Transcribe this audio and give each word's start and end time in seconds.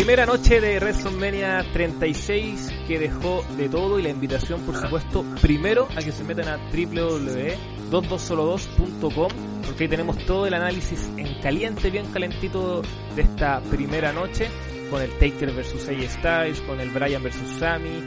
Primera 0.00 0.24
noche 0.24 0.62
de 0.62 0.78
WrestleMania 0.78 1.62
36 1.74 2.72
que 2.88 2.98
dejó 2.98 3.44
de 3.58 3.68
todo 3.68 3.98
y 3.98 4.02
la 4.02 4.08
invitación, 4.08 4.62
por 4.62 4.74
supuesto, 4.74 5.26
primero 5.42 5.88
a 5.94 6.00
que 6.00 6.10
se 6.10 6.24
metan 6.24 6.48
a 6.48 6.56
www.22solo2.com 6.72 9.28
porque 9.66 9.84
ahí 9.84 9.90
tenemos 9.90 10.16
todo 10.24 10.46
el 10.46 10.54
análisis 10.54 11.12
en 11.18 11.38
caliente, 11.42 11.90
bien 11.90 12.06
calentito 12.06 12.80
de 13.14 13.20
esta 13.20 13.60
primera 13.60 14.14
noche 14.14 14.48
con 14.90 15.00
el 15.00 15.10
Taker 15.10 15.52
versus 15.52 15.88
AJ 15.88 16.08
Styles, 16.10 16.60
con 16.62 16.80
el 16.80 16.90
Brian 16.90 17.22
versus 17.22 17.48
Sammy, 17.58 18.02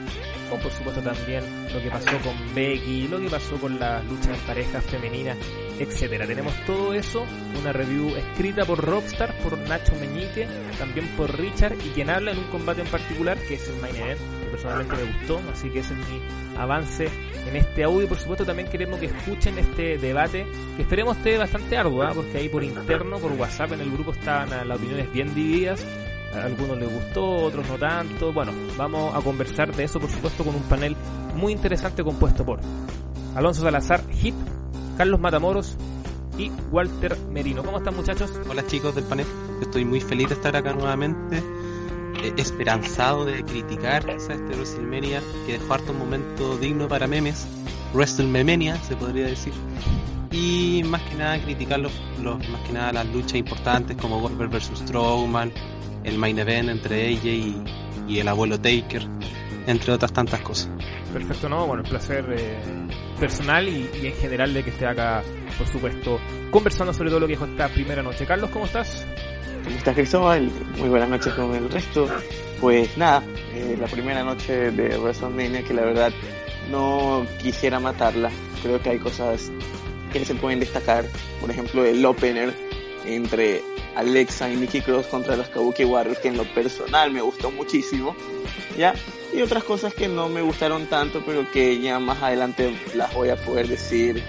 con 0.50 0.60
por 0.60 0.72
supuesto 0.72 1.02
también 1.02 1.44
lo 1.74 1.82
que 1.82 1.90
pasó 1.90 2.18
con 2.20 2.36
Becky, 2.54 3.08
lo 3.08 3.20
que 3.20 3.30
pasó 3.30 3.58
con 3.58 3.80
las 3.80 4.06
luchas 4.06 4.38
en 4.38 4.46
parejas 4.46 4.84
femeninas, 4.86 5.38
etcétera. 5.80 6.28
Tenemos 6.28 6.54
todo 6.66 6.94
eso, 6.94 7.26
una 7.60 7.72
review 7.72 8.16
escrita 8.16 8.66
por 8.66 8.84
Rockstar, 8.84 9.34
por 9.40 9.58
Nacho 9.58 9.94
Meñique, 9.96 10.48
también 10.78 11.08
por 11.16 11.36
Richard 11.40 11.76
y 11.86 11.90
quien 11.90 12.10
habla 12.10 12.32
en 12.32 12.40
un 12.40 12.46
combate 12.46 12.82
en 12.82 12.88
particular 12.88 13.38
que 13.48 13.56
es 13.56 13.68
el 13.70 13.78
main 13.78 13.96
event, 13.96 14.20
que 14.44 14.50
personalmente 14.52 14.96
me 14.96 15.12
gustó, 15.14 15.42
así 15.52 15.70
que 15.70 15.80
ese 15.80 15.94
es 15.94 16.00
mi 16.10 16.22
avance 16.58 17.08
en 17.48 17.56
este 17.56 17.84
audio. 17.84 18.08
Por 18.08 18.20
supuesto 18.20 18.46
también 18.46 18.68
queremos 18.68 19.00
que 19.00 19.06
escuchen 19.08 19.58
este 19.58 19.98
debate, 19.98 20.46
que 20.76 20.82
esperemos 20.82 21.18
esté 21.18 21.38
bastante 21.38 21.78
arduo, 21.78 22.04
¿ah? 22.04 22.12
porque 22.14 22.38
ahí 22.38 22.50
por 22.50 22.64
interno, 22.64 23.18
por 23.20 23.32
WhatsApp 23.32 23.72
en 23.72 23.82
el 23.82 23.92
grupo 23.92 24.12
estaban 24.12 24.68
las 24.68 24.78
opiniones 24.78 25.12
bien 25.12 25.34
divididas 25.34 25.86
a 26.36 26.46
algunos 26.46 26.78
les 26.78 26.92
gustó, 26.92 27.24
otros 27.24 27.68
no 27.68 27.78
tanto. 27.78 28.34
Bueno, 28.34 28.52
vamos 28.78 29.16
a 29.16 29.22
conversar 29.22 29.76
de 29.76 29.84
eso, 29.84 30.00
por 30.00 30.10
supuesto, 30.10 30.44
con 30.44 30.56
un 30.56 30.64
panel 30.64 30.96
muy 31.36 31.54
interesante 31.54 32.04
compuesto 32.04 32.46
por 32.46 32.60
Alonso 33.36 33.62
Salazar, 33.62 34.04
Hit, 34.12 34.36
Carlos 34.98 35.20
Matamoros 35.20 35.78
y 36.38 36.52
Walter 36.72 37.18
Merino. 37.32 37.64
¿Cómo 37.64 37.78
están, 37.78 37.96
muchachos? 37.96 38.32
Hola, 38.50 38.66
chicos 38.66 38.96
del 38.96 39.04
panel. 39.06 39.26
Estoy 39.62 39.86
muy 39.86 40.02
feliz 40.02 40.30
de 40.30 40.36
estar 40.36 40.56
acá 40.56 40.74
nuevamente. 40.74 41.38
Eh, 42.24 42.34
esperanzado 42.38 43.26
de 43.26 43.44
criticar 43.44 44.10
a 44.10 44.14
este 44.14 44.36
WrestleMania 44.36 45.22
que 45.46 45.54
dejó 45.54 45.74
harto 45.74 45.92
un 45.92 46.00
momento 46.00 46.58
digno 46.58 46.88
para 46.88 47.08
memes. 47.08 47.48
WrestleMania, 47.94 48.76
se 48.78 48.96
podría 48.96 49.26
decir 49.26 49.54
y 50.34 50.84
más 50.84 51.02
que 51.04 51.16
nada 51.16 51.40
criticar 51.40 51.80
los, 51.80 51.92
más 52.20 52.62
que 52.66 52.74
nada 52.74 52.92
las 52.92 53.06
luchas 53.08 53.36
importantes 53.36 53.96
como 53.96 54.20
Goldberg 54.20 54.50
versus 54.50 54.80
Strowman, 54.80 55.52
el 56.04 56.18
main 56.18 56.40
event 56.40 56.70
entre 56.70 57.08
ella 57.08 57.32
y, 57.32 58.20
el 58.20 58.28
abuelo 58.28 58.60
Taker, 58.60 59.08
entre 59.68 59.94
otras 59.94 60.12
tantas 60.12 60.42
cosas. 60.42 60.70
Perfecto, 61.14 61.48
¿no? 61.48 61.66
Bueno, 61.68 61.84
el 61.84 61.90
placer 61.90 62.26
eh, 62.36 62.60
personal 63.20 63.68
y, 63.68 63.90
en 64.08 64.14
general 64.14 64.54
de 64.54 64.64
que 64.64 64.72
esté 64.72 64.86
acá, 64.86 65.24
por 65.58 65.68
supuesto, 65.68 66.20
conversando 66.52 66.94
sobre 66.94 67.10
todo 67.10 67.22
lo 67.22 67.28
que 67.28 67.34
dijo 67.34 67.46
esta 67.46 67.70
primera 67.70 68.04
noche. 68.04 68.26
Carlos, 68.26 68.50
¿cómo 68.50 68.66
estás? 68.66 69.06
¿Cómo 69.64 69.76
estás, 69.78 69.96
Cristóbal? 69.96 70.52
Muy 70.78 70.90
buenas 70.90 71.10
noches 71.10 71.34
con 71.34 71.56
el 71.56 71.70
resto. 71.70 72.08
Pues 72.60 72.98
nada, 72.98 73.24
eh, 73.54 73.78
la 73.80 73.88
primera 73.88 74.24
noche 74.24 74.72
de 74.72 74.98
WrestleMania 74.98 75.64
que 75.64 75.74
la 75.74 75.84
verdad 75.84 76.12
no 76.70 77.26
quisiera 77.42 77.80
matarla. 77.80 78.32
Creo 78.62 78.82
que 78.82 78.92
hay 78.92 79.00
cosas 79.00 79.52
que 80.12 80.24
se 80.26 80.36
pueden 80.36 80.60
destacar. 80.60 81.06
Por 81.42 81.52
ejemplo, 81.52 81.86
el 81.86 82.06
opener 82.06 82.54
entre 83.06 83.62
Alexa 83.96 84.50
y 84.50 84.56
Nikki 84.56 84.82
Cross 84.82 85.08
contra 85.08 85.36
los 85.36 85.48
Kabuki 85.50 85.86
Warriors, 85.86 86.20
que 86.20 86.30
en 86.30 86.38
lo 86.38 86.46
personal 86.46 87.12
me 87.12 87.22
gustó 87.22 87.52
muchísimo, 87.52 88.16
¿ya? 88.78 88.94
Y 89.34 89.42
otras 89.42 89.64
cosas 89.64 89.94
que 89.94 90.08
no 90.08 90.30
me 90.30 90.42
gustaron 90.42 90.86
tanto, 90.88 91.24
pero 91.26 91.50
que 91.52 91.80
ya 91.80 92.00
más 92.00 92.22
adelante 92.22 92.76
las 92.96 93.14
voy 93.14 93.30
a 93.30 93.36
poder 93.36 93.68
decir 93.68 94.24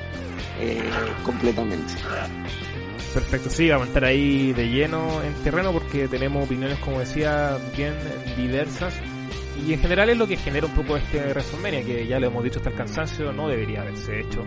eh, 0.60 0.82
completamente. 1.22 1.92
Perfecto, 3.12 3.48
sí, 3.48 3.68
vamos 3.68 3.86
a 3.86 3.88
estar 3.88 4.04
ahí 4.04 4.52
de 4.52 4.68
lleno 4.68 5.22
en 5.22 5.34
terreno 5.44 5.72
porque 5.72 6.08
tenemos 6.08 6.44
opiniones, 6.44 6.78
como 6.78 7.00
decía, 7.00 7.58
bien 7.76 7.94
diversas. 8.36 8.94
Y 9.56 9.72
en 9.72 9.80
general 9.80 10.10
es 10.10 10.18
lo 10.18 10.26
que 10.26 10.36
genera 10.36 10.66
un 10.66 10.74
poco 10.74 10.96
este 10.96 11.18
WrestleMania, 11.18 11.84
que 11.84 12.06
ya 12.06 12.18
lo 12.18 12.26
hemos 12.26 12.44
dicho 12.44 12.58
hasta 12.58 12.70
el 12.70 12.76
cansancio, 12.76 13.32
no 13.32 13.48
debería 13.48 13.82
haberse 13.82 14.20
hecho 14.20 14.44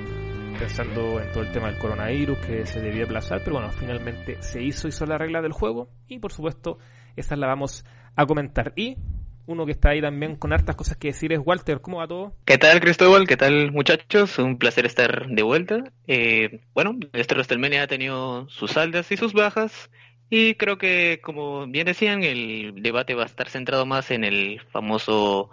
pensando 0.57 1.21
en 1.21 1.31
todo 1.31 1.43
el 1.43 1.51
tema 1.51 1.67
del 1.67 1.77
coronavirus 1.77 2.37
que 2.39 2.65
se 2.65 2.81
debía 2.81 3.05
aplazar, 3.05 3.41
pero 3.43 3.57
bueno, 3.57 3.71
finalmente 3.71 4.41
se 4.41 4.61
hizo, 4.61 4.87
hizo 4.87 5.05
la 5.05 5.17
regla 5.17 5.41
del 5.41 5.51
juego 5.51 5.89
y 6.07 6.19
por 6.19 6.31
supuesto 6.31 6.79
esta 7.15 7.35
la 7.35 7.47
vamos 7.47 7.85
a 8.15 8.25
comentar. 8.25 8.73
Y 8.75 8.97
uno 9.45 9.65
que 9.65 9.71
está 9.71 9.91
ahí 9.91 10.01
también 10.01 10.35
con 10.35 10.53
hartas 10.53 10.75
cosas 10.75 10.97
que 10.97 11.09
decir 11.09 11.31
es 11.31 11.39
Walter, 11.43 11.79
¿cómo 11.79 11.97
va 11.97 12.07
todo? 12.07 12.33
¿Qué 12.45 12.57
tal 12.57 12.79
Cristóbal? 12.79 13.27
¿Qué 13.27 13.37
tal 13.37 13.71
muchachos? 13.71 14.37
Un 14.39 14.57
placer 14.57 14.85
estar 14.85 15.27
de 15.27 15.43
vuelta. 15.43 15.83
Eh, 16.07 16.61
bueno, 16.73 16.97
este 17.13 17.33
WrestleMania 17.33 17.83
ha 17.83 17.87
tenido 17.87 18.49
sus 18.49 18.75
altas 18.77 19.11
y 19.11 19.17
sus 19.17 19.33
bajas. 19.33 19.89
Y 20.29 20.55
creo 20.55 20.77
que, 20.77 21.19
como 21.23 21.67
bien 21.67 21.85
decían, 21.85 22.23
el 22.23 22.81
debate 22.81 23.15
va 23.15 23.23
a 23.23 23.27
estar 23.27 23.49
centrado 23.49 23.85
más 23.85 24.11
en 24.11 24.23
el 24.23 24.61
famoso 24.71 25.49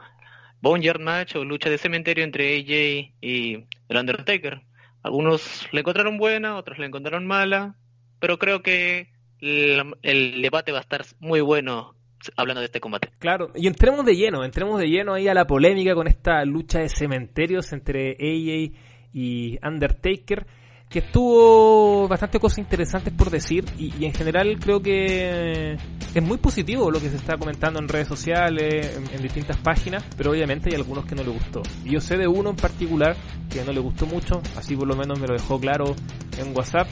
Boneyard 0.60 1.00
Match 1.00 1.36
o 1.36 1.44
lucha 1.44 1.70
de 1.70 1.78
cementerio 1.78 2.24
entre 2.24 2.56
AJ 2.56 3.12
y 3.20 3.66
el 3.88 3.96
Undertaker. 3.96 4.62
Algunos 5.02 5.68
le 5.72 5.80
encontraron 5.80 6.18
buena, 6.18 6.56
otros 6.56 6.78
le 6.78 6.86
encontraron 6.86 7.26
mala, 7.26 7.76
pero 8.18 8.38
creo 8.38 8.62
que 8.62 9.10
el, 9.40 10.42
debate 10.42 10.72
va 10.72 10.78
a 10.78 10.80
estar 10.80 11.04
muy 11.20 11.40
bueno 11.40 11.94
hablando 12.36 12.60
de 12.60 12.66
este 12.66 12.80
combate. 12.80 13.10
Claro, 13.18 13.52
y 13.54 13.66
entremos 13.66 14.04
de 14.06 14.16
lleno, 14.16 14.44
entremos 14.44 14.80
de 14.80 14.88
lleno 14.88 15.12
ahí 15.12 15.28
a 15.28 15.34
la 15.34 15.46
polémica 15.46 15.94
con 15.94 16.08
esta 16.08 16.42
lucha 16.44 16.78
de 16.78 16.88
cementerios 16.88 17.72
entre 17.72 18.12
AJ 18.12 18.74
y 19.12 19.58
Undertaker 19.62 20.46
que 20.94 21.00
estuvo 21.00 22.06
bastante 22.06 22.38
cosas 22.38 22.58
interesantes 22.58 23.12
por 23.12 23.28
decir 23.28 23.64
y, 23.76 24.04
en 24.04 24.14
general 24.14 24.60
creo 24.60 24.80
que 24.80 25.72
es 25.72 26.22
muy 26.22 26.36
positivo 26.36 26.88
lo 26.88 27.00
que 27.00 27.10
se 27.10 27.16
está 27.16 27.36
comentando 27.36 27.80
en 27.80 27.88
redes 27.88 28.06
sociales, 28.06 28.96
en, 29.12 29.20
distintas 29.20 29.56
páginas, 29.56 30.04
pero 30.16 30.30
obviamente 30.30 30.68
hay 30.70 30.76
algunos 30.76 31.04
que 31.04 31.16
no 31.16 31.24
le 31.24 31.30
gustó. 31.30 31.62
Yo 31.84 32.00
sé 32.00 32.16
de 32.16 32.28
uno 32.28 32.50
en 32.50 32.56
particular 32.56 33.16
que 33.50 33.64
no 33.64 33.72
le 33.72 33.80
gustó 33.80 34.06
mucho, 34.06 34.40
así 34.56 34.76
por 34.76 34.86
lo 34.86 34.94
menos 34.94 35.18
me 35.18 35.26
lo 35.26 35.34
dejó 35.34 35.58
claro 35.58 35.96
en 36.38 36.56
WhatsApp, 36.56 36.86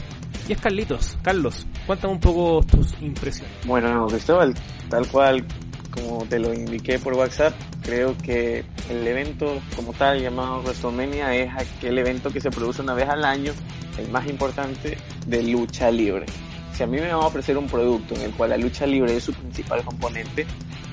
y 0.49 0.53
es 0.55 0.61
Carlitos. 0.61 1.17
Carlos, 1.23 1.65
cuéntame 1.87 2.15
un 2.15 2.21
poco 2.21 2.61
tus 2.67 3.01
impresiones. 3.01 3.55
Bueno, 3.65 4.09
Cristóbal, 4.09 4.53
tal 4.89 5.07
cual 5.07 5.47
como 5.93 6.25
te 6.25 6.39
lo 6.39 6.53
indiqué 6.53 6.99
por 6.99 7.15
WhatsApp, 7.15 7.55
creo 7.83 8.17
que 8.19 8.65
el 8.91 9.07
evento 9.07 9.61
como 9.77 9.93
tal 9.93 10.21
llamado 10.21 10.63
WrestleMania 10.63 11.35
es 11.35 11.51
aquel 11.55 11.99
evento 11.99 12.31
que 12.31 12.41
se 12.41 12.51
produce 12.51 12.83
una 12.83 12.95
vez 12.95 13.09
al 13.09 13.25
año, 13.25 13.53
el 13.99 14.09
más 14.09 14.27
importante 14.29 14.97
de 15.27 15.43
lucha 15.43 15.91
libre. 15.91 16.27
Si 16.75 16.83
a 16.83 16.87
mí 16.87 16.97
me 16.97 17.03
van 17.03 17.13
a 17.13 17.19
ofrecer 17.19 17.59
un 17.59 17.67
producto 17.67 18.15
en 18.15 18.23
el 18.23 18.33
cual 18.33 18.51
la 18.51 18.57
lucha 18.57 18.87
libre 18.87 19.17
es 19.17 19.25
su 19.25 19.35
principal 19.35 19.85
componente, 19.85 20.47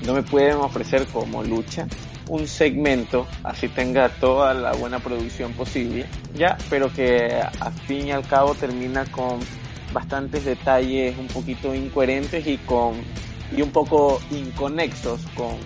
no 0.04 0.12
me 0.12 0.22
pueden 0.22 0.56
ofrecer 0.56 1.06
como 1.06 1.42
lucha 1.42 1.86
un 2.28 2.46
segmento, 2.46 3.26
así 3.42 3.68
tenga 3.68 4.08
toda 4.08 4.54
la 4.54 4.72
buena 4.72 4.98
producción 5.00 5.52
posible, 5.52 6.06
ya, 6.34 6.56
pero 6.68 6.92
que 6.92 7.40
a 7.42 7.70
fin 7.70 8.08
y 8.08 8.12
al 8.12 8.26
cabo 8.26 8.54
termina 8.54 9.04
con 9.06 9.40
bastantes 9.92 10.44
detalles 10.44 11.18
un 11.18 11.26
poquito 11.26 11.74
incoherentes 11.74 12.46
y 12.46 12.58
con 12.58 12.94
y 13.56 13.62
un 13.62 13.70
poco 13.70 14.20
inconexos 14.30 15.20
con 15.34 15.56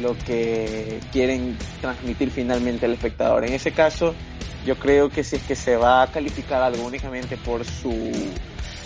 lo 0.00 0.16
que 0.18 1.00
quieren 1.12 1.56
transmitir 1.80 2.30
finalmente 2.30 2.86
al 2.86 2.92
espectador. 2.92 3.44
En 3.44 3.52
ese 3.52 3.72
caso, 3.72 4.14
yo 4.64 4.78
creo 4.78 5.08
que 5.08 5.24
si 5.24 5.36
es 5.36 5.42
que 5.42 5.56
se 5.56 5.76
va 5.76 6.02
a 6.02 6.06
calificar 6.08 6.62
algo 6.62 6.84
únicamente 6.84 7.36
por 7.36 7.64
su 7.64 8.12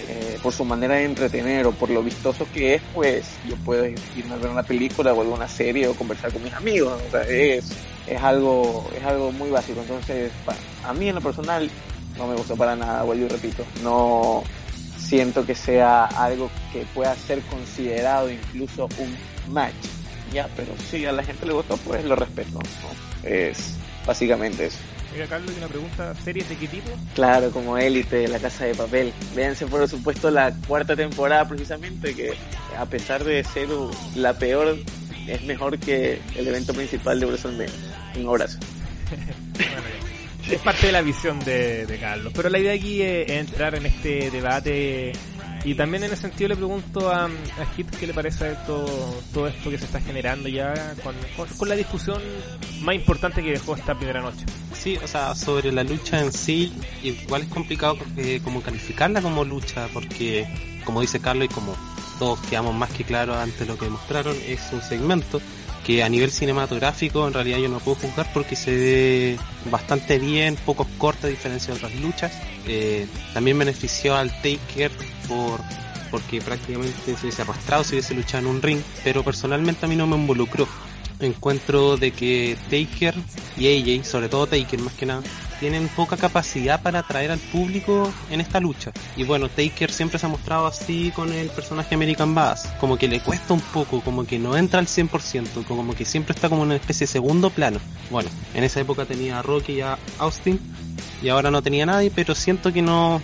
eh, 0.08 0.38
por 0.42 0.52
su 0.52 0.64
manera 0.64 0.94
de 0.94 1.04
entretener 1.04 1.66
o 1.66 1.72
por 1.72 1.90
lo 1.90 2.02
vistoso 2.02 2.46
que 2.52 2.74
es, 2.74 2.82
pues 2.94 3.26
yo 3.46 3.56
puedo 3.56 3.86
irme 3.86 4.34
a 4.34 4.36
ver 4.36 4.50
una 4.50 4.62
película 4.62 5.12
o 5.12 5.20
alguna 5.20 5.46
serie 5.46 5.86
o 5.88 5.94
conversar 5.94 6.32
con 6.32 6.42
mis 6.42 6.52
amigos. 6.54 7.00
O 7.06 7.10
sea, 7.10 7.22
es, 7.22 7.70
es 8.06 8.22
algo 8.22 8.88
es 8.96 9.04
algo 9.04 9.30
muy 9.32 9.50
básico. 9.50 9.80
Entonces, 9.80 10.32
a 10.84 10.92
mí 10.94 11.08
en 11.08 11.16
lo 11.16 11.20
personal 11.20 11.70
no 12.16 12.26
me 12.26 12.34
gustó 12.34 12.56
para 12.56 12.76
nada, 12.76 13.02
vuelvo 13.02 13.26
y 13.26 13.28
repito. 13.28 13.64
No 13.82 14.42
siento 15.10 15.44
que 15.44 15.56
sea 15.56 16.04
algo 16.04 16.48
que 16.72 16.86
pueda 16.94 17.16
ser 17.16 17.40
considerado 17.42 18.30
incluso 18.30 18.88
un 18.98 19.52
match. 19.52 19.74
Ya, 20.32 20.48
pero 20.54 20.72
si 20.88 21.04
a 21.04 21.10
la 21.10 21.24
gente 21.24 21.46
le 21.46 21.52
gustó, 21.52 21.76
pues 21.78 22.04
lo 22.04 22.14
respeto. 22.14 22.60
Es 23.24 23.74
básicamente 24.06 24.66
eso. 24.66 24.78
Mira, 25.12 25.26
Carlos, 25.26 25.52
una 25.58 25.66
pregunta, 25.66 26.14
¿series 26.22 26.48
de 26.48 26.54
qué 26.54 26.68
tipo? 26.68 26.92
Claro, 27.16 27.50
como 27.50 27.76
Élite, 27.76 28.28
La 28.28 28.38
Casa 28.38 28.66
de 28.66 28.76
Papel. 28.76 29.12
Véanse, 29.34 29.66
por 29.66 29.88
supuesto, 29.88 30.30
la 30.30 30.54
cuarta 30.68 30.94
temporada 30.94 31.48
precisamente, 31.48 32.14
que 32.14 32.34
a 32.78 32.86
pesar 32.86 33.24
de 33.24 33.42
ser 33.42 33.68
la 34.14 34.34
peor, 34.34 34.78
es 35.26 35.42
mejor 35.42 35.76
que 35.80 36.20
el 36.36 36.46
evento 36.46 36.72
principal 36.72 37.18
de 37.18 37.26
WrestleMania. 37.26 37.74
Un 38.16 38.28
abrazo. 38.28 38.58
es 40.48 40.60
parte 40.60 40.86
de 40.86 40.92
la 40.92 41.02
visión 41.02 41.38
de, 41.40 41.98
Carlos. 42.00 42.32
Pero 42.34 42.48
la 42.48 42.58
idea 42.58 42.74
aquí 42.74 43.02
es, 43.02 43.30
entrar 43.30 43.74
en 43.74 43.86
este 43.86 44.30
debate 44.30 45.12
y 45.64 45.74
también 45.74 46.04
en 46.04 46.12
ese 46.12 46.22
sentido 46.22 46.48
le 46.48 46.56
pregunto 46.56 47.10
a, 47.10 47.26
a 47.26 47.66
Hit 47.76 47.90
qué 47.96 48.06
le 48.06 48.14
parece 48.14 48.56
todo, 48.66 48.86
todo 49.32 49.46
esto 49.46 49.70
que 49.70 49.78
se 49.78 49.84
está 49.84 50.00
generando 50.00 50.48
ya 50.48 50.72
con, 51.04 51.14
con, 51.58 51.68
la 51.68 51.76
discusión 51.76 52.22
más 52.80 52.94
importante 52.94 53.42
que 53.42 53.50
dejó 53.50 53.76
esta 53.76 53.94
primera 53.94 54.22
noche. 54.22 54.46
Sí, 54.72 54.96
o 55.02 55.06
sea, 55.06 55.34
sobre 55.34 55.70
la 55.70 55.84
lucha 55.84 56.20
en 56.20 56.32
sí, 56.32 56.72
igual 57.02 57.42
es 57.42 57.48
complicado 57.48 57.98
eh, 58.16 58.40
como 58.42 58.62
calificarla 58.62 59.20
como 59.20 59.44
lucha, 59.44 59.88
porque 59.92 60.48
como 60.84 61.02
dice 61.02 61.20
Carlos 61.20 61.48
y 61.50 61.54
como 61.54 61.76
todos 62.18 62.40
quedamos 62.40 62.74
más 62.74 62.90
que 62.90 63.04
claros 63.04 63.36
ante 63.36 63.66
lo 63.66 63.76
que 63.76 63.88
mostraron, 63.88 64.36
es 64.46 64.60
un 64.72 64.80
segmento 64.80 65.40
a 65.98 66.08
nivel 66.08 66.30
cinematográfico 66.30 67.26
en 67.26 67.34
realidad 67.34 67.58
yo 67.58 67.68
no 67.68 67.80
puedo 67.80 67.96
juzgar 67.96 68.30
porque 68.32 68.54
se 68.54 68.70
ve 68.70 69.38
bastante 69.70 70.18
bien, 70.18 70.56
poco 70.64 70.86
corta 70.98 71.26
a 71.26 71.30
diferencia 71.30 71.74
de 71.74 71.78
otras 71.78 71.94
luchas. 72.00 72.32
Eh, 72.66 73.06
también 73.34 73.58
benefició 73.58 74.14
al 74.14 74.30
Taker 74.42 74.92
por 75.26 75.60
porque 76.10 76.40
prácticamente 76.40 77.16
se 77.16 77.22
hubiese 77.22 77.42
arrastrado 77.42 77.84
si 77.84 77.94
hubiese 77.94 78.14
luchado 78.14 78.44
en 78.44 78.46
un 78.46 78.62
ring, 78.62 78.80
pero 79.04 79.22
personalmente 79.22 79.86
a 79.86 79.88
mí 79.88 79.96
no 79.96 80.06
me 80.06 80.16
involucró. 80.16 80.66
Encuentro 81.20 81.96
de 81.96 82.12
que 82.12 82.56
Taker 82.70 83.14
y 83.56 83.98
AJ, 83.98 84.04
sobre 84.04 84.28
todo 84.28 84.46
Taker 84.46 84.80
más 84.80 84.94
que 84.94 85.06
nada, 85.06 85.22
tienen 85.60 85.88
poca 85.88 86.16
capacidad 86.16 86.82
para 86.82 87.00
atraer 87.00 87.30
al 87.30 87.38
público 87.38 88.12
en 88.30 88.40
esta 88.40 88.58
lucha. 88.58 88.92
Y 89.16 89.24
bueno, 89.24 89.48
Taker 89.48 89.92
siempre 89.92 90.18
se 90.18 90.26
ha 90.26 90.28
mostrado 90.28 90.66
así 90.66 91.12
con 91.14 91.32
el 91.32 91.50
personaje 91.50 91.94
American 91.94 92.34
Bass, 92.34 92.66
como 92.80 92.96
que 92.96 93.06
le 93.06 93.20
cuesta 93.20 93.52
un 93.52 93.60
poco, 93.60 94.00
como 94.00 94.26
que 94.26 94.38
no 94.38 94.56
entra 94.56 94.80
al 94.80 94.86
100%, 94.86 95.64
como 95.66 95.94
que 95.94 96.04
siempre 96.04 96.34
está 96.34 96.48
como 96.48 96.62
en 96.62 96.68
una 96.68 96.76
especie 96.76 97.06
de 97.06 97.12
segundo 97.12 97.50
plano. 97.50 97.78
Bueno, 98.10 98.30
en 98.54 98.64
esa 98.64 98.80
época 98.80 99.04
tenía 99.04 99.38
a 99.38 99.42
Rocky 99.42 99.74
y 99.74 99.80
a 99.82 99.98
Austin, 100.18 100.58
y 101.22 101.28
ahora 101.28 101.50
no 101.50 101.62
tenía 101.62 101.84
nadie, 101.86 102.10
pero 102.10 102.34
siento 102.34 102.72
que 102.72 102.80
no, 102.80 103.20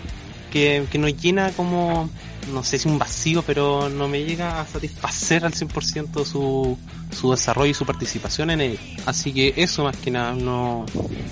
que, 0.52 0.84
que 0.92 0.98
nos 0.98 1.16
llena 1.16 1.50
como 1.52 2.10
no 2.52 2.62
sé 2.62 2.78
si 2.78 2.88
un 2.88 2.98
vacío, 2.98 3.42
pero 3.42 3.88
no 3.88 4.08
me 4.08 4.24
llega 4.24 4.60
a 4.60 4.66
satisfacer 4.66 5.44
al 5.44 5.52
100% 5.52 6.24
su, 6.24 6.78
su 7.18 7.30
desarrollo 7.30 7.70
y 7.70 7.74
su 7.74 7.86
participación 7.86 8.50
en 8.50 8.60
él. 8.60 8.78
Así 9.06 9.32
que 9.32 9.54
eso 9.56 9.84
más 9.84 9.96
que 9.96 10.10
nada, 10.10 10.34
no 10.34 10.86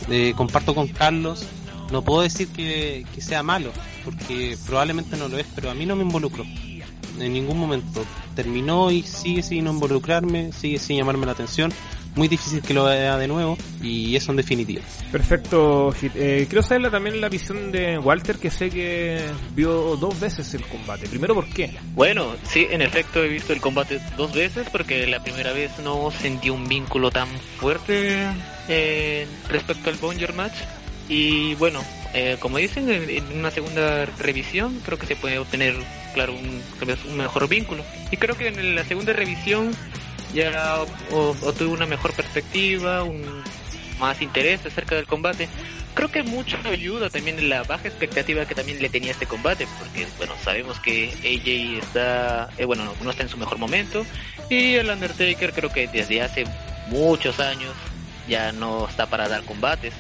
eh, 0.09 0.35
comparto 0.37 0.75
con 0.75 0.89
Carlos. 0.89 1.45
No 1.93 2.03
puedo 2.03 2.23
decir 2.23 2.49
que, 2.49 3.07
que 3.15 3.21
sea 3.21 3.43
malo, 3.43 3.71
porque 4.05 4.57
probablemente 4.67 5.17
no 5.17 5.29
lo 5.29 5.39
es, 5.39 5.47
pero 5.55 5.71
a 5.71 5.75
mí 5.75 5.87
no 5.87 5.95
me 5.97 6.03
involucro 6.03 6.45
en 6.45 7.33
ningún 7.33 7.59
momento. 7.59 8.05
Terminó 8.35 8.91
y 8.91 9.03
sigue 9.03 9.43
sin 9.43 9.67
involucrarme, 9.67 10.53
sigue 10.53 10.79
sin 10.79 10.97
llamarme 10.97 11.27
la 11.27 11.33
atención 11.33 11.73
muy 12.17 12.29
difícil 12.29 12.63
que 12.63 12.75
lo 12.75 12.85
vea 12.85 13.17
de 13.19 13.29
nuevo 13.29 13.57
y 13.83 14.17
eso 14.17 14.31
en 14.31 14.37
definitiva. 14.37 14.83
Perfecto, 15.11 15.95
eh, 16.15 16.47
quiero 16.49 16.63
saber 16.63 16.91
también 16.91 17.21
la 17.21 17.29
visión 17.29 17.73
de 17.73 17.99
Walter, 17.99 18.37
que 18.37 18.51
sé 18.51 18.71
que 18.71 19.21
vio 19.55 19.97
dos 19.97 20.19
veces 20.21 20.55
el 20.55 20.65
combate. 20.67 21.09
Primero, 21.09 21.35
¿por 21.35 21.47
qué? 21.49 21.77
Bueno, 21.95 22.35
sí, 22.45 22.67
en 22.71 22.83
efecto 22.83 23.23
he 23.23 23.29
visto 23.29 23.53
el 23.53 23.61
combate 23.61 24.01
dos 24.17 24.33
veces 24.33 24.69
porque 24.71 25.07
la 25.07 25.23
primera 25.23 25.53
vez 25.53 25.79
no 25.83 26.11
sentí 26.11 26.51
un 26.51 26.69
vínculo 26.69 27.11
tan 27.11 27.29
fuerte 27.59 28.27
eh, 28.69 29.27
respecto 29.49 29.91
al 29.91 29.97
Bonger 29.97 30.35
Match. 30.35 30.55
Y 31.09 31.55
bueno, 31.57 31.83
eh, 32.15 32.37
como 32.41 32.57
dicen, 32.59 32.89
en, 32.91 33.39
una 33.39 33.51
segunda 33.51 34.07
revisión 34.07 34.81
creo 34.85 34.99
que 34.99 35.07
se 35.07 35.17
puede 35.17 35.39
obtener, 35.39 35.75
claro, 36.15 36.33
un, 36.33 36.63
un 37.11 37.17
mejor 37.17 37.49
vínculo. 37.49 37.85
Y 38.11 38.17
creo 38.17 38.37
que 38.37 38.49
en 38.49 38.75
la 38.75 38.85
segunda 38.85 39.13
revisión 39.13 39.73
ya 40.35 40.85
obtuve 41.11 41.69
una 41.69 41.87
mejor 41.87 42.13
perspectiva, 42.13 43.03
un 43.05 43.43
más 43.99 44.21
interés 44.21 44.65
acerca 44.67 44.97
del 44.97 45.07
combate. 45.07 45.49
Creo 45.95 46.11
que 46.11 46.25
mucho 46.25 46.59
ayuda 46.65 47.09
también 47.09 47.49
la 47.49 47.63
baja 47.63 47.87
expectativa 47.87 48.45
que 48.47 48.55
también 48.55 48.83
le 48.83 48.89
tenía 48.89 49.13
este 49.13 49.27
combate, 49.27 49.69
porque 49.79 50.07
bueno, 50.19 50.35
sabemos 50.43 50.81
que 50.81 51.11
AJ 51.23 51.85
está, 51.85 52.51
eh, 52.59 52.65
bueno, 52.65 52.93
no 53.03 53.11
está 53.11 53.23
en 53.23 53.29
su 53.29 53.37
mejor 53.37 53.59
momento 53.59 54.05
y 54.51 54.75
el 54.75 54.91
Undertaker 54.91 55.53
creo 55.53 55.71
que 55.71 55.87
desde 55.87 56.21
hace 56.21 56.45
muchos 56.89 57.39
años 57.39 57.73
ya 58.29 58.53
no 58.53 58.89
está 58.89 59.07
para 59.07 59.29
dar 59.29 59.45
combates. 59.45 59.95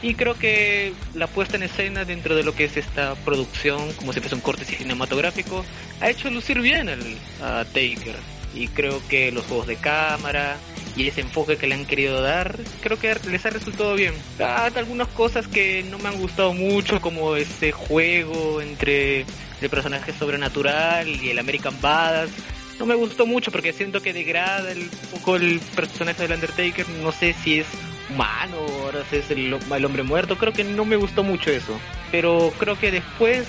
Y 0.00 0.14
creo 0.14 0.34
que 0.34 0.92
la 1.14 1.26
puesta 1.26 1.56
en 1.56 1.64
escena 1.64 2.04
dentro 2.04 2.36
de 2.36 2.44
lo 2.44 2.54
que 2.54 2.64
es 2.64 2.76
esta 2.76 3.16
producción, 3.16 3.92
como 3.94 4.12
si 4.12 4.20
fuese 4.20 4.36
un 4.36 4.40
corte 4.40 4.64
cinematográfico, 4.64 5.64
ha 6.00 6.08
hecho 6.08 6.30
lucir 6.30 6.60
bien 6.60 6.88
al, 6.88 7.66
Taker 7.66 8.16
y 8.54 8.68
creo 8.68 9.00
que 9.08 9.32
los 9.32 9.44
juegos 9.46 9.66
de 9.66 9.76
cámara 9.76 10.56
y 10.96 11.06
ese 11.06 11.20
enfoque 11.20 11.56
que 11.56 11.66
le 11.66 11.74
han 11.74 11.86
querido 11.86 12.20
dar, 12.20 12.58
creo 12.80 12.98
que 12.98 13.14
les 13.30 13.46
ha 13.46 13.50
resultado 13.50 13.94
bien. 13.94 14.14
Hay 14.38 14.72
algunas 14.74 15.08
cosas 15.08 15.46
que 15.46 15.84
no 15.84 15.98
me 15.98 16.08
han 16.08 16.18
gustado 16.18 16.52
mucho, 16.52 17.00
como 17.00 17.36
este 17.36 17.70
juego 17.70 18.60
entre 18.60 19.24
el 19.60 19.70
personaje 19.70 20.12
sobrenatural 20.12 21.08
y 21.08 21.30
el 21.30 21.38
American 21.38 21.80
Badass. 21.80 22.30
No 22.78 22.86
me 22.86 22.94
gustó 22.94 23.26
mucho 23.26 23.50
porque 23.50 23.72
siento 23.72 24.02
que 24.02 24.12
degrada 24.12 24.72
un 24.72 24.90
poco 25.12 25.36
el 25.36 25.60
personaje 25.74 26.22
del 26.22 26.32
Undertaker. 26.32 26.88
No 27.02 27.12
sé 27.12 27.32
si 27.32 27.60
es 27.60 27.66
humano 28.10 28.56
ahora 28.82 29.04
es 29.10 29.30
el, 29.30 29.54
el 29.54 29.84
hombre 29.84 30.02
muerto. 30.02 30.38
Creo 30.38 30.52
que 30.52 30.64
no 30.64 30.84
me 30.84 30.96
gustó 30.96 31.22
mucho 31.22 31.50
eso. 31.50 31.78
Pero 32.10 32.52
creo 32.58 32.78
que 32.78 32.90
después 32.90 33.46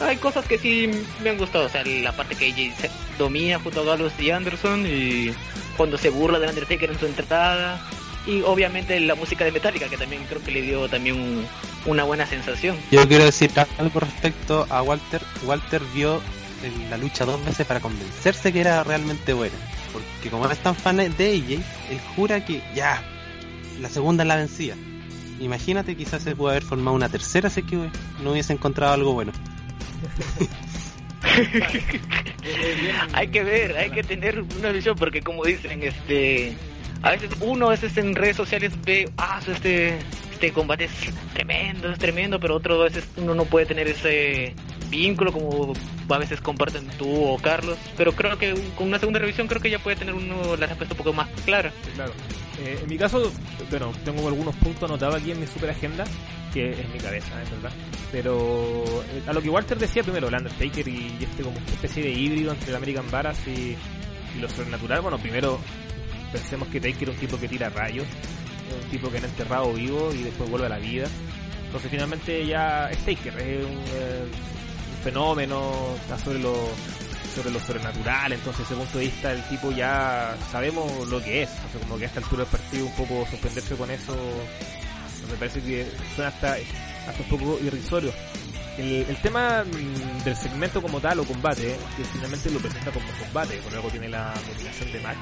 hay 0.00 0.16
cosas 0.16 0.46
que 0.46 0.58
sí 0.58 0.90
me 1.22 1.30
han 1.30 1.38
gustado. 1.38 1.66
O 1.66 1.68
sea, 1.68 1.84
la 1.84 2.12
parte 2.12 2.34
que 2.34 2.46
AJ 2.46 2.90
domina 3.18 3.58
junto 3.58 3.80
a 3.80 3.84
Gallows 3.84 4.12
y 4.18 4.30
Anderson 4.30 4.86
y 4.86 5.32
cuando 5.76 5.98
se 5.98 6.10
burla 6.10 6.38
del 6.38 6.50
Undertaker 6.50 6.90
en 6.90 6.98
su 6.98 7.06
entrada. 7.06 7.80
Y 8.26 8.42
obviamente 8.42 8.98
la 9.00 9.14
música 9.14 9.44
de 9.44 9.52
Metallica, 9.52 9.88
que 9.88 9.96
también 9.96 10.24
creo 10.28 10.42
que 10.42 10.52
le 10.52 10.62
dio 10.62 10.88
también 10.88 11.44
una 11.86 12.04
buena 12.04 12.26
sensación. 12.26 12.76
Yo 12.90 13.06
quiero 13.08 13.24
decir 13.24 13.50
algo 13.78 14.00
respecto 14.00 14.66
a 14.70 14.82
Walter. 14.82 15.22
Walter 15.44 15.82
vio 15.94 16.20
la 16.88 16.96
lucha 16.96 17.24
dos 17.24 17.44
veces 17.44 17.66
para 17.66 17.80
convencerse 17.80 18.52
que 18.52 18.60
era 18.60 18.84
realmente 18.84 19.32
buena. 19.32 19.56
Porque 19.92 20.30
como 20.30 20.48
es 20.48 20.58
tan 20.58 20.74
fan 20.74 20.96
de 20.96 21.04
AJ, 21.06 21.52
él 21.90 22.00
jura 22.14 22.44
que 22.44 22.62
ya, 22.74 23.02
la 23.80 23.88
segunda 23.88 24.24
la 24.24 24.36
vencida. 24.36 24.74
Imagínate, 25.40 25.96
quizás 25.96 26.22
se 26.22 26.36
puede 26.36 26.52
haber 26.52 26.62
formado 26.62 26.94
una 26.94 27.08
tercera 27.08 27.50
si 27.50 27.62
que 27.62 27.90
no 28.22 28.30
hubiese 28.30 28.52
encontrado 28.52 28.94
algo 28.94 29.12
bueno. 29.12 29.32
hay 33.12 33.28
que 33.28 33.44
ver, 33.44 33.76
hay 33.76 33.90
que 33.90 34.02
tener 34.02 34.42
una 34.58 34.70
visión 34.70 34.96
porque 34.96 35.22
como 35.22 35.44
dicen, 35.44 35.82
este, 35.82 36.56
a 37.02 37.12
veces 37.12 37.30
uno 37.40 37.66
a 37.68 37.70
veces 37.70 37.96
en 37.96 38.14
redes 38.14 38.36
sociales 38.36 38.72
ve, 38.84 39.10
ah, 39.16 39.40
este, 39.46 39.98
este 40.32 40.52
combate 40.52 40.84
es 40.84 40.92
tremendo, 41.34 41.90
es 41.90 41.98
tremendo, 41.98 42.40
pero 42.40 42.56
otro 42.56 42.80
a 42.80 42.84
veces 42.84 43.06
uno 43.16 43.34
no 43.34 43.44
puede 43.44 43.66
tener 43.66 43.88
ese 43.88 44.54
vínculo 44.90 45.32
como 45.32 45.72
a 46.08 46.18
veces 46.18 46.40
comparten 46.40 46.86
tú 46.98 47.24
o 47.24 47.38
Carlos, 47.38 47.78
pero 47.96 48.12
creo 48.12 48.36
que 48.38 48.54
con 48.76 48.88
una 48.88 48.98
segunda 48.98 49.20
revisión 49.20 49.46
creo 49.46 49.62
que 49.62 49.70
ya 49.70 49.78
puede 49.78 49.96
tener 49.96 50.14
uno 50.14 50.56
la 50.56 50.66
respuesta 50.66 50.94
un 50.94 50.98
poco 50.98 51.12
más 51.12 51.28
clara. 51.44 51.72
Eh, 52.64 52.78
en 52.80 52.88
mi 52.88 52.96
caso, 52.96 53.32
bueno, 53.70 53.92
tengo 54.04 54.28
algunos 54.28 54.54
puntos 54.56 54.84
anotados 54.84 55.16
aquí 55.16 55.32
en 55.32 55.40
mi 55.40 55.46
super 55.46 55.70
agenda, 55.70 56.04
que 56.52 56.70
es 56.70 56.88
mi 56.90 56.98
cabeza, 56.98 57.42
es 57.42 57.50
verdad. 57.50 57.72
Pero 58.12 58.84
eh, 58.84 59.22
a 59.26 59.32
lo 59.32 59.42
que 59.42 59.50
Walter 59.50 59.76
decía 59.78 60.02
primero, 60.04 60.28
el 60.28 60.34
Undertaker 60.34 60.86
y, 60.86 61.18
este 61.20 61.42
como 61.42 61.56
especie 61.58 62.04
de 62.04 62.10
híbrido 62.10 62.52
entre 62.52 62.70
el 62.70 62.76
American 62.76 63.10
Baras 63.10 63.38
y, 63.48 63.76
lo 64.40 64.48
sobrenatural, 64.48 65.02
bueno, 65.02 65.18
primero 65.18 65.58
pensemos 66.32 66.66
que 66.68 66.80
Taker 66.80 67.10
es 67.10 67.14
un 67.14 67.20
tipo 67.20 67.38
que 67.38 67.48
tira 67.48 67.68
rayos, 67.68 68.06
un 68.82 68.90
tipo 68.90 69.10
que 69.10 69.18
ha 69.18 69.20
enterrado 69.20 69.70
vivo 69.74 70.10
y 70.14 70.22
después 70.22 70.48
vuelve 70.48 70.66
a 70.66 70.70
la 70.70 70.78
vida. 70.78 71.06
Entonces 71.66 71.90
finalmente 71.90 72.46
ya 72.46 72.90
es 72.90 72.98
Taker, 72.98 73.38
es 73.38 73.64
un, 73.64 73.72
eh, 73.72 74.24
un 74.24 75.02
fenómeno, 75.02 75.94
está 76.00 76.16
sobre 76.18 76.38
lo 76.38 76.54
sobre 77.34 77.50
lo 77.50 77.60
sobrenatural, 77.60 78.32
entonces 78.32 78.68
desde 78.68 78.74
ese 78.74 78.82
punto 78.82 78.98
de 78.98 79.04
vista 79.04 79.32
el 79.32 79.42
tipo 79.48 79.70
ya 79.72 80.36
sabemos 80.50 81.08
lo 81.08 81.22
que 81.22 81.42
es, 81.42 81.50
o 81.50 81.72
sea, 81.72 81.80
como 81.80 81.98
que 81.98 82.04
a 82.04 82.06
esta 82.08 82.20
altura 82.20 82.44
del 82.44 82.50
partido 82.50 82.86
un 82.86 82.92
poco 82.92 83.26
sorprenderse 83.30 83.74
con 83.76 83.90
eso, 83.90 84.14
me 85.30 85.36
parece 85.36 85.60
que 85.62 85.86
suena 86.14 86.28
hasta, 86.28 86.56
hasta 87.08 87.22
un 87.22 87.28
poco 87.38 87.58
irrisorio. 87.64 88.12
El, 88.78 89.04
el, 89.08 89.16
tema 89.16 89.64
mm, 89.64 90.24
del 90.24 90.34
segmento 90.36 90.80
como 90.80 90.98
tal 90.98 91.20
o 91.20 91.24
combate, 91.24 91.76
que 91.96 92.04
finalmente 92.04 92.50
lo 92.50 92.58
presenta 92.58 92.90
como 92.90 93.06
combate, 93.22 93.58
por 93.58 93.74
algo 93.74 93.88
tiene 93.90 94.08
la 94.08 94.32
dominación 94.48 94.92
de 94.92 95.00
match. 95.00 95.18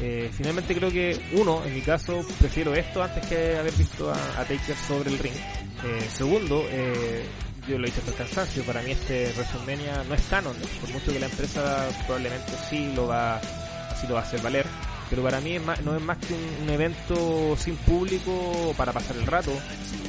Eh, 0.00 0.30
finalmente 0.32 0.74
creo 0.74 0.90
que 0.90 1.20
uno, 1.32 1.64
en 1.64 1.74
mi 1.74 1.80
caso, 1.80 2.24
prefiero 2.38 2.74
esto 2.74 3.02
antes 3.02 3.26
que 3.26 3.56
haber 3.56 3.72
visto 3.72 4.10
a, 4.10 4.16
a 4.40 4.44
Taker 4.44 4.76
sobre 4.76 5.10
el 5.10 5.18
ring. 5.18 5.34
Eh, 5.84 6.08
segundo, 6.08 6.64
eh, 6.68 7.24
yo 7.68 7.78
lo 7.78 7.86
he 7.86 7.90
dicho 7.90 8.00
hasta 8.00 8.10
el 8.10 8.16
cansancio, 8.18 8.64
para 8.64 8.82
mí 8.82 8.92
este 8.92 9.32
WrestleMania 9.36 10.04
no 10.08 10.14
es 10.14 10.22
canon, 10.28 10.54
por 10.80 10.90
mucho 10.90 11.12
que 11.12 11.18
la 11.18 11.26
empresa 11.26 11.88
probablemente 12.06 12.52
sí 12.68 12.92
lo 12.94 13.06
va, 13.06 13.36
así 13.90 14.06
lo 14.06 14.14
va 14.14 14.20
a 14.20 14.22
hacer 14.22 14.40
valer, 14.42 14.66
pero 15.08 15.22
para 15.22 15.40
mí 15.40 15.58
no 15.84 15.96
es 15.96 16.02
más 16.02 16.18
que 16.18 16.34
un, 16.34 16.68
evento 16.68 17.56
sin 17.56 17.76
público 17.76 18.74
para 18.76 18.92
pasar 18.92 19.16
el 19.16 19.26
rato, 19.26 19.52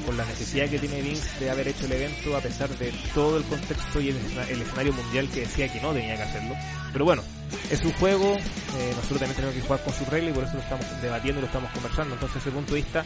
con 0.05 0.17
la 0.17 0.25
necesidad 0.25 0.69
que 0.69 0.79
tiene 0.79 1.01
Vince 1.01 1.39
de 1.39 1.49
haber 1.49 1.67
hecho 1.67 1.85
el 1.85 1.93
evento 1.93 2.35
a 2.35 2.41
pesar 2.41 2.69
de 2.69 2.93
todo 3.13 3.37
el 3.37 3.43
contexto 3.43 4.01
y 4.01 4.09
el, 4.09 4.17
escenario 4.17 4.93
mundial 4.93 5.29
que 5.29 5.41
decía 5.41 5.71
que 5.71 5.79
no 5.81 5.93
tenía 5.93 6.15
que 6.15 6.23
hacerlo. 6.23 6.55
Pero 6.91 7.05
bueno, 7.05 7.23
es 7.71 7.81
un 7.83 7.93
juego, 7.93 8.35
eh, 8.35 8.93
nosotros 8.95 9.19
también 9.19 9.35
tenemos 9.35 9.55
que 9.55 9.61
jugar 9.61 9.83
con 9.83 9.93
sus 9.93 10.07
reglas 10.07 10.31
y 10.31 10.33
por 10.33 10.43
eso 10.43 10.53
lo 10.53 10.61
estamos 10.61 10.85
debatiendo 11.01 11.39
y 11.39 11.41
lo 11.41 11.47
estamos 11.47 11.71
conversando. 11.71 12.13
Entonces, 12.15 12.35
desde 12.35 12.49
ese 12.49 12.55
punto 12.55 12.73
de 12.73 12.81
vista, 12.81 13.05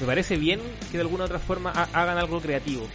me 0.00 0.06
parece 0.06 0.36
bien 0.36 0.60
que 0.90 0.98
de 0.98 1.02
alguna 1.02 1.24
u 1.24 1.26
otra 1.26 1.38
forma 1.38 1.70
hagan 1.70 2.18
algo 2.18 2.40
creativo 2.40 2.88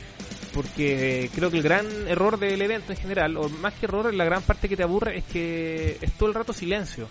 porque 0.60 1.30
creo 1.34 1.50
que 1.50 1.56
el 1.56 1.64
gran 1.64 1.86
error 2.10 2.38
del 2.38 2.62
evento 2.62 2.92
en 2.92 2.98
general, 2.98 3.38
o 3.38 3.48
más 3.48 3.74
que 3.76 3.86
error, 3.86 4.14
la 4.14 4.26
gran 4.26 4.42
parte 4.42 4.68
que 4.68 4.76
te 4.76 4.84
aburre 4.84 5.20
es 5.20 5.24
que 5.24 5.98
es 6.02 6.12
todo 6.18 6.28
el 6.28 6.36
rato 6.36 6.52
silencio. 6.52 7.08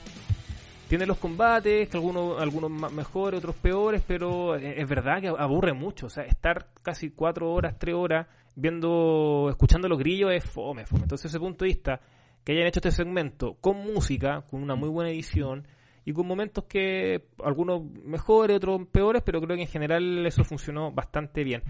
Tiene 0.87 1.07
los 1.07 1.17
combates, 1.17 1.89
que 1.89 1.97
algunos, 1.97 2.39
algunos 2.39 2.71
mejores, 2.93 3.39
otros 3.39 3.57
peores, 3.57 4.03
pero 4.07 4.55
es 4.55 4.87
verdad 4.87 5.23
que 5.23 5.29
aburre 5.29 5.73
mucho. 5.73 6.09
O 6.09 6.11
sea, 6.11 6.25
estar 6.25 6.67
casi 6.83 7.09
cuatro 7.09 7.51
horas, 7.51 7.79
tres 7.79 7.95
horas 7.95 8.27
viendo, 8.55 9.47
escuchando 9.49 9.89
los 9.89 9.99
grillos 9.99 10.31
es 10.31 10.45
fome, 10.45 10.85
fome. 10.85 11.05
Entonces, 11.05 11.31
ese 11.31 11.41
punto 11.41 11.65
de 11.65 11.69
vista, 11.71 12.03
que 12.45 12.53
hayan 12.53 12.67
hecho 12.67 12.81
este 12.81 12.91
segmento 12.91 13.55
con 13.63 13.79
música, 13.79 14.43
con 14.43 14.63
una 14.63 14.75
muy 14.75 14.91
buena 14.91 15.09
edición 15.09 15.67
y 16.05 16.13
con 16.13 16.27
momentos 16.27 16.65
que 16.65 17.29
algunos 17.43 17.83
mejores, 18.05 18.59
otros 18.59 18.87
peores, 18.93 19.23
pero 19.25 19.41
creo 19.41 19.57
que 19.57 19.63
en 19.63 19.69
general 19.69 20.27
eso 20.27 20.45
funcionó 20.45 20.93
bastante 20.93 21.45
bien. 21.45 21.63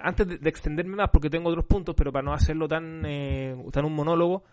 Antes 0.00 0.40
de, 0.40 0.48
extenderme 0.48 0.96
más, 0.96 1.10
porque 1.10 1.30
tengo 1.30 1.48
otros 1.50 1.64
puntos, 1.66 1.94
pero 1.94 2.12
para 2.12 2.24
no 2.24 2.32
hacerlo 2.32 2.68
tan, 2.68 3.04
eh, 3.06 3.54
un 3.54 3.94
monólogo, 3.94 4.44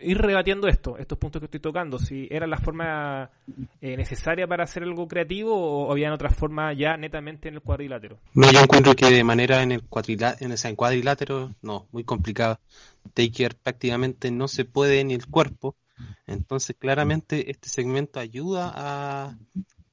ir 0.00 0.18
rebatiendo 0.18 0.68
esto, 0.68 0.96
estos 0.98 1.18
puntos 1.18 1.40
que 1.40 1.46
estoy 1.46 1.60
tocando, 1.60 1.98
si 1.98 2.28
era 2.30 2.46
la 2.46 2.58
forma 2.58 3.30
eh, 3.80 3.96
necesaria 3.96 4.46
para 4.46 4.64
hacer 4.64 4.82
algo 4.82 5.06
creativo 5.08 5.54
o 5.54 5.92
había 5.92 6.12
otra 6.12 6.30
forma 6.30 6.72
ya 6.72 6.96
netamente 6.96 7.48
en 7.48 7.54
el 7.54 7.60
cuadrilátero. 7.60 8.18
No, 8.34 8.50
yo 8.50 8.60
encuentro 8.60 8.94
que 8.94 9.10
de 9.10 9.24
manera 9.24 9.62
en 9.62 9.72
el 9.72 9.82
cuadrilátero, 9.82 10.54
en, 10.64 10.76
cuadrilátero, 10.76 11.54
no, 11.62 11.86
muy 11.92 12.04
complicado. 12.04 12.60
Taker 13.14 13.56
prácticamente 13.56 14.30
no 14.30 14.48
se 14.48 14.64
puede 14.64 15.04
ni 15.04 15.14
el 15.14 15.26
cuerpo, 15.26 15.76
entonces 16.26 16.76
claramente 16.78 17.50
este 17.50 17.68
segmento 17.68 18.20
ayuda 18.20 18.72
a, 18.74 19.36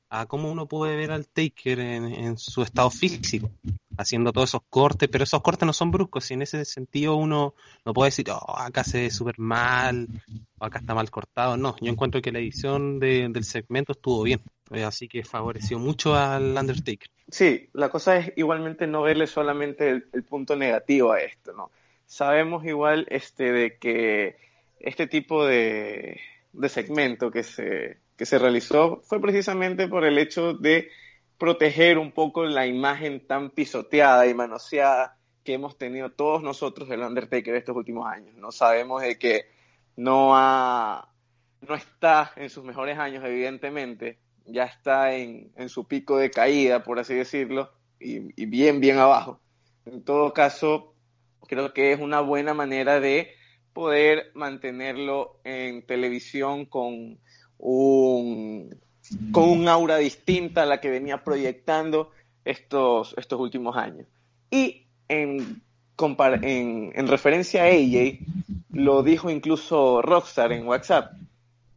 a 0.09 0.25
cómo 0.25 0.51
uno 0.51 0.67
puede 0.67 0.95
ver 0.95 1.11
al 1.11 1.27
Taker 1.27 1.79
en, 1.79 2.37
su 2.37 2.61
estado 2.61 2.89
físico, 2.89 3.49
haciendo 3.97 4.31
todos 4.31 4.49
esos 4.51 4.61
cortes, 4.69 5.09
pero 5.09 5.23
esos 5.23 5.41
cortes 5.41 5.65
no 5.65 5.73
son 5.73 5.91
bruscos, 5.91 6.29
y 6.31 6.35
en 6.35 6.43
ese 6.43 6.63
sentido 6.65 7.15
uno 7.15 7.55
no 7.85 7.93
puede 7.93 8.07
decir, 8.07 8.29
oh, 8.31 8.57
acá 8.57 8.83
se 8.83 9.01
ve 9.01 9.11
súper 9.11 9.37
mal, 9.39 10.07
o 10.59 10.65
acá 10.65 10.79
está 10.79 10.93
mal 10.93 11.09
cortado, 11.11 11.57
no, 11.57 11.75
yo 11.81 11.91
encuentro 11.91 12.21
que 12.21 12.31
la 12.31 12.39
edición 12.39 12.99
del 12.99 13.43
segmento 13.43 13.91
estuvo 13.93 14.23
bien, 14.23 14.41
eh, 14.71 14.83
así 14.83 15.07
que 15.07 15.23
favoreció 15.23 15.77
mucho 15.79 16.15
al 16.15 16.55
Undertaker. 16.57 17.09
Sí, 17.29 17.69
la 17.73 17.89
cosa 17.89 18.17
es 18.17 18.33
igualmente 18.37 18.87
no 18.87 19.01
verle 19.01 19.27
solamente 19.27 19.89
el, 19.89 20.23
punto 20.23 20.55
negativo 20.55 21.11
a 21.11 21.19
esto, 21.19 21.51
¿no? 21.51 21.71
Sabemos 22.05 22.63
igual 22.63 23.05
este 23.09 23.51
de 23.51 23.77
que 23.77 24.37
este 24.79 25.07
tipo 25.07 25.45
de, 25.45 26.21
de 26.53 26.69
segmento 26.69 27.29
que 27.29 27.43
se 27.43 27.97
que 28.17 28.25
se 28.25 28.39
realizó 28.39 29.01
fue 29.03 29.21
precisamente 29.21 29.87
por 29.87 30.03
el 30.03 30.17
hecho 30.17 30.53
de 30.53 30.89
proteger 31.37 31.99
un 31.99 32.11
poco 32.11 32.45
la 32.45 32.65
imagen 32.65 33.25
tan 33.25 33.51
pisoteada 33.51 34.25
y 34.25 34.33
manoseada 34.33 35.17
que 35.43 35.53
hemos 35.53 35.77
tenido 35.77 36.11
todos 36.11 36.41
nosotros 36.41 36.89
del 36.89 37.01
Undertaker 37.01 37.55
estos 37.55 37.75
últimos 37.75 38.07
años. 38.07 38.35
No 38.35 38.51
sabemos 38.51 39.03
de 39.03 39.17
que 39.17 39.45
no 39.95 40.35
ha, 40.35 41.09
no 41.61 41.75
está 41.75 42.33
en 42.35 42.49
sus 42.49 42.63
mejores 42.63 42.97
años, 42.97 43.23
evidentemente, 43.23 44.17
ya 44.45 44.63
está 44.63 45.13
en, 45.13 45.51
su 45.69 45.87
pico 45.87 46.17
de 46.17 46.31
caída, 46.31 46.83
por 46.83 46.99
así 46.99 47.13
decirlo, 47.13 47.71
y, 47.99 48.41
y 48.41 48.45
bien, 48.45 48.79
bien 48.79 48.97
abajo. 48.97 49.39
En 49.85 50.03
todo 50.03 50.33
caso, 50.33 50.95
creo 51.47 51.73
que 51.73 51.91
es 51.91 51.99
una 51.99 52.21
buena 52.21 52.53
manera 52.53 52.99
de 52.99 53.31
poder 53.73 54.31
mantenerlo 54.33 55.39
en 55.43 55.85
televisión 55.85 56.65
con 56.65 57.19
con 57.57 59.49
un 59.49 59.67
aura 59.67 59.97
distinta 59.97 60.63
a 60.63 60.65
la 60.65 60.79
que 60.79 60.89
venía 60.89 61.23
proyectando 61.23 62.11
estos, 62.45 63.15
estos 63.17 63.39
últimos 63.39 63.75
años. 63.75 64.07
Y 64.49 64.85
en, 65.07 65.61
en, 65.99 66.91
en 66.95 67.07
referencia 67.07 67.63
a 67.63 67.67
AJ, 67.67 68.19
lo 68.71 69.03
dijo 69.03 69.29
incluso 69.29 70.01
Rockstar 70.01 70.51
en 70.51 70.67
WhatsApp, 70.67 71.13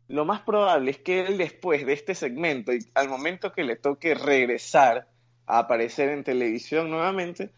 lo 0.09 0.25
más 0.25 0.41
probable 0.41 0.91
es 0.91 0.99
que 0.99 1.21
él 1.21 1.39
después 1.39 1.87
de 1.87 1.93
este 1.93 2.15
segmento 2.15 2.73
y 2.73 2.81
al 2.95 3.09
momento 3.09 3.53
que 3.53 3.63
le 3.63 3.77
toque 3.77 4.15
regresar 4.15 5.07
a 5.47 5.61
aparecer 5.61 6.09
en 6.09 6.25
televisión 6.25 6.91
nuevamente, 6.91 7.51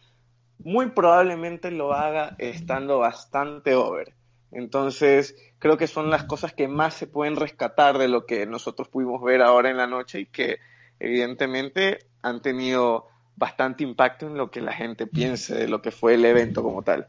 muy 0.58 0.90
probablemente 0.90 1.70
lo 1.70 1.94
haga 1.94 2.36
estando 2.38 2.98
bastante 2.98 3.74
over. 3.74 4.14
Entonces, 4.52 5.34
creo 5.58 5.78
que 5.78 5.86
son 5.86 6.10
las 6.10 6.24
cosas 6.24 6.52
que 6.52 6.68
más 6.68 6.94
se 6.94 7.06
pueden 7.06 7.36
rescatar 7.36 7.98
de 7.98 8.08
lo 8.08 8.26
que 8.26 8.46
nosotros 8.46 8.88
pudimos 8.88 9.22
ver 9.22 9.42
ahora 9.42 9.70
en 9.70 9.78
la 9.78 9.86
noche 9.86 10.20
y 10.20 10.26
que 10.26 10.58
evidentemente 11.00 12.00
han 12.20 12.42
tenido 12.42 13.06
bastante 13.36 13.82
impacto 13.82 14.26
en 14.26 14.36
lo 14.36 14.50
que 14.50 14.60
la 14.60 14.72
gente 14.72 15.06
piense 15.06 15.54
de 15.54 15.68
lo 15.68 15.80
que 15.80 15.90
fue 15.90 16.14
el 16.14 16.24
evento 16.24 16.62
como 16.62 16.82
tal. 16.82 17.08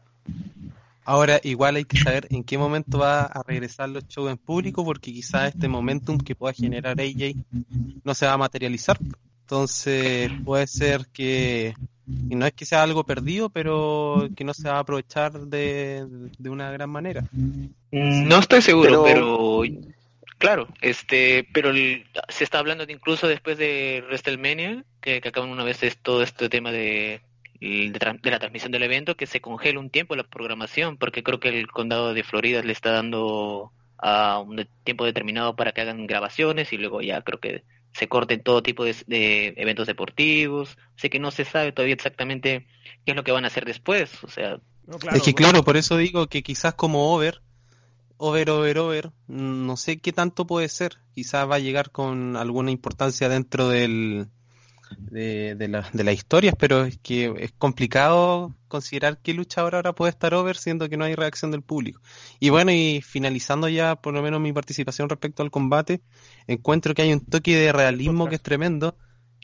Ahora, 1.04 1.38
igual 1.42 1.76
hay 1.76 1.84
que 1.84 1.98
saber 1.98 2.26
en 2.30 2.42
qué 2.44 2.56
momento 2.56 2.98
va 2.98 3.24
a 3.24 3.42
regresar 3.42 3.90
los 3.90 4.08
shows 4.08 4.30
en 4.30 4.38
público, 4.38 4.84
porque 4.84 5.12
quizás 5.12 5.54
este 5.54 5.68
momentum 5.68 6.16
que 6.16 6.34
pueda 6.34 6.54
generar 6.54 6.98
AJ 6.98 7.34
no 8.02 8.14
se 8.14 8.26
va 8.26 8.32
a 8.32 8.38
materializar. 8.38 8.98
Entonces, 9.42 10.30
puede 10.46 10.66
ser 10.66 11.06
que 11.12 11.74
y 12.06 12.34
no 12.34 12.46
es 12.46 12.52
que 12.52 12.66
sea 12.66 12.82
algo 12.82 13.04
perdido, 13.04 13.48
pero 13.48 14.28
que 14.36 14.44
no 14.44 14.52
se 14.52 14.68
va 14.68 14.76
a 14.76 14.80
aprovechar 14.80 15.32
de, 15.32 16.04
de 16.38 16.50
una 16.50 16.70
gran 16.70 16.90
manera. 16.90 17.22
Mm, 17.32 18.28
no 18.28 18.38
estoy 18.38 18.60
seguro, 18.60 19.04
pero, 19.04 19.62
claro, 20.38 20.68
este, 20.82 21.48
pero 21.52 21.72
se 21.72 22.44
está 22.44 22.58
hablando 22.58 22.84
de 22.84 22.92
incluso 22.92 23.26
después 23.26 23.56
de 23.56 24.02
WrestleMania, 24.06 24.84
que, 25.00 25.20
que 25.20 25.28
acaban 25.28 25.50
una 25.50 25.64
vez 25.64 25.82
es 25.82 25.96
todo 25.96 26.22
este 26.22 26.48
tema 26.50 26.72
de, 26.72 27.22
de, 27.60 27.90
de, 28.22 28.30
la 28.30 28.38
transmisión 28.38 28.72
del 28.72 28.82
evento, 28.82 29.16
que 29.16 29.26
se 29.26 29.40
congela 29.40 29.80
un 29.80 29.90
tiempo 29.90 30.14
la 30.14 30.24
programación, 30.24 30.98
porque 30.98 31.22
creo 31.22 31.40
que 31.40 31.48
el 31.48 31.68
condado 31.68 32.12
de 32.12 32.22
Florida 32.22 32.62
le 32.62 32.72
está 32.72 32.90
dando 32.90 33.72
a 33.96 34.40
un 34.40 34.68
tiempo 34.84 35.06
determinado 35.06 35.56
para 35.56 35.72
que 35.72 35.80
hagan 35.80 36.06
grabaciones 36.06 36.72
y 36.74 36.76
luego 36.76 37.00
ya 37.00 37.22
creo 37.22 37.40
que 37.40 37.62
se 37.94 38.08
corten 38.08 38.42
todo 38.42 38.62
tipo 38.62 38.84
de, 38.84 39.54
eventos 39.56 39.86
deportivos, 39.86 40.76
sé 40.96 41.10
que 41.10 41.20
no 41.20 41.30
se 41.30 41.44
sabe 41.44 41.72
todavía 41.72 41.94
exactamente 41.94 42.66
qué 43.04 43.12
es 43.12 43.16
lo 43.16 43.24
que 43.24 43.32
van 43.32 43.44
a 43.44 43.48
hacer 43.48 43.64
después, 43.64 44.22
o 44.24 44.28
sea... 44.28 44.58
es 45.12 45.22
que 45.22 45.34
claro, 45.34 45.64
por 45.64 45.76
eso 45.76 45.96
digo 45.96 46.26
que 46.26 46.42
quizás 46.42 46.74
como 46.74 47.14
over, 47.14 47.40
over, 48.16 48.50
over, 48.50 48.78
over, 48.78 49.12
no 49.28 49.76
sé 49.76 49.98
qué 49.98 50.12
tanto 50.12 50.46
puede 50.46 50.68
ser, 50.68 50.98
quizás 51.14 51.48
va 51.48 51.56
a 51.56 51.60
llegar 51.60 51.92
con 51.92 52.36
alguna 52.36 52.72
importancia 52.72 53.28
dentro 53.28 53.68
del, 53.68 54.28
de, 54.98 55.54
de, 55.54 55.68
la, 55.68 55.88
de 55.92 56.04
las 56.04 56.14
historias, 56.14 56.54
pero 56.58 56.84
es 56.84 56.98
que 56.98 57.32
es 57.38 57.52
complicado 57.52 58.54
considerar 58.68 59.18
qué 59.18 59.34
luchador 59.34 59.74
ahora 59.74 59.94
puede 59.94 60.10
estar 60.10 60.34
over 60.34 60.56
siendo 60.56 60.88
que 60.88 60.96
no 60.96 61.04
hay 61.04 61.14
reacción 61.14 61.50
del 61.50 61.62
público. 61.62 62.00
Y 62.40 62.50
bueno, 62.50 62.72
y 62.72 63.00
finalizando 63.02 63.68
ya 63.68 63.96
por 63.96 64.14
lo 64.14 64.22
menos 64.22 64.40
mi 64.40 64.52
participación 64.52 65.08
respecto 65.08 65.42
al 65.42 65.50
combate, 65.50 66.02
encuentro 66.46 66.94
que 66.94 67.02
hay 67.02 67.12
un 67.12 67.24
toque 67.24 67.56
de 67.56 67.72
realismo 67.72 68.28
que 68.28 68.36
es 68.36 68.42
tremendo. 68.42 68.96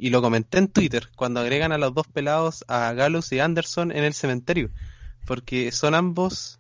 Y 0.03 0.09
lo 0.09 0.23
comenté 0.23 0.57
en 0.57 0.69
Twitter, 0.69 1.11
cuando 1.15 1.41
agregan 1.41 1.73
a 1.73 1.79
los 1.79 1.93
dos 1.93 2.07
pelados, 2.07 2.65
a 2.69 2.91
Gallows 2.95 3.33
y 3.33 3.41
Anderson 3.41 3.93
en 3.93 4.03
el 4.03 4.15
cementerio. 4.15 4.71
Porque 5.27 5.73
son 5.73 5.95
ambos, 5.95 6.59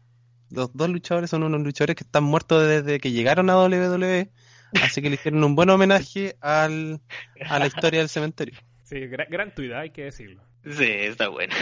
los 0.50 0.70
dos 0.74 0.90
luchadores 0.90 1.30
son 1.30 1.44
unos 1.44 1.62
luchadores 1.62 1.96
que 1.96 2.04
están 2.04 2.24
muertos 2.24 2.68
desde 2.68 3.00
que 3.00 3.12
llegaron 3.12 3.48
a 3.48 3.56
WWE. 3.56 4.30
Así 4.82 5.00
que 5.00 5.08
le 5.08 5.14
hicieron 5.14 5.42
un 5.42 5.54
buen 5.54 5.70
homenaje 5.70 6.36
al, 6.40 7.00
a 7.48 7.58
la 7.58 7.66
historia 7.66 8.00
del 8.00 8.08
cementerio. 8.08 8.58
Sí, 8.90 9.06
gran, 9.06 9.28
gran 9.30 9.52
hay 9.76 9.90
que 9.90 10.02
decirlo. 10.02 10.42
Sí, 10.64 10.84
está 10.84 11.28
bueno. 11.28 11.54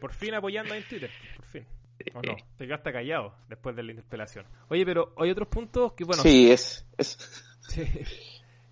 por 0.00 0.12
fin 0.12 0.34
apoyando 0.34 0.72
en 0.72 0.84
Twitter, 0.84 1.10
por 1.34 1.44
fin. 1.46 1.66
¿O 2.14 2.22
no? 2.22 2.36
Te 2.56 2.64
quedaste 2.64 2.92
callado 2.92 3.34
después 3.48 3.74
de 3.74 3.82
la 3.82 3.90
interpelación. 3.90 4.46
Oye, 4.68 4.86
pero 4.86 5.12
hay 5.16 5.30
otros 5.30 5.48
puntos 5.48 5.94
que, 5.94 6.04
bueno... 6.04 6.22
Sí, 6.22 6.48
es... 6.48 6.86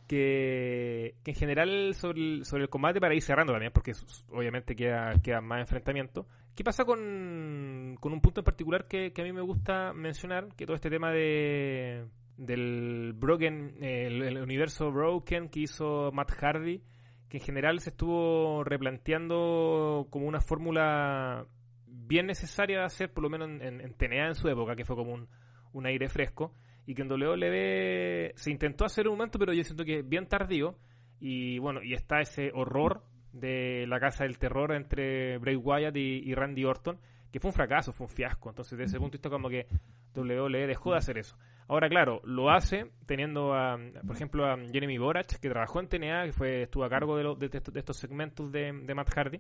que, 0.07 1.17
que, 1.25 1.31
en 1.33 1.35
general 1.35 1.93
sobre 1.97 2.21
el, 2.21 2.45
sobre 2.45 2.63
el 2.63 2.69
combate, 2.69 3.01
para 3.01 3.17
ir 3.17 3.23
cerrando 3.23 3.53
también, 3.53 3.73
porque 3.73 3.91
obviamente 4.31 4.77
queda, 4.77 5.15
queda 5.21 5.41
más 5.41 5.59
enfrentamiento. 5.59 6.25
¿Qué 6.55 6.63
pasa 6.63 6.85
con, 6.85 7.97
con 7.99 8.13
un 8.13 8.21
punto 8.21 8.43
en 8.43 8.45
particular 8.45 8.87
que, 8.87 9.13
que 9.13 9.23
a 9.23 9.25
mí 9.25 9.33
me 9.33 9.43
gusta 9.43 9.93
mencionar? 9.93 10.55
Que 10.55 10.67
todo 10.67 10.77
este 10.77 10.89
tema 10.89 11.11
de 11.11 12.07
del 12.37 13.13
Broken, 13.17 13.83
el 13.83 14.39
universo 14.39 14.93
Broken 14.93 15.49
que 15.49 15.61
hizo 15.61 16.13
Matt 16.13 16.31
Hardy 16.31 16.81
que 17.29 17.39
en 17.39 17.43
general 17.43 17.81
se 17.81 17.91
estuvo 17.91 18.65
replanteando 18.65 20.07
como 20.11 20.27
una 20.27 20.41
fórmula 20.41 21.47
bien 21.87 22.27
necesaria 22.27 22.79
de 22.79 22.85
hacer, 22.85 23.13
por 23.13 23.23
lo 23.23 23.31
menos 23.31 23.49
en, 23.49 23.81
en, 23.81 23.95
TNA 23.95 24.29
en 24.29 24.35
su 24.35 24.49
época, 24.49 24.77
que 24.77 24.85
fue 24.85 24.97
como 24.97 25.13
un, 25.13 25.29
un, 25.73 25.87
aire 25.87 26.09
fresco, 26.09 26.55
y 26.87 26.95
que 26.95 27.03
en 27.03 27.13
WWE 27.13 28.33
se 28.35 28.51
intentó 28.51 28.85
hacer 28.87 29.09
un 29.09 29.15
momento, 29.15 29.39
pero 29.39 29.53
yo 29.53 29.63
siento 29.63 29.85
que 29.85 30.03
bien 30.03 30.27
tardío, 30.27 30.77
y 31.21 31.59
bueno, 31.59 31.83
y 31.83 31.95
está 31.95 32.21
ese 32.21 32.51
horror 32.55 33.03
de 33.33 33.87
la 33.87 34.01
casa 34.01 34.25
del 34.25 34.39
terror 34.39 34.73
entre 34.73 35.39
Bray 35.39 35.57
Wyatt 35.57 35.97
y, 35.97 36.35
Randy 36.35 36.65
Orton, 36.65 36.99
que 37.31 37.41
fue 37.41 37.51
un 37.51 37.55
fracaso, 37.55 37.93
fue 37.93 38.07
un 38.07 38.13
fiasco, 38.13 38.49
entonces 38.49 38.79
desde 38.79 38.91
ese 38.91 38.99
punto 38.99 39.13
de 39.13 39.19
vista 39.19 39.31
como 39.31 39.51
que 39.51 39.67
WWE 40.15 40.67
dejó 40.67 40.93
de 40.93 40.99
hacer 40.99 41.19
eso. 41.19 41.37
Ahora, 41.69 41.91
claro, 41.91 42.23
lo 42.25 42.51
hace 42.51 42.87
teniendo, 43.07 43.53
a, 43.53 43.79
por 44.07 44.17
ejemplo, 44.17 44.47
a 44.47 44.57
Jeremy 44.73 44.97
Borach, 44.97 45.35
que 45.39 45.51
trabajó 45.51 45.81
en 45.81 45.89
TNA, 45.89 46.25
que 46.25 46.33
fue, 46.33 46.63
estuvo 46.63 46.83
a 46.83 46.89
cargo 46.89 47.17
de, 47.17 47.49
de, 47.49 47.79
estos 47.79 47.97
segmentos 47.99 48.51
de, 48.51 48.73
Matt 48.73 49.11
Hardy. 49.15 49.39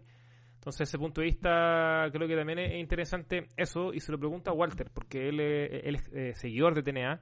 Entonces, 0.56 0.88
ese 0.88 0.98
punto 0.98 1.22
de 1.22 1.28
vista, 1.28 2.06
creo 2.12 2.28
que 2.28 2.36
también 2.36 2.58
es 2.58 2.78
interesante 2.78 3.46
eso, 3.56 3.94
y 3.94 4.00
se 4.00 4.12
lo 4.12 4.18
pregunta 4.18 4.50
a 4.50 4.54
Walter, 4.54 4.90
porque 4.92 5.30
él, 5.30 5.40
él 5.40 5.94
es 5.94 6.10
eh, 6.12 6.34
seguidor 6.34 6.74
de 6.74 6.82
TNA, 6.82 7.20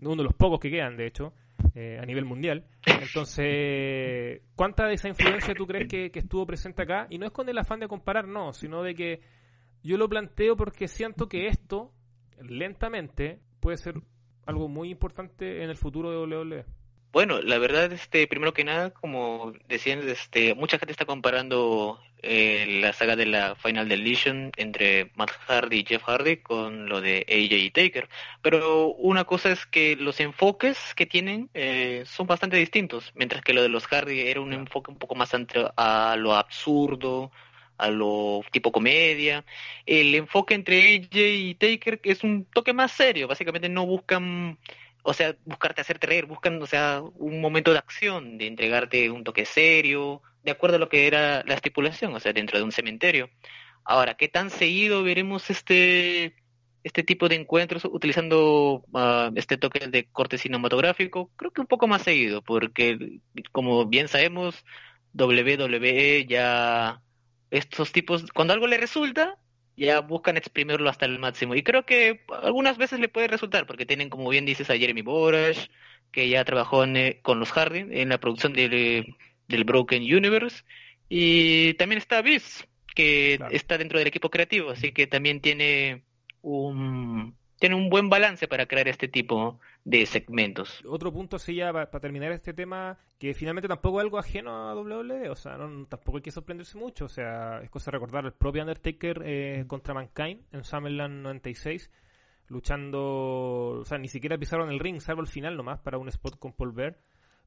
uno 0.00 0.16
de 0.16 0.24
los 0.24 0.34
pocos 0.34 0.58
que 0.58 0.70
quedan, 0.70 0.96
de 0.96 1.06
hecho, 1.06 1.34
eh, 1.74 1.98
a 2.00 2.06
nivel 2.06 2.24
mundial. 2.24 2.64
Entonces, 2.86 4.40
¿cuánta 4.56 4.86
de 4.86 4.94
esa 4.94 5.08
influencia 5.08 5.52
tú 5.54 5.66
crees 5.66 5.86
que, 5.86 6.10
que 6.10 6.20
estuvo 6.20 6.46
presente 6.46 6.82
acá? 6.82 7.06
Y 7.10 7.18
no 7.18 7.26
es 7.26 7.32
con 7.32 7.46
el 7.48 7.58
afán 7.58 7.80
de 7.80 7.88
comparar, 7.88 8.26
no, 8.26 8.54
sino 8.54 8.82
de 8.82 8.94
que 8.94 9.20
yo 9.82 9.98
lo 9.98 10.08
planteo 10.08 10.56
porque 10.56 10.88
siento 10.88 11.28
que 11.28 11.48
esto, 11.48 11.92
lentamente, 12.40 13.40
puede 13.60 13.76
ser 13.76 13.94
algo 14.46 14.68
muy 14.68 14.90
importante 14.90 15.62
en 15.62 15.70
el 15.70 15.76
futuro 15.76 16.10
de 16.10 16.36
WWE. 16.36 16.64
Bueno, 17.12 17.40
la 17.42 17.58
verdad, 17.58 17.92
este, 17.92 18.28
primero 18.28 18.54
que 18.54 18.62
nada, 18.62 18.90
como 18.90 19.52
decían, 19.68 20.08
este, 20.08 20.54
mucha 20.54 20.78
gente 20.78 20.92
está 20.92 21.06
comparando 21.06 21.98
eh, 22.22 22.78
la 22.80 22.92
saga 22.92 23.16
de 23.16 23.26
la 23.26 23.56
Final 23.56 23.88
Deletion 23.88 24.52
entre 24.56 25.10
Matt 25.16 25.30
Hardy 25.48 25.80
y 25.80 25.84
Jeff 25.84 26.04
Hardy 26.04 26.36
con 26.36 26.88
lo 26.88 27.00
de 27.00 27.26
AJ 27.28 27.52
y 27.52 27.70
Taker. 27.70 28.08
Pero 28.42 28.90
una 28.94 29.24
cosa 29.24 29.50
es 29.50 29.66
que 29.66 29.96
los 29.96 30.20
enfoques 30.20 30.94
que 30.94 31.06
tienen 31.06 31.50
eh, 31.54 32.04
son 32.06 32.28
bastante 32.28 32.58
distintos, 32.58 33.10
mientras 33.16 33.42
que 33.42 33.54
lo 33.54 33.62
de 33.62 33.70
los 33.70 33.88
Hardy 33.88 34.20
era 34.28 34.40
un 34.40 34.52
enfoque 34.52 34.92
un 34.92 34.98
poco 34.98 35.16
más 35.16 35.32
a 35.76 36.16
lo 36.16 36.34
absurdo, 36.36 37.32
a 37.80 37.90
lo 37.90 38.42
tipo 38.52 38.72
comedia. 38.72 39.44
El 39.86 40.14
enfoque 40.14 40.54
entre 40.54 40.96
AJ 40.96 41.16
y 41.16 41.54
Taker 41.54 42.00
es 42.04 42.22
un 42.24 42.44
toque 42.44 42.72
más 42.72 42.92
serio, 42.92 43.28
básicamente 43.28 43.68
no 43.68 43.86
buscan 43.86 44.58
o 45.02 45.14
sea, 45.14 45.36
buscarte 45.44 45.80
hacerte 45.80 46.06
reír, 46.06 46.26
buscan, 46.26 46.60
o 46.62 46.66
sea, 46.66 47.02
un 47.14 47.40
momento 47.40 47.72
de 47.72 47.78
acción, 47.78 48.38
de 48.38 48.46
entregarte 48.46 49.10
un 49.10 49.24
toque 49.24 49.44
serio, 49.46 50.22
de 50.42 50.50
acuerdo 50.50 50.76
a 50.76 50.78
lo 50.78 50.88
que 50.88 51.06
era 51.06 51.42
la 51.44 51.54
estipulación, 51.54 52.14
o 52.14 52.20
sea, 52.20 52.32
dentro 52.32 52.58
de 52.58 52.64
un 52.64 52.72
cementerio. 52.72 53.30
Ahora, 53.84 54.14
¿qué 54.14 54.28
tan 54.28 54.50
seguido 54.50 55.02
veremos 55.02 55.50
este 55.50 56.34
este 56.82 57.02
tipo 57.02 57.28
de 57.28 57.34
encuentros 57.36 57.84
utilizando 57.84 58.82
uh, 58.92 59.30
este 59.36 59.58
toque 59.58 59.86
de 59.88 60.06
corte 60.06 60.38
cinematográfico? 60.38 61.30
Creo 61.36 61.50
que 61.50 61.60
un 61.60 61.66
poco 61.66 61.86
más 61.86 62.02
seguido, 62.02 62.42
porque 62.42 63.20
como 63.52 63.86
bien 63.86 64.08
sabemos, 64.08 64.64
WWE 65.14 66.26
ya 66.26 67.02
estos 67.50 67.92
tipos, 67.92 68.26
cuando 68.32 68.54
algo 68.54 68.66
le 68.66 68.78
resulta, 68.78 69.38
ya 69.76 70.00
buscan 70.00 70.36
exprimirlo 70.36 70.90
hasta 70.90 71.06
el 71.06 71.18
máximo. 71.18 71.54
Y 71.54 71.62
creo 71.62 71.84
que 71.84 72.22
algunas 72.42 72.78
veces 72.78 73.00
le 73.00 73.08
puede 73.08 73.28
resultar, 73.28 73.66
porque 73.66 73.86
tienen, 73.86 74.10
como 74.10 74.28
bien 74.28 74.46
dices, 74.46 74.70
a 74.70 74.76
Jeremy 74.76 75.02
Borash, 75.02 75.68
que 76.12 76.28
ya 76.28 76.44
trabajó 76.44 76.84
eh, 76.84 77.20
con 77.22 77.40
los 77.40 77.52
Harding 77.52 77.92
en 77.92 78.10
la 78.10 78.18
producción 78.18 78.52
del, 78.52 79.16
del 79.48 79.64
Broken 79.64 80.02
Universe. 80.02 80.64
Y 81.08 81.74
también 81.74 81.98
está 81.98 82.22
Biz, 82.22 82.66
que 82.94 83.40
está 83.50 83.78
dentro 83.78 83.98
del 83.98 84.08
equipo 84.08 84.30
creativo, 84.30 84.70
así 84.70 84.92
que 84.92 85.06
también 85.06 85.40
tiene 85.40 86.04
un, 86.42 87.34
tiene 87.58 87.74
un 87.74 87.90
buen 87.90 88.08
balance 88.08 88.48
para 88.48 88.66
crear 88.66 88.88
este 88.88 89.08
tipo 89.08 89.60
de 89.84 90.06
segmentos. 90.06 90.82
Otro 90.86 91.12
punto 91.12 91.36
así 91.36 91.54
ya 91.54 91.72
para, 91.72 91.88
terminar 92.00 92.32
este 92.32 92.52
tema, 92.52 92.98
que 93.18 93.34
finalmente 93.34 93.68
tampoco 93.68 94.00
es 94.00 94.04
algo 94.04 94.18
ajeno 94.18 94.70
a 94.70 94.74
WWE, 94.74 95.30
o 95.30 95.36
sea, 95.36 95.56
no, 95.56 95.86
tampoco 95.86 96.18
hay 96.18 96.22
que 96.22 96.30
sorprenderse 96.30 96.78
mucho, 96.78 97.06
o 97.06 97.08
sea, 97.08 97.60
es 97.62 97.70
cosa 97.70 97.90
de 97.90 97.96
recordar 97.96 98.24
el 98.24 98.32
propio 98.32 98.62
Undertaker 98.62 99.22
eh, 99.24 99.64
contra 99.66 99.94
Mankind 99.94 100.42
en 100.52 100.64
SummerLand 100.64 101.22
96, 101.22 101.90
luchando, 102.48 103.80
o 103.80 103.84
sea, 103.84 103.98
ni 103.98 104.08
siquiera 104.08 104.38
pisaron 104.38 104.70
el 104.70 104.80
ring, 104.80 105.00
salvo 105.00 105.22
el 105.22 105.28
final 105.28 105.56
nomás 105.56 105.80
para 105.80 105.98
un 105.98 106.08
spot 106.08 106.38
con 106.38 106.52
Paul 106.52 106.72
Bear. 106.72 106.98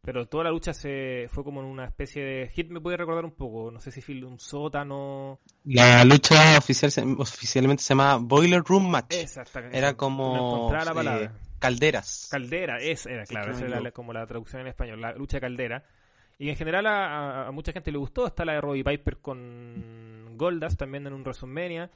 Pero 0.05 0.27
toda 0.27 0.43
la 0.43 0.49
lucha 0.49 0.73
se 0.73 1.29
fue 1.29 1.45
como 1.45 1.61
en 1.61 1.65
una 1.65 1.85
especie 1.85 2.21
de 2.21 2.49
hit, 2.49 2.69
me 2.69 2.81
puede 2.81 2.97
recordar 2.97 3.23
un 3.23 3.31
poco, 3.31 3.71
no 3.71 3.79
sé 3.79 3.89
si 3.89 4.21
un 4.21 4.37
sótano. 4.37 5.39
La 5.63 6.03
lucha 6.03 6.57
oficial 6.57 6.91
oficialmente 7.17 7.81
se 7.81 7.89
llama 7.93 8.17
Boiler 8.17 8.61
Room 8.61 8.89
Match. 8.89 9.13
Exactamente. 9.13 9.77
Era 9.77 9.93
como 9.95 10.69
eh, 10.75 11.29
calderas. 11.63 12.27
Caldera, 12.29 12.77
es, 12.79 13.05
era 13.05 13.25
claro, 13.25 13.53
esa 13.53 13.65
era 13.65 13.91
como 13.91 14.11
la 14.11 14.25
traducción 14.27 14.63
en 14.63 14.67
español, 14.67 14.99
la 14.99 15.13
lucha 15.13 15.39
caldera. 15.39 15.85
Y 16.37 16.49
en 16.49 16.57
general 16.57 16.85
a, 16.87 17.49
mucha 17.53 17.71
gente 17.71 17.89
le 17.89 17.97
gustó, 17.97 18.27
está 18.27 18.43
la 18.43 18.53
de 18.53 18.61
Robbie 18.61 18.83
Piper 18.83 19.17
con 19.17 20.35
Goldas 20.35 20.75
también 20.75 21.07
en 21.07 21.13
un 21.13 21.21
WrestleMania. 21.21 21.89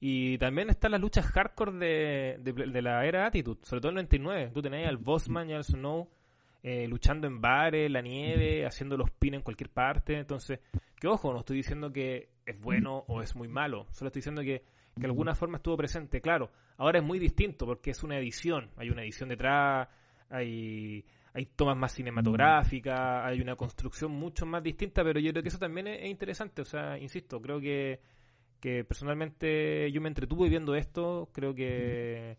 Y 0.00 0.36
también 0.38 0.70
están 0.70 0.90
las 0.90 1.00
luchas 1.00 1.24
hardcore 1.26 1.72
de, 1.72 2.38
de, 2.40 2.82
la 2.82 3.06
era 3.06 3.26
Attitude, 3.26 3.60
sobre 3.62 3.80
todo 3.80 3.92
en 3.92 3.98
el 3.98 4.04
99. 4.06 4.50
Tú 4.52 4.60
tenías 4.60 4.88
al 4.88 4.96
Bossman 4.96 5.50
y 5.50 5.52
al 5.52 5.62
Snow 5.62 6.08
eh, 6.64 6.88
luchando 6.88 7.28
en 7.28 7.40
bares, 7.40 7.88
la 7.88 8.00
nieve, 8.00 8.66
haciendo 8.66 8.96
los 8.96 9.12
pins 9.12 9.36
en 9.36 9.42
cualquier 9.42 9.70
parte. 9.70 10.18
Entonces, 10.18 10.58
que 10.98 11.06
ojo, 11.06 11.32
no 11.32 11.38
estoy 11.38 11.58
diciendo 11.58 11.92
que 11.92 12.30
es 12.44 12.60
bueno 12.60 13.04
o 13.06 13.22
es 13.22 13.36
muy 13.36 13.46
malo, 13.46 13.86
solo 13.92 14.08
estoy 14.08 14.18
diciendo 14.18 14.42
que, 14.42 14.64
que 14.94 15.00
de 15.02 15.06
alguna 15.06 15.34
forma 15.34 15.56
estuvo 15.56 15.76
presente. 15.76 16.20
Claro, 16.20 16.50
ahora 16.76 16.98
es 16.98 17.04
muy 17.04 17.18
distinto 17.18 17.66
porque 17.66 17.90
es 17.90 18.02
una 18.02 18.18
edición, 18.18 18.70
hay 18.76 18.90
una 18.90 19.02
edición 19.02 19.28
detrás, 19.28 19.88
hay, 20.28 21.04
hay 21.34 21.46
tomas 21.46 21.76
más 21.76 21.92
cinematográficas, 21.92 23.24
hay 23.24 23.40
una 23.40 23.56
construcción 23.56 24.12
mucho 24.12 24.46
más 24.46 24.62
distinta, 24.62 25.02
pero 25.02 25.20
yo 25.20 25.30
creo 25.30 25.42
que 25.42 25.48
eso 25.48 25.58
también 25.58 25.88
es, 25.88 26.06
interesante. 26.06 26.62
O 26.62 26.66
sea, 26.66 26.98
insisto, 26.98 27.40
creo 27.40 27.60
que, 27.60 28.00
que 28.60 28.84
personalmente 28.84 29.90
yo 29.92 30.00
me 30.00 30.08
entretuve 30.08 30.48
viendo 30.48 30.74
esto, 30.74 31.30
creo 31.32 31.54
que 31.54 32.36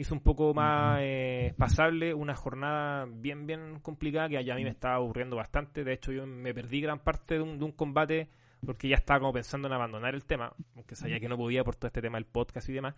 hizo 0.00 0.14
un 0.14 0.20
poco 0.20 0.54
más 0.54 0.98
eh, 1.02 1.52
pasable 1.58 2.14
una 2.14 2.34
jornada 2.34 3.06
bien, 3.06 3.46
bien 3.46 3.80
complicada 3.80 4.30
que 4.30 4.38
a 4.38 4.54
mí 4.54 4.64
me 4.64 4.70
estaba 4.70 4.94
aburriendo 4.94 5.36
bastante. 5.36 5.84
De 5.84 5.92
hecho, 5.92 6.10
yo 6.10 6.26
me 6.26 6.54
perdí 6.54 6.80
gran 6.80 7.00
parte 7.00 7.34
de 7.34 7.42
un, 7.42 7.72
combate 7.72 8.30
porque 8.64 8.88
ya 8.88 8.96
estaba 8.96 9.20
como 9.20 9.32
pensando 9.32 9.68
en 9.68 9.74
abandonar 9.74 10.14
el 10.14 10.24
tema, 10.24 10.52
aunque 10.76 10.96
sabía 10.96 11.20
que 11.20 11.28
no 11.28 11.36
podía 11.36 11.64
por 11.64 11.76
todo 11.76 11.86
este 11.86 12.02
tema 12.02 12.18
del 12.18 12.26
podcast 12.26 12.68
y 12.68 12.72
demás. 12.72 12.94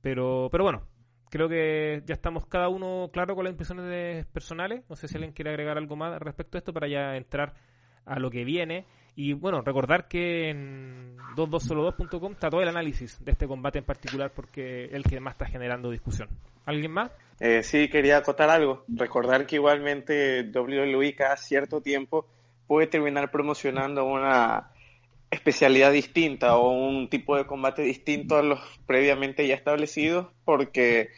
Pero, 0.00 0.48
pero 0.50 0.64
bueno, 0.64 0.82
creo 1.30 1.48
que 1.48 2.02
ya 2.06 2.14
estamos 2.14 2.46
cada 2.46 2.68
uno 2.68 3.10
claro 3.12 3.34
con 3.34 3.44
las 3.44 3.52
impresiones 3.52 4.26
personales. 4.26 4.84
No 4.88 4.96
sé 4.96 5.08
si 5.08 5.16
alguien 5.16 5.32
quiere 5.32 5.50
agregar 5.50 5.78
algo 5.78 5.96
más 5.96 6.18
respecto 6.20 6.56
a 6.56 6.60
esto 6.60 6.72
para 6.72 6.88
ya 6.88 7.16
entrar 7.16 7.54
a 8.04 8.18
lo 8.18 8.30
que 8.30 8.44
viene. 8.44 8.86
Y 9.14 9.32
bueno, 9.32 9.62
recordar 9.62 10.06
que 10.06 10.50
en 10.50 11.16
22solo2.com 11.36 12.32
está 12.32 12.50
todo 12.50 12.62
el 12.62 12.68
análisis 12.68 13.22
de 13.24 13.32
este 13.32 13.48
combate 13.48 13.80
en 13.80 13.84
particular 13.84 14.30
porque 14.32 14.84
es 14.84 14.92
el 14.92 15.02
que 15.02 15.18
más 15.18 15.34
está 15.34 15.46
generando 15.46 15.90
discusión. 15.90 16.28
¿Alguien 16.64 16.92
más? 16.92 17.10
Eh, 17.40 17.62
sí, 17.62 17.88
quería 17.88 18.18
acotar 18.18 18.48
algo. 18.48 18.84
Recordar 18.88 19.46
que 19.46 19.56
igualmente 19.56 20.48
WWE 20.54 21.14
cada 21.16 21.36
cierto 21.36 21.80
tiempo 21.80 22.26
puede 22.66 22.86
terminar 22.86 23.30
promocionando 23.30 24.04
una 24.04 24.70
especialidad 25.30 25.92
distinta 25.92 26.56
o 26.56 26.70
un 26.70 27.08
tipo 27.08 27.36
de 27.36 27.46
combate 27.46 27.82
distinto 27.82 28.36
a 28.36 28.42
los 28.42 28.60
previamente 28.86 29.46
ya 29.46 29.54
establecidos 29.54 30.28
porque 30.44 31.10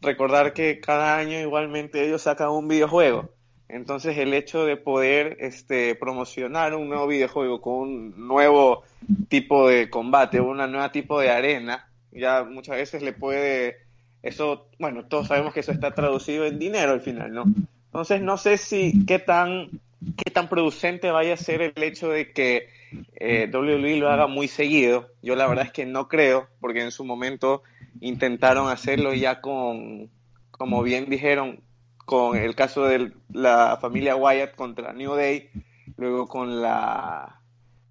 recordar 0.00 0.52
que 0.52 0.80
cada 0.80 1.18
año 1.18 1.38
igualmente 1.40 2.04
ellos 2.04 2.22
sacan 2.22 2.50
un 2.50 2.68
videojuego 2.68 3.30
entonces 3.68 4.16
el 4.18 4.32
hecho 4.32 4.64
de 4.64 4.76
poder 4.76 5.38
este, 5.40 5.94
promocionar 5.96 6.74
un 6.74 6.88
nuevo 6.88 7.06
videojuego 7.08 7.60
con 7.60 7.74
un 7.74 8.28
nuevo 8.28 8.84
tipo 9.28 9.68
de 9.68 9.90
combate, 9.90 10.40
una 10.40 10.66
nueva 10.66 10.92
tipo 10.92 11.20
de 11.20 11.30
arena, 11.30 11.88
ya 12.12 12.44
muchas 12.44 12.76
veces 12.76 13.02
le 13.02 13.12
puede, 13.12 13.78
eso, 14.22 14.68
bueno, 14.78 15.06
todos 15.06 15.26
sabemos 15.26 15.52
que 15.52 15.60
eso 15.60 15.72
está 15.72 15.94
traducido 15.94 16.46
en 16.46 16.58
dinero 16.58 16.92
al 16.92 17.00
final, 17.00 17.32
¿no? 17.32 17.44
Entonces 17.86 18.20
no 18.22 18.36
sé 18.36 18.56
si 18.56 19.04
qué 19.04 19.18
tan, 19.18 19.70
qué 20.16 20.30
tan 20.30 20.48
producente 20.48 21.10
vaya 21.10 21.34
a 21.34 21.38
ser 21.38 21.62
el 21.62 21.82
hecho 21.82 22.10
de 22.10 22.32
que 22.32 22.68
eh, 23.14 23.50
WWE 23.52 23.96
lo 23.96 24.10
haga 24.10 24.26
muy 24.26 24.48
seguido. 24.48 25.08
Yo 25.22 25.36
la 25.36 25.46
verdad 25.46 25.66
es 25.66 25.72
que 25.72 25.86
no 25.86 26.08
creo, 26.08 26.48
porque 26.60 26.82
en 26.82 26.90
su 26.90 27.04
momento 27.04 27.62
intentaron 28.00 28.68
hacerlo 28.68 29.14
ya 29.14 29.40
con, 29.40 30.10
como 30.50 30.82
bien 30.82 31.08
dijeron, 31.08 31.62
con 32.04 32.36
el 32.36 32.54
caso 32.54 32.84
de 32.84 33.12
la 33.32 33.78
familia 33.80 34.16
Wyatt 34.16 34.54
contra 34.54 34.92
New 34.92 35.14
Day, 35.14 35.50
luego 35.96 36.26
con 36.26 36.62
la, 36.62 37.40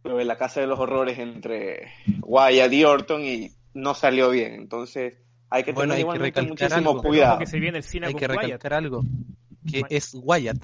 de 0.03 0.25
la 0.25 0.37
Casa 0.37 0.61
de 0.61 0.67
los 0.67 0.79
Horrores 0.79 1.19
entre 1.19 1.91
Wyatt 2.21 2.71
y 2.71 2.83
Orton 2.83 3.25
y 3.25 3.51
no 3.73 3.93
salió 3.93 4.29
bien. 4.29 4.53
Entonces 4.53 5.17
hay 5.49 5.63
que 5.63 5.73
tener 5.73 6.05
muchísimo 6.47 7.01
cuidado. 7.01 7.39
hay 7.39 8.13
que 8.13 8.27
recalcar 8.27 8.73
algo, 8.73 9.03
que 9.69 9.83
es 9.89 10.13
Wyatt. 10.13 10.57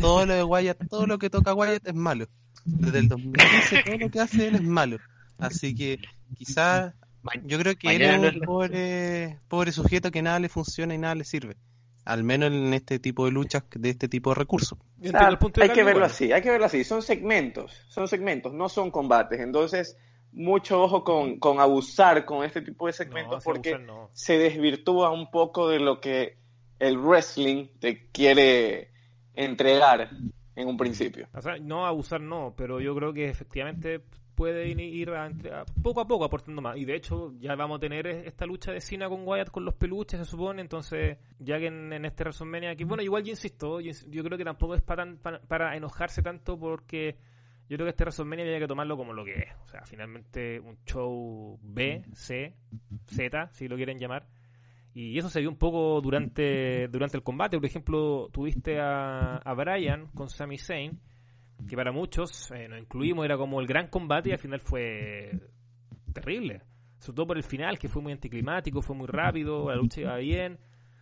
Todo 0.00 0.26
lo 0.26 0.34
de 0.34 0.44
Wyatt, 0.44 0.78
todo 0.88 1.06
lo 1.06 1.18
que 1.18 1.30
toca 1.30 1.54
Wyatt 1.54 1.86
es 1.86 1.94
malo. 1.94 2.26
Desde 2.64 2.98
el 3.00 3.08
2015 3.08 3.82
todo 3.84 3.98
lo 3.98 4.10
que 4.10 4.20
hace 4.20 4.48
él 4.48 4.54
es 4.56 4.62
malo. 4.62 4.98
Así 5.38 5.74
que 5.74 5.98
quizás 6.36 6.94
yo 7.44 7.58
creo 7.58 7.76
que 7.76 7.94
él 7.94 8.02
es 8.02 8.34
un 8.34 8.40
pobre, 8.40 9.38
pobre 9.48 9.72
sujeto 9.72 10.10
que 10.10 10.22
nada 10.22 10.38
le 10.38 10.48
funciona 10.48 10.94
y 10.94 10.98
nada 10.98 11.14
le 11.14 11.24
sirve. 11.24 11.56
Al 12.04 12.24
menos 12.24 12.50
en 12.50 12.74
este 12.74 12.98
tipo 12.98 13.26
de 13.26 13.32
luchas 13.32 13.62
de 13.74 13.90
este 13.90 14.08
tipo 14.08 14.30
de 14.30 14.34
recursos. 14.34 14.78
hay 15.60 15.70
que 15.70 15.84
verlo 15.84 16.04
así, 16.04 16.32
hay 16.32 16.42
que 16.42 16.50
verlo 16.50 16.66
así, 16.66 16.82
son 16.82 17.02
segmentos, 17.02 17.72
son 17.88 18.08
segmentos, 18.08 18.52
no 18.52 18.68
son 18.68 18.90
combates, 18.90 19.38
entonces 19.40 19.96
mucho 20.32 20.82
ojo 20.82 21.04
con, 21.04 21.38
con 21.38 21.60
abusar 21.60 22.24
con 22.24 22.44
este 22.44 22.62
tipo 22.62 22.86
de 22.86 22.92
segmentos 22.92 23.44
porque 23.44 23.78
se 24.12 24.38
desvirtúa 24.38 25.10
un 25.10 25.30
poco 25.30 25.68
de 25.68 25.78
lo 25.78 26.00
que 26.00 26.38
el 26.78 26.98
wrestling 26.98 27.68
te 27.78 28.08
quiere 28.10 28.90
entregar 29.34 30.10
en 30.54 30.68
un 30.68 30.76
principio. 30.76 31.28
O 31.34 31.40
sea, 31.40 31.56
no 31.58 31.86
abusar 31.86 32.20
no, 32.20 32.54
pero 32.56 32.80
yo 32.80 32.94
creo 32.94 33.12
que 33.12 33.28
efectivamente 33.28 34.02
puede 34.34 34.68
ir 34.68 35.10
poco 35.82 36.00
a 36.00 36.06
poco 36.06 36.24
aportando 36.24 36.62
más. 36.62 36.76
Y 36.76 36.84
de 36.84 36.96
hecho, 36.96 37.32
ya 37.38 37.54
vamos 37.54 37.76
a 37.76 37.80
tener 37.80 38.06
esta 38.06 38.46
lucha 38.46 38.72
de 38.72 38.80
Cena 38.80 39.08
con 39.08 39.26
Wyatt 39.26 39.50
con 39.50 39.64
los 39.64 39.74
peluches, 39.74 40.18
se 40.18 40.24
supone. 40.24 40.62
Entonces, 40.62 41.18
ya 41.38 41.58
que 41.58 41.66
en, 41.66 42.04
este 42.04 42.24
WrestleMania, 42.24 42.74
que 42.74 42.84
bueno, 42.84 43.02
igual 43.02 43.22
yo 43.22 43.30
insisto, 43.30 43.80
yo, 43.80 44.24
creo 44.24 44.38
que 44.38 44.44
tampoco 44.44 44.74
es 44.74 44.82
para, 44.82 45.06
para, 45.16 45.76
enojarse 45.76 46.22
tanto 46.22 46.58
porque 46.58 47.16
yo 47.68 47.76
creo 47.76 47.86
que 47.86 47.90
este 47.90 48.04
WrestleMania 48.04 48.44
había 48.44 48.60
que 48.60 48.68
tomarlo 48.68 48.96
como 48.96 49.12
lo 49.12 49.24
que 49.24 49.34
es. 49.34 49.54
O 49.64 49.68
sea, 49.68 49.82
finalmente 49.84 50.60
un 50.60 50.78
show 50.84 51.58
B, 51.62 52.04
C, 52.14 52.54
Z, 53.06 53.48
si 53.52 53.68
lo 53.68 53.76
quieren 53.76 53.98
llamar. 53.98 54.26
Y 54.94 55.18
eso 55.18 55.30
se 55.30 55.40
vio 55.40 55.48
un 55.48 55.56
poco 55.56 56.00
durante, 56.00 56.88
durante 56.88 57.16
el 57.16 57.22
combate. 57.22 57.56
Por 57.56 57.66
ejemplo, 57.66 58.28
tuviste 58.32 58.78
a, 58.78 59.36
a 59.36 59.54
Brian 59.54 60.08
con 60.08 60.28
Sami 60.28 60.58
Zayn, 60.58 61.00
que 61.68 61.76
para 61.76 61.92
muchos, 61.92 62.50
eh, 62.50 62.68
nos 62.68 62.78
incluimos, 62.78 63.24
era 63.24 63.36
como 63.36 63.60
el 63.60 63.66
gran 63.66 63.88
combate 63.88 64.30
y 64.30 64.32
al 64.32 64.38
final 64.38 64.60
fue 64.60 65.30
terrible. 66.12 66.62
Sobre 66.98 67.16
todo 67.16 67.26
por 67.28 67.36
el 67.36 67.42
final, 67.42 67.78
que 67.78 67.88
fue 67.88 68.02
muy 68.02 68.12
anticlimático, 68.12 68.82
fue 68.82 68.94
muy 68.94 69.06
rápido, 69.06 69.70
la 69.70 69.76
lucha 69.76 70.02
iba 70.02 70.16
bien. 70.16 70.58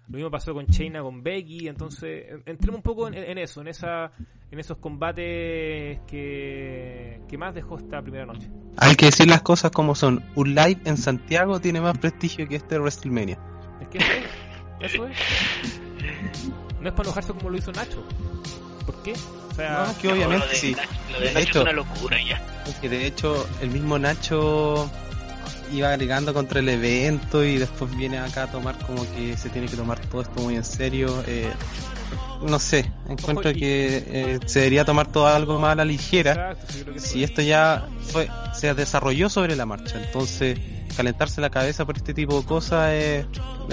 Lo 0.09 0.17
mismo 0.17 0.31
pasó 0.31 0.55
con 0.55 0.67
Chaina, 0.67 1.03
con 1.03 1.23
Becky. 1.23 1.69
Entonces, 1.69 2.27
entremos 2.47 2.79
un 2.79 2.83
poco 2.83 3.09
en, 3.09 3.39
eso, 3.39 3.61
en 3.61 3.69
esa 3.69 4.13
en 4.51 4.59
esos 4.59 4.79
combates 4.79 6.01
que, 6.09 7.21
que 7.29 7.39
más 7.39 7.55
dejó 7.55 7.77
esta 7.77 8.03
primera 8.03 8.27
noche. 8.27 8.51
Hay 8.77 8.97
que 8.97 9.07
decir 9.07 9.29
las 9.29 9.43
cosas 9.43 9.71
como 9.71 9.95
son. 9.95 10.25
Un 10.35 10.55
live 10.55 10.81
en 10.85 10.97
Santiago 10.97 11.61
tiene 11.61 11.81
más 11.81 11.97
prestigio 11.99 12.49
que 12.49 12.57
este 12.57 12.79
WrestleMania. 12.79 13.39
Es 13.81 13.89
que 13.89 13.99
eso 14.81 15.07
es. 15.07 15.19
No 16.81 16.89
es 16.89 16.95
para 16.95 17.09
enojarse 17.09 17.33
como 17.33 17.51
lo 17.51 17.59
hizo 17.59 17.73
Nacho. 17.73 18.03
¿Por 18.87 19.03
qué? 19.03 19.13
O 19.51 19.55
sea, 19.55 19.85
no, 19.87 19.99
que 19.99 20.09
obviamente 20.09 20.55
sí. 20.55 20.77
Lo 21.13 21.21
de, 21.21 21.33
Nacho 21.33 21.51
es 21.51 21.57
una 21.57 21.73
locura 21.73 22.17
ya. 22.27 22.41
Que 22.81 22.89
de 22.89 23.07
hecho, 23.07 23.47
el 23.61 23.71
mismo 23.71 23.99
Nacho 23.99 24.91
iba 25.73 25.93
agregando 25.93 26.35
contra 26.35 26.61
el 26.61 26.69
evento 26.69 27.45
y 27.45 27.59
después 27.59 27.95
viene 27.97 28.19
acá 28.19 28.45
a 28.45 28.51
tomar 28.51 28.77
como 28.87 29.03
que 29.15 29.37
se 29.37 29.51
tiene 29.51 29.69
que 29.69 29.77
tomar 29.77 30.01
todo 30.07 30.23
esto 30.23 30.41
muy 30.41 30.57
en 30.57 30.65
serio. 30.65 31.23
Eh, 31.27 31.53
no 32.43 32.59
sé, 32.59 32.91
encuentro 33.09 33.53
que 33.53 34.03
eh, 34.07 34.41
se 34.47 34.61
debería 34.61 34.85
tomar 34.85 35.13
todo 35.13 35.27
algo 35.27 35.59
más 35.59 35.73
a 35.73 35.75
la 35.77 35.85
ligera. 35.85 36.57
si 36.97 37.23
esto 37.23 37.43
ya 37.43 37.87
fue, 38.01 38.29
se 38.55 38.73
desarrolló 38.75 39.29
sobre 39.29 39.57
la 39.57 39.67
marcha, 39.67 40.03
entonces 40.03 40.59
calentarse 40.97 41.41
la 41.41 41.51
cabeza 41.51 41.85
por 41.85 41.97
este 41.97 42.15
tipo 42.15 42.41
de 42.41 42.47
cosas 42.47 42.93
es, 42.93 43.27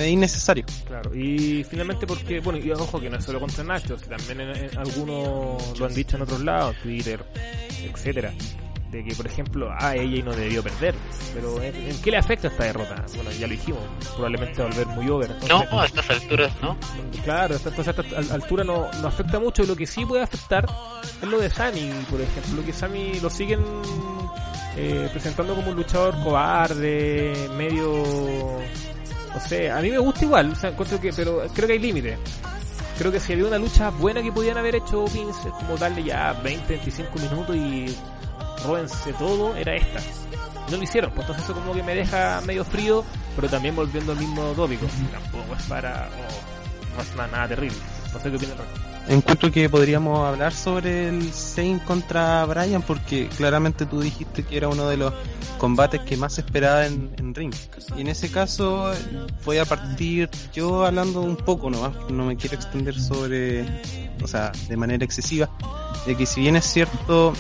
innecesario. 0.08 0.66
Claro, 0.86 1.16
y 1.16 1.64
finalmente 1.64 2.06
porque, 2.08 2.40
bueno, 2.40 2.60
y 2.60 2.72
ojo 2.72 3.00
que 3.00 3.10
no 3.10 3.18
es 3.18 3.26
solo 3.26 3.40
contra 3.40 3.64
Nacho, 3.64 3.98
también 3.98 4.42
algunos 4.78 5.80
lo 5.80 5.86
han 5.86 5.94
dicho 5.94 6.16
en 6.18 6.24
otros 6.24 6.42
lados, 6.42 6.76
Twitter, 6.82 7.24
etcétera 7.84 8.32
de 8.92 9.04
que, 9.04 9.16
por 9.16 9.28
ejemplo, 9.28 9.70
a 9.78 9.96
ella 9.96 10.24
no 10.24 10.32
debió 10.34 10.64
perder. 10.64 10.96
Pero 11.34 11.62
¿en, 11.62 12.02
qué 12.02 12.12
le 12.12 12.18
afecta 12.18 12.48
esta 12.48 12.64
derrota? 12.64 13.06
Bueno, 13.16 13.32
ya 13.32 13.48
lo 13.48 13.54
dijimos, 13.54 13.82
probablemente 14.16 14.62
volver 14.62 14.88
muy 14.88 15.10
over. 15.10 15.32
no, 15.48 15.82
a 15.82 15.86
estas 15.86 16.10
alturas 16.10 16.54
no. 16.62 16.78
Claro, 17.24 17.56
a 17.56 17.58
estas 17.58 17.88
alturas 18.32 18.66
no, 18.66 18.90
no 19.02 19.08
afecta 19.08 19.40
mucho. 19.40 19.64
Y 19.64 19.68
lo 19.68 19.76
que 19.76 19.86
sí 19.86 20.06
puede 20.06 20.24
afectar 20.24 20.66
es 21.22 21.28
lo 21.28 21.40
de 21.40 21.50
Sami, 21.50 21.92
por 22.10 22.22
ejemplo. 22.22 22.56
Lo 22.56 22.66
que 22.66 22.74
Sami 22.74 23.20
lo 23.20 23.30
siguen 23.30 23.60
eh, 24.78 25.10
presentando 25.12 25.56
como 25.56 25.70
un 25.70 25.76
luchador 25.76 26.16
cobarde, 26.24 27.50
medio. 27.58 28.04
No 29.34 29.40
sé, 29.42 29.70
a 29.70 29.82
mí 29.82 29.92
me 29.92 29.98
gusta 29.98 30.26
igual, 30.26 30.52
o 30.52 30.56
sea, 30.56 30.76
que, 30.76 31.14
pero 31.14 31.44
creo 31.54 31.68
que 31.68 31.74
hay 31.74 31.80
límites 31.80 32.18
creo 32.98 33.12
que 33.12 33.20
si 33.20 33.34
había 33.34 33.46
una 33.46 33.58
lucha 33.58 33.90
buena 33.92 34.22
que 34.22 34.32
podían 34.32 34.58
haber 34.58 34.76
hecho 34.76 35.06
Vince 35.06 35.50
como 35.50 35.78
darle 35.78 36.04
ya 36.04 36.34
20, 36.34 36.68
25 36.68 37.20
minutos 37.20 37.56
y 37.56 37.96
róbense 38.66 39.14
todo, 39.14 39.56
era 39.56 39.76
esta. 39.76 40.00
No 40.72 40.78
lo 40.78 40.84
hicieron, 40.84 41.12
pues 41.12 41.22
entonces 41.22 41.46
eso 41.46 41.54
como 41.54 41.74
que 41.74 41.84
me 41.84 41.96
deja 41.96 42.42
medio 42.42 42.66
frío, 42.66 43.04
pero 43.36 43.48
también 43.48 43.76
volviendo 43.76 44.12
al 44.12 44.18
mismo 44.18 44.44
tópico. 44.54 44.86
Tampoco 45.12 45.56
es 45.58 45.64
para... 45.64 46.10
no 46.96 47.02
es 47.02 47.32
nada, 47.32 47.48
terrible. 47.48 47.78
No 48.14 48.20
sé 48.20 48.30
qué 48.30 48.36
opina 48.36 48.54
Encuentro 49.10 49.52
que 49.52 49.70
podríamos 49.70 50.28
hablar 50.28 50.54
sobre 50.54 51.08
el 51.08 51.32
Zayn 51.32 51.80
contra 51.80 52.44
Brian 52.46 52.82
porque 52.82 53.30
claramente 53.30 53.86
tú 53.86 54.02
dijiste 54.02 54.44
que 54.44 54.58
era 54.58 54.68
uno 54.68 54.90
de 54.90 54.98
los 54.98 55.14
combates 55.58 56.02
que 56.02 56.18
más 56.18 56.38
esperaba 56.38 56.86
en, 56.86 57.12
en 57.18 57.34
ring. 57.34 57.54
Y 57.96 58.02
en 58.02 58.10
ese 58.10 58.30
caso 58.30 58.92
voy 59.46 59.60
a 59.60 59.66
partir 59.66 60.30
yo 60.54 60.86
hablando 60.86 61.22
un 61.22 61.38
poco 61.38 61.70
nomás, 61.70 61.94
no 62.10 62.26
me 62.26 62.36
quiero 62.36 62.56
extender 62.56 63.00
sobre, 63.00 63.66
o 64.22 64.28
sea, 64.28 64.52
de 64.68 64.76
manera 64.76 65.06
excesiva, 65.06 65.50
de 66.06 66.16
que 66.16 66.26
si 66.26 66.42
bien 66.42 66.58
es 66.58 66.66
cierto 66.66 67.34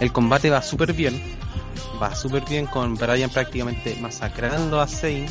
el 0.00 0.12
combate 0.12 0.50
va 0.50 0.60
súper 0.60 0.92
bien, 0.92 1.20
va 2.00 2.14
súper 2.14 2.44
bien 2.44 2.66
con 2.66 2.94
Brian 2.94 3.30
prácticamente 3.30 3.96
masacrando 4.00 4.80
a 4.80 4.86
Zayn. 4.86 5.26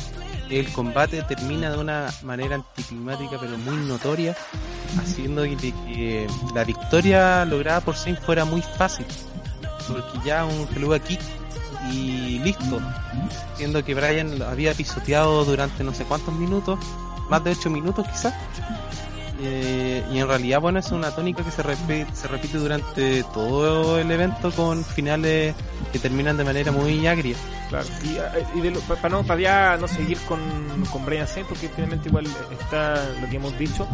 El 0.50 0.72
combate 0.72 1.22
termina 1.22 1.70
de 1.70 1.78
una 1.78 2.08
manera 2.22 2.54
anticlimática 2.54 3.36
pero 3.38 3.58
muy 3.58 3.76
notoria, 3.86 4.34
haciendo 4.98 5.42
que, 5.42 6.26
la 6.54 6.64
victoria 6.64 7.44
lograda 7.44 7.80
por 7.80 7.96
Zayn 7.96 8.16
fuera 8.16 8.44
muy 8.44 8.62
fácil, 8.62 9.06
porque 9.86 10.18
ya 10.24 10.44
un 10.44 10.66
Helluva 10.74 10.98
Kick 10.98 11.20
y 11.92 12.38
listo, 12.40 12.80
siendo 13.56 13.84
que 13.84 13.94
Brian 13.94 14.42
había 14.42 14.74
pisoteado 14.74 15.44
durante 15.44 15.84
no 15.84 15.94
sé 15.94 16.04
cuántos 16.04 16.34
minutos, 16.34 16.78
más 17.28 17.44
de 17.44 17.50
8 17.50 17.70
minutos 17.70 18.06
quizás, 18.08 18.34
eh, 19.40 20.04
y 20.10 20.18
en 20.18 20.26
realidad, 20.26 20.60
bueno, 20.60 20.80
es 20.80 20.90
una 20.90 21.12
tónica 21.12 21.44
que 21.44 21.50
se 21.52 21.62
repite, 21.62 22.06
se 22.12 22.26
repite 22.26 22.58
durante 22.58 23.22
todo 23.22 23.98
el 23.98 24.10
evento 24.10 24.50
con 24.50 24.84
finales 24.84 25.54
que 25.92 25.98
terminan 26.00 26.36
de 26.36 26.44
manera 26.44 26.72
muy 26.72 27.06
agria. 27.06 27.36
Claro, 27.68 27.86
y, 28.02 28.16
eh, 28.16 28.72
para, 28.88 29.08
no, 29.08 29.22
para 29.22 29.40
ya 29.40 29.76
no 29.76 29.86
seguir 29.86 30.18
con, 30.26 30.40
con 30.90 31.06
Brian 31.06 31.28
Saint, 31.28 31.48
porque 31.48 31.68
finalmente 31.68 32.08
igual 32.08 32.26
está 32.50 33.08
lo 33.20 33.28
que 33.28 33.36
hemos 33.36 33.56
dicho. 33.56 33.86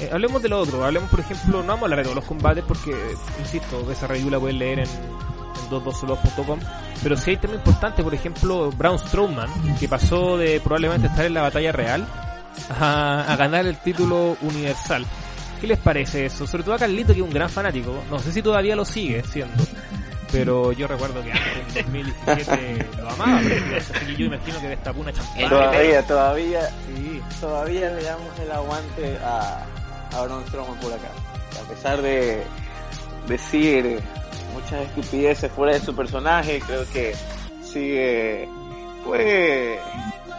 Eh, 0.00 0.08
hablemos 0.10 0.42
de 0.42 0.48
lo 0.48 0.60
otro, 0.60 0.84
hablemos 0.84 1.10
por 1.10 1.20
ejemplo, 1.20 1.62
no 1.62 1.68
vamos 1.68 1.82
a 1.82 1.84
hablar 1.92 2.06
de 2.06 2.14
los 2.14 2.24
combates 2.24 2.64
porque, 2.66 2.94
insisto, 3.38 3.90
esa 3.90 4.06
review 4.06 4.30
la 4.30 4.40
pueden 4.40 4.58
leer 4.58 4.78
en, 4.78 4.88
en 4.88 5.70
222.com, 5.70 6.58
pero 7.02 7.16
si 7.18 7.30
hay 7.30 7.36
temas 7.36 7.56
importantes, 7.56 8.02
por 8.02 8.14
ejemplo, 8.14 8.70
Braun 8.72 8.98
Strowman, 8.98 9.76
que 9.78 9.88
pasó 9.88 10.38
de 10.38 10.58
probablemente 10.60 11.08
estar 11.08 11.26
en 11.26 11.34
la 11.34 11.42
batalla 11.42 11.72
real 11.72 12.06
a, 12.70 13.34
ganar 13.38 13.66
el 13.66 13.76
título 13.76 14.36
universal. 14.42 15.04
¿Qué 15.60 15.66
les 15.66 15.78
parece 15.78 16.26
eso? 16.26 16.46
Sobre 16.46 16.62
todo 16.62 16.74
a 16.74 16.78
Carlito, 16.78 17.12
que 17.14 17.20
es 17.20 17.24
un 17.24 17.32
gran 17.32 17.48
fanático. 17.48 18.04
No 18.10 18.18
sé 18.18 18.32
si 18.32 18.42
todavía 18.42 18.76
lo 18.76 18.84
sigue 18.84 19.22
siendo. 19.24 19.64
Pero 20.32 20.72
yo 20.72 20.86
recuerdo 20.86 21.22
que 21.22 21.32
antes, 21.32 21.76
en 21.76 21.84
2017, 21.84 22.86
lo 22.98 23.10
amaba. 23.10 23.40
Pero 23.40 24.10
yo 24.18 24.26
imagino 24.26 24.60
que 24.60 24.68
destapó 24.68 25.00
una 25.00 25.12
champán. 25.12 25.48
Todavía, 25.48 26.02
todavía, 26.02 26.68
sí. 26.68 27.22
todavía 27.40 27.90
le 27.90 28.02
damos 28.02 28.38
el 28.40 28.50
aguante 28.50 29.18
a, 29.24 29.64
a 30.12 30.22
Braun 30.22 30.46
Strowman 30.48 30.78
por 30.80 30.92
acá. 30.92 31.08
A 31.64 31.68
pesar 31.68 32.02
de 32.02 32.42
decir 33.28 34.00
muchas 34.52 34.86
estupideces 34.86 35.50
fuera 35.52 35.74
de 35.74 35.80
su 35.80 35.94
personaje, 35.94 36.60
creo 36.66 36.84
que 36.92 37.14
sigue, 37.62 38.48
pues, 39.04 39.78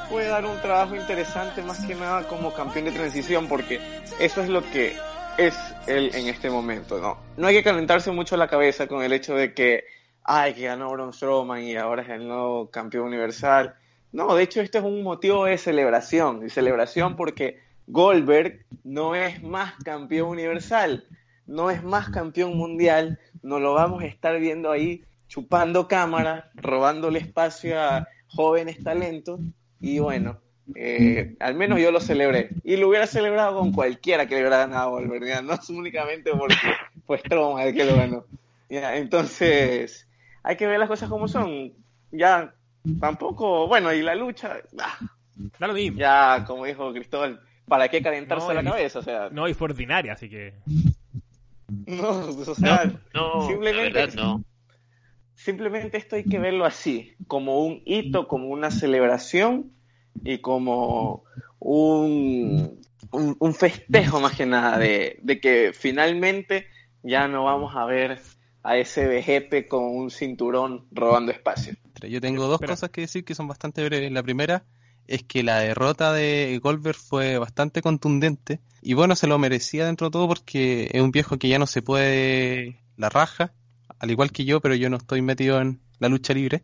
puede 0.10 0.28
dar 0.28 0.46
un 0.46 0.60
trabajo 0.62 0.96
interesante 0.96 1.62
más 1.62 1.86
que 1.86 1.96
nada 1.96 2.28
como 2.28 2.54
campeón 2.54 2.86
de 2.86 2.92
transición 2.92 3.48
porque 3.48 3.80
eso 4.20 4.42
es 4.42 4.50
lo 4.50 4.62
que 4.72 4.96
es 5.38 5.56
él 5.88 6.12
en 6.14 6.28
este 6.28 6.50
momento, 6.50 7.00
¿no? 7.00 7.18
No 7.36 7.48
hay 7.48 7.56
que 7.56 7.64
calentarse 7.64 8.12
mucho 8.12 8.38
la 8.38 8.48
cabeza 8.48 8.88
con 8.88 9.04
el 9.04 9.14
hecho 9.14 9.36
de 9.36 9.54
que, 9.54 9.84
ay, 10.24 10.54
que 10.54 10.64
ganó 10.64 10.92
Braun 10.92 11.14
Strowman 11.14 11.64
y 11.64 11.76
ahora 11.76 12.04
es 12.04 12.10
el 12.10 12.28
nuevo 12.28 12.70
campeón 12.72 13.08
universal. 13.08 13.76
No, 14.12 14.34
de 14.36 14.44
hecho 14.44 14.62
esto 14.62 14.80
es 14.80 14.84
un 14.84 15.04
motivo 15.04 15.46
de 15.46 15.58
celebración, 15.58 16.46
y 16.46 16.50
celebración 16.50 17.16
porque 17.16 17.60
Goldberg 17.88 18.66
no 18.84 19.16
es 19.16 19.44
más 19.44 19.74
campeón 19.84 20.30
universal, 20.30 21.06
no 21.46 21.70
es 21.70 21.84
más 21.84 22.10
campeón 22.10 22.58
mundial, 22.58 23.20
no 23.44 23.60
lo 23.60 23.74
vamos 23.74 24.04
a 24.04 24.08
estar 24.08 24.40
viendo 24.40 24.72
ahí 24.72 25.04
chupando 25.28 25.88
cámara, 25.88 26.52
robándole 26.56 27.20
espacio 27.20 27.80
a 27.80 28.08
jóvenes 28.30 28.84
talentos 28.84 29.40
y 29.80 30.00
bueno, 30.00 30.40
eh, 30.76 31.36
al 31.40 31.56
menos 31.56 31.80
yo 31.80 31.92
lo 31.92 32.00
celebré. 32.00 32.50
Y 32.64 32.78
lo 32.78 32.90
hubiera 32.90 33.08
celebrado 33.08 33.58
con 33.58 33.72
cualquiera 33.72 34.28
que 34.28 34.36
le 34.36 34.42
hubiera 34.42 34.60
ganado 34.60 34.88
a 34.88 34.92
Wolverine, 34.92 35.42
no 35.44 35.54
es 35.54 35.70
únicamente 35.70 36.32
porque 36.32 36.56
fue 37.06 37.20
Strowman 37.20 37.68
el 37.68 37.74
que 37.74 37.86
lo 37.86 37.96
ganó. 37.96 38.26
Ya, 38.70 38.98
entonces, 38.98 40.08
hay 40.44 40.58
que 40.58 40.68
ver 40.68 40.80
las 40.80 40.90
cosas 40.90 41.10
como 41.10 41.28
son. 41.28 41.74
Ya, 42.12 42.54
tampoco, 43.00 43.68
bueno, 43.68 43.94
y 43.94 44.02
la 44.02 44.16
lucha, 44.16 44.58
ah, 44.80 44.98
da 45.60 45.68
lo 45.68 45.74
mismo. 45.74 46.00
Ya, 46.00 46.44
como 46.46 46.66
dijo 46.66 46.92
Cristóbal, 46.92 47.40
¿para 47.68 47.88
qué 47.88 48.02
calentarse 48.02 48.54
la 48.54 48.64
cabeza? 48.64 49.00
O 49.00 49.04
sea, 49.04 49.30
no, 49.32 49.48
y 49.48 49.54
fue 49.54 49.66
ordinaria, 49.66 50.14
así 50.14 50.30
que. 50.30 50.54
No, 51.86 52.10
o 52.10 52.56
sea, 52.56 52.90
simplemente. 53.46 54.08
no 54.16 54.42
simplemente 55.38 55.98
esto 55.98 56.16
hay 56.16 56.26
que 56.26 56.40
verlo 56.40 56.66
así, 56.66 57.16
como 57.28 57.64
un 57.64 57.82
hito, 57.86 58.28
como 58.28 58.48
una 58.48 58.72
celebración 58.72 59.72
y 60.24 60.40
como 60.40 61.24
un, 61.60 62.82
un, 63.12 63.54
festejo 63.54 64.20
más 64.20 64.36
que 64.36 64.48
nada 64.48 64.78
de, 64.80 65.22
que 65.42 65.72
finalmente 65.74 66.68
ya 67.04 67.28
no 67.28 67.46
vamos 67.46 67.76
a 67.76 67.86
ver 67.86 68.20
a 68.64 68.78
ese 68.78 69.06
vejete 69.06 69.68
con 69.68 69.84
un 69.84 70.10
cinturón 70.10 70.88
robando 70.92 71.32
espacio. 71.32 71.76
Yo 72.02 72.20
tengo 72.20 72.48
dos 72.48 72.60
cosas 72.60 72.90
que 72.90 73.02
decir 73.02 73.24
que 73.24 73.36
son 73.36 73.48
bastante 73.48 73.86
breves. 73.86 74.12
La 74.12 74.24
primera 74.24 74.66
es 75.06 75.24
que 75.24 75.44
la 75.44 75.60
derrota 75.60 76.12
de 76.14 76.60
Goldberg 76.62 76.98
fue 76.98 77.38
bastante 77.38 77.82
contundente 77.82 78.60
y 78.82 78.96
bueno, 78.96 79.16
se 79.16 79.28
lo 79.28 79.38
merecía 79.38 79.86
dentro 79.86 80.08
de 80.08 80.12
todo 80.12 80.28
porque 80.28 80.90
es 80.92 81.02
un 81.02 81.12
viejo 81.12 81.38
que 81.38 81.48
ya 81.48 81.60
no 81.60 81.68
se 81.68 81.82
puede 81.82 82.82
la 82.98 83.10
raja 83.10 83.54
al 84.00 84.12
igual 84.12 84.32
que 84.32 84.46
yo, 84.46 84.62
pero 84.62 84.76
yo 84.76 84.90
no 84.90 84.98
estoy 84.98 85.22
metido 85.22 85.60
en 85.62 85.82
la 86.00 86.10
lucha 86.10 86.34
libre. 86.34 86.64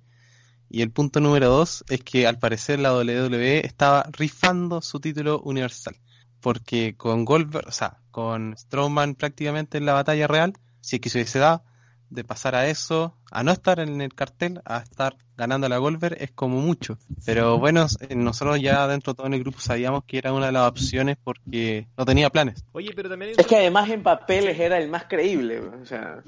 Y 0.70 0.82
el 0.82 0.92
punto 0.92 1.20
número 1.20 1.50
dos 1.50 1.84
es 1.90 2.02
que 2.02 2.26
al 2.26 2.40
parecer 2.40 2.80
la 2.80 2.94
WWE 2.94 3.66
estaba 3.66 4.08
rifando 4.12 4.82
su 4.82 5.00
título 5.00 5.40
universal. 5.42 5.96
Porque 6.40 6.96
con 6.98 7.26
Goldberg, 7.26 7.68
o 7.68 7.72
sea, 7.72 8.00
con 8.12 8.56
Strowman 8.58 9.16
prácticamente 9.16 9.78
en 9.78 9.86
la 9.86 9.94
batalla 9.94 10.28
real, 10.28 10.54
si 10.82 10.96
es 10.96 11.02
que 11.02 11.10
se 11.10 11.20
hubiese 11.20 11.40
dado, 11.40 11.64
de 12.10 12.24
pasar 12.24 12.56
a 12.56 12.68
eso, 12.68 13.18
a 13.32 13.44
no 13.44 13.52
estar 13.52 13.80
en 13.80 14.00
el 14.02 14.14
cartel, 14.14 14.62
a 14.66 14.80
estar 14.80 15.16
ganando 15.36 15.68
la 15.68 15.78
Goldberg, 15.78 16.18
es 16.20 16.32
como 16.32 16.60
mucho. 16.60 16.98
Pero 17.26 17.58
bueno, 17.58 17.88
eh, 18.08 18.16
nosotros 18.16 18.62
ya 18.62 18.88
dentro 18.88 19.14
de 19.14 19.18
todo 19.18 19.28
en 19.28 19.34
el 19.34 19.40
grupo 19.40 19.60
sabíamos 19.60 20.04
que 20.06 20.20
era 20.20 20.32
una 20.32 20.48
de 20.48 20.52
las 20.52 20.70
opciones 20.70 21.18
porque 21.24 21.88
no 21.98 22.06
tenía 22.06 22.30
planes. 22.30 22.64
Oye, 22.72 22.92
pero 22.96 23.10
también... 23.10 23.34
Es 23.38 23.48
que 23.48 23.58
además 23.58 23.90
en 23.90 24.04
papeles 24.04 24.60
era 24.60 24.78
el 24.78 24.90
más 24.90 25.06
creíble, 25.06 25.60
o 25.60 25.86
sea, 25.86 26.24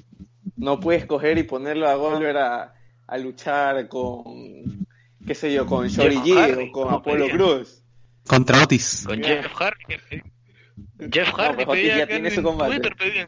no 0.56 0.80
puedes 0.80 1.06
coger 1.06 1.38
y 1.38 1.44
ponerlo 1.44 1.88
a 1.88 1.96
Goldberg 1.96 2.38
a, 2.38 2.74
a 3.08 3.18
luchar 3.18 3.88
con, 3.88 4.88
qué 5.26 5.36
sé 5.36 5.54
yo, 5.54 5.66
con 5.66 5.88
Shorty 5.88 6.18
G 6.18 6.70
o 6.70 6.72
con 6.72 6.94
Apolo 6.94 7.28
Cruz. 7.30 7.84
Contra 8.28 8.64
Otis. 8.64 9.06
Con 9.08 9.22
Jeff 9.22 9.48
Hardy. 9.54 9.96
Jeff 11.12 11.30
Hardy 11.30 11.66
pues 11.66 11.86
ya 11.86 12.08
tiene 12.08 12.32
su 12.32 12.42
combate. 12.42 12.80
Twitter 12.80 13.28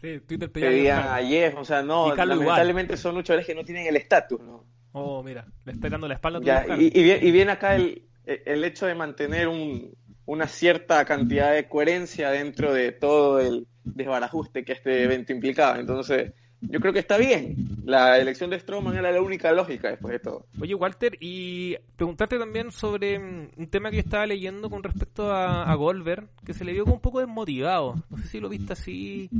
Sí, 0.00 0.20
Twitter 0.20 0.50
pedía, 0.52 1.16
a 1.16 1.24
Jeff, 1.24 1.56
o 1.56 1.64
sea, 1.64 1.82
no, 1.82 2.14
lamentablemente 2.14 2.96
son 2.96 3.16
luchadores 3.16 3.44
que 3.44 3.54
no 3.54 3.64
tienen 3.64 3.86
el 3.88 3.96
estatus, 3.96 4.40
¿no? 4.40 4.64
Oh, 4.92 5.24
mira, 5.24 5.44
le 5.64 5.72
está 5.72 5.88
dando 5.88 6.06
la 6.06 6.14
espalda. 6.14 6.38
Ya, 6.40 6.64
y, 6.78 6.92
y, 6.94 7.30
viene 7.32 7.50
acá 7.50 7.74
el, 7.74 8.04
el 8.24 8.62
hecho 8.62 8.86
de 8.86 8.94
mantener 8.94 9.48
un, 9.48 9.92
una 10.24 10.46
cierta 10.46 11.04
cantidad 11.04 11.52
de 11.52 11.68
coherencia 11.68 12.30
dentro 12.30 12.72
de 12.72 12.92
todo 12.92 13.40
el 13.40 13.66
desbarajuste 13.82 14.64
que 14.64 14.74
este 14.74 15.02
evento 15.02 15.32
implicaba. 15.32 15.80
Entonces, 15.80 16.32
yo 16.60 16.80
creo 16.80 16.92
que 16.92 16.98
está 16.98 17.16
bien. 17.16 17.56
La 17.84 18.18
elección 18.18 18.50
de 18.50 18.58
Strowman 18.58 18.96
era 18.96 19.12
la 19.12 19.22
única 19.22 19.52
lógica 19.52 19.88
después 19.88 20.12
de 20.12 20.18
todo. 20.18 20.46
Oye, 20.60 20.74
Walter, 20.74 21.16
y 21.20 21.76
preguntarte 21.96 22.38
también 22.38 22.70
sobre 22.72 23.18
mm, 23.18 23.50
un 23.56 23.66
tema 23.68 23.90
que 23.90 23.96
yo 23.96 24.02
estaba 24.02 24.26
leyendo 24.26 24.68
con 24.68 24.82
respecto 24.82 25.32
a, 25.32 25.64
a 25.64 25.74
Goldberg, 25.74 26.28
que 26.44 26.54
se 26.54 26.64
le 26.64 26.72
vio 26.72 26.84
como 26.84 26.96
un 26.96 27.00
poco 27.00 27.20
desmotivado. 27.20 27.94
No 28.10 28.18
sé 28.18 28.26
si 28.26 28.40
lo 28.40 28.48
viste 28.48 28.72
así. 28.72 29.30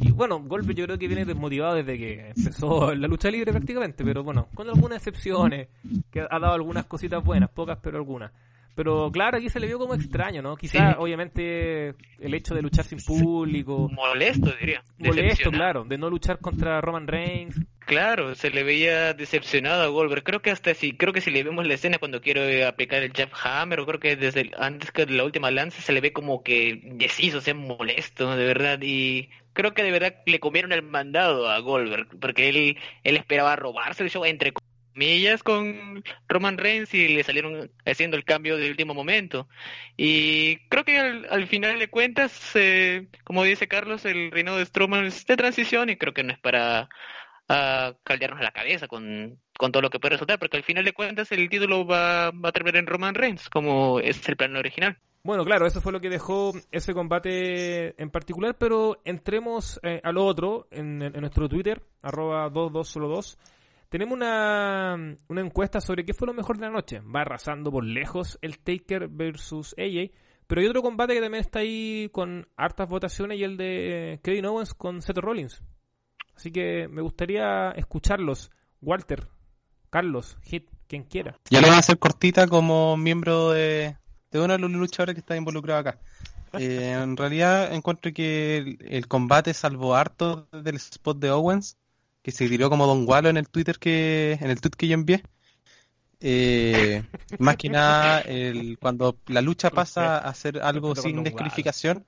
Y 0.00 0.10
bueno, 0.12 0.42
Goldberg 0.42 0.76
yo 0.76 0.84
creo 0.86 0.98
que 0.98 1.08
viene 1.08 1.24
desmotivado 1.24 1.74
desde 1.74 1.98
que 1.98 2.32
empezó 2.36 2.94
la 2.94 3.08
lucha 3.08 3.30
libre 3.30 3.52
prácticamente, 3.52 4.04
pero 4.04 4.24
bueno, 4.24 4.48
con 4.54 4.68
algunas 4.68 4.98
excepciones, 4.98 5.68
que 6.10 6.20
ha 6.20 6.38
dado 6.38 6.54
algunas 6.54 6.86
cositas 6.86 7.22
buenas, 7.22 7.50
pocas, 7.50 7.78
pero 7.82 7.98
algunas. 7.98 8.32
Pero 8.76 9.10
claro, 9.10 9.38
aquí 9.38 9.48
se 9.48 9.58
le 9.58 9.66
vio 9.66 9.78
como 9.78 9.94
extraño, 9.94 10.42
¿no? 10.42 10.54
Quizás, 10.54 10.96
obviamente, 10.98 11.94
el 12.20 12.34
hecho 12.34 12.54
de 12.54 12.60
luchar 12.60 12.84
sin 12.84 12.98
público. 12.98 13.88
Molesto, 13.90 14.52
diría. 14.60 14.82
Molesto, 14.98 15.50
claro, 15.50 15.84
de 15.84 15.96
no 15.96 16.10
luchar 16.10 16.38
contra 16.40 16.82
Roman 16.82 17.06
Reigns. 17.08 17.58
Claro, 17.86 18.34
se 18.34 18.50
le 18.50 18.64
veía 18.64 19.14
decepcionado 19.14 19.82
a 19.82 19.86
Goldberg. 19.86 20.24
Creo 20.24 20.42
que 20.42 20.50
hasta 20.50 20.74
si, 20.74 20.92
creo 20.92 21.14
que 21.14 21.22
si 21.22 21.30
le 21.30 21.42
vemos 21.42 21.66
la 21.66 21.72
escena 21.72 21.96
cuando 21.98 22.20
quiere 22.20 22.66
aplicar 22.66 23.02
el 23.02 23.14
Jeff 23.14 23.32
Hammer, 23.44 23.80
o 23.80 23.86
creo 23.86 23.98
que 23.98 24.14
desde 24.14 24.50
antes 24.58 24.92
que 24.92 25.06
la 25.06 25.24
última 25.24 25.50
lanza 25.50 25.80
se 25.80 25.92
le 25.94 26.02
ve 26.02 26.12
como 26.12 26.42
que 26.42 26.78
deciso, 26.96 27.38
o 27.38 27.40
sea, 27.40 27.54
molesto, 27.54 28.36
de 28.36 28.44
verdad. 28.44 28.78
Y 28.82 29.30
creo 29.54 29.72
que 29.72 29.84
de 29.84 29.90
verdad 29.90 30.16
le 30.26 30.38
comieron 30.38 30.72
el 30.72 30.82
mandado 30.82 31.48
a 31.48 31.58
Goldberg, 31.60 32.08
porque 32.20 32.50
él, 32.50 32.76
él 33.04 33.16
esperaba 33.16 33.56
robarse 33.56 34.02
el 34.02 34.10
show 34.10 34.26
entre 34.26 34.52
millas 34.96 35.42
con 35.42 36.02
Roman 36.28 36.58
Reigns 36.58 36.92
y 36.94 37.08
le 37.08 37.22
salieron 37.22 37.70
haciendo 37.84 38.16
el 38.16 38.24
cambio 38.24 38.56
de 38.56 38.70
último 38.70 38.94
momento. 38.94 39.48
Y 39.96 40.56
creo 40.68 40.84
que 40.84 40.98
al, 40.98 41.46
final 41.46 41.78
de 41.78 41.88
cuentas, 41.88 42.52
eh, 42.54 43.08
como 43.24 43.44
dice 43.44 43.68
Carlos, 43.68 44.04
el 44.04 44.30
reino 44.30 44.56
de 44.56 44.66
Strowman 44.66 45.06
es 45.06 45.26
de 45.26 45.36
transición 45.36 45.90
y 45.90 45.96
creo 45.96 46.14
que 46.14 46.22
no 46.22 46.32
es 46.32 46.38
para 46.38 46.88
a 47.48 47.94
caldearnos 48.02 48.40
la 48.40 48.50
cabeza 48.50 48.88
con, 48.88 49.38
con, 49.56 49.70
todo 49.70 49.82
lo 49.82 49.90
que 49.90 50.00
puede 50.00 50.14
resultar, 50.14 50.38
porque 50.38 50.56
al 50.56 50.64
final 50.64 50.84
de 50.84 50.92
cuentas 50.92 51.30
el 51.30 51.48
título 51.48 51.86
va, 51.86 52.32
va 52.32 52.48
a 52.48 52.52
terminar 52.52 52.80
en 52.80 52.86
Roman 52.86 53.14
Reigns, 53.14 53.48
como 53.48 54.00
es 54.00 54.28
el 54.28 54.36
plan 54.36 54.56
original. 54.56 54.98
Bueno, 55.22 55.44
claro, 55.44 55.66
eso 55.66 55.80
fue 55.80 55.92
lo 55.92 56.00
que 56.00 56.08
dejó 56.08 56.52
ese 56.70 56.94
combate 56.94 58.00
en 58.00 58.10
particular, 58.10 58.56
pero 58.58 59.00
entremos 59.04 59.80
eh, 59.82 60.00
a 60.02 60.12
lo 60.12 60.24
otro 60.24 60.68
en, 60.70 61.02
en, 61.02 61.20
nuestro 61.20 61.48
Twitter, 61.48 61.82
arroba 62.02 62.48
2202 62.48 63.38
tenemos 63.96 64.14
una, 64.14 65.16
una 65.28 65.40
encuesta 65.40 65.80
sobre 65.80 66.04
qué 66.04 66.12
fue 66.12 66.26
lo 66.26 66.34
mejor 66.34 66.58
de 66.58 66.66
la 66.66 66.70
noche. 66.70 67.00
Va 67.00 67.22
arrasando 67.22 67.72
por 67.72 67.82
lejos 67.82 68.38
el 68.42 68.58
Taker 68.58 69.08
versus 69.08 69.74
AJ. 69.78 70.10
Pero 70.46 70.60
hay 70.60 70.66
otro 70.66 70.82
combate 70.82 71.14
que 71.14 71.22
también 71.22 71.40
está 71.40 71.60
ahí 71.60 72.10
con 72.12 72.46
hartas 72.58 72.90
votaciones 72.90 73.38
y 73.38 73.44
el 73.44 73.56
de 73.56 74.20
Kevin 74.22 74.44
Owens 74.44 74.74
con 74.74 75.00
Seth 75.00 75.16
Rollins. 75.16 75.62
Así 76.34 76.52
que 76.52 76.88
me 76.88 77.00
gustaría 77.00 77.70
escucharlos. 77.70 78.50
Walter, 78.82 79.28
Carlos, 79.88 80.36
Hit, 80.42 80.68
quien 80.86 81.04
quiera. 81.04 81.38
Ya 81.48 81.62
lo 81.62 81.68
voy 81.68 81.76
a 81.76 81.78
hacer 81.78 81.98
cortita 81.98 82.48
como 82.48 82.98
miembro 82.98 83.52
de, 83.52 83.96
de 84.30 84.40
uno 84.40 84.52
de 84.52 84.58
los 84.58 84.70
luchadores 84.72 85.14
que 85.14 85.20
está 85.20 85.36
involucrado 85.36 85.80
acá. 85.80 86.00
Eh, 86.58 86.92
en 86.92 87.18
realidad 87.18 87.74
encuentro 87.74 88.12
que 88.14 88.56
el, 88.56 88.78
el, 88.80 89.08
combate 89.08 89.52
salvo 89.52 89.94
harto 89.94 90.48
del 90.52 90.76
spot 90.76 91.18
de 91.18 91.30
Owens 91.30 91.76
que 92.26 92.32
se 92.32 92.48
tiró 92.48 92.68
como 92.68 92.88
Don 92.88 93.06
Gualo 93.06 93.28
en 93.28 93.36
el 93.36 93.48
Twitter 93.48 93.78
que 93.78 94.36
en 94.40 94.50
el 94.50 94.60
tweet 94.60 94.72
que 94.76 94.88
yo 94.88 94.94
envié. 94.94 95.22
Eh, 96.18 97.04
más 97.38 97.56
que 97.56 97.70
nada, 97.70 98.20
el, 98.22 98.80
cuando 98.80 99.16
la 99.28 99.40
lucha 99.40 99.70
pasa 99.70 100.18
a 100.18 100.34
ser 100.34 100.58
algo 100.60 100.96
sin 100.96 101.22
descalificación, 101.22 102.04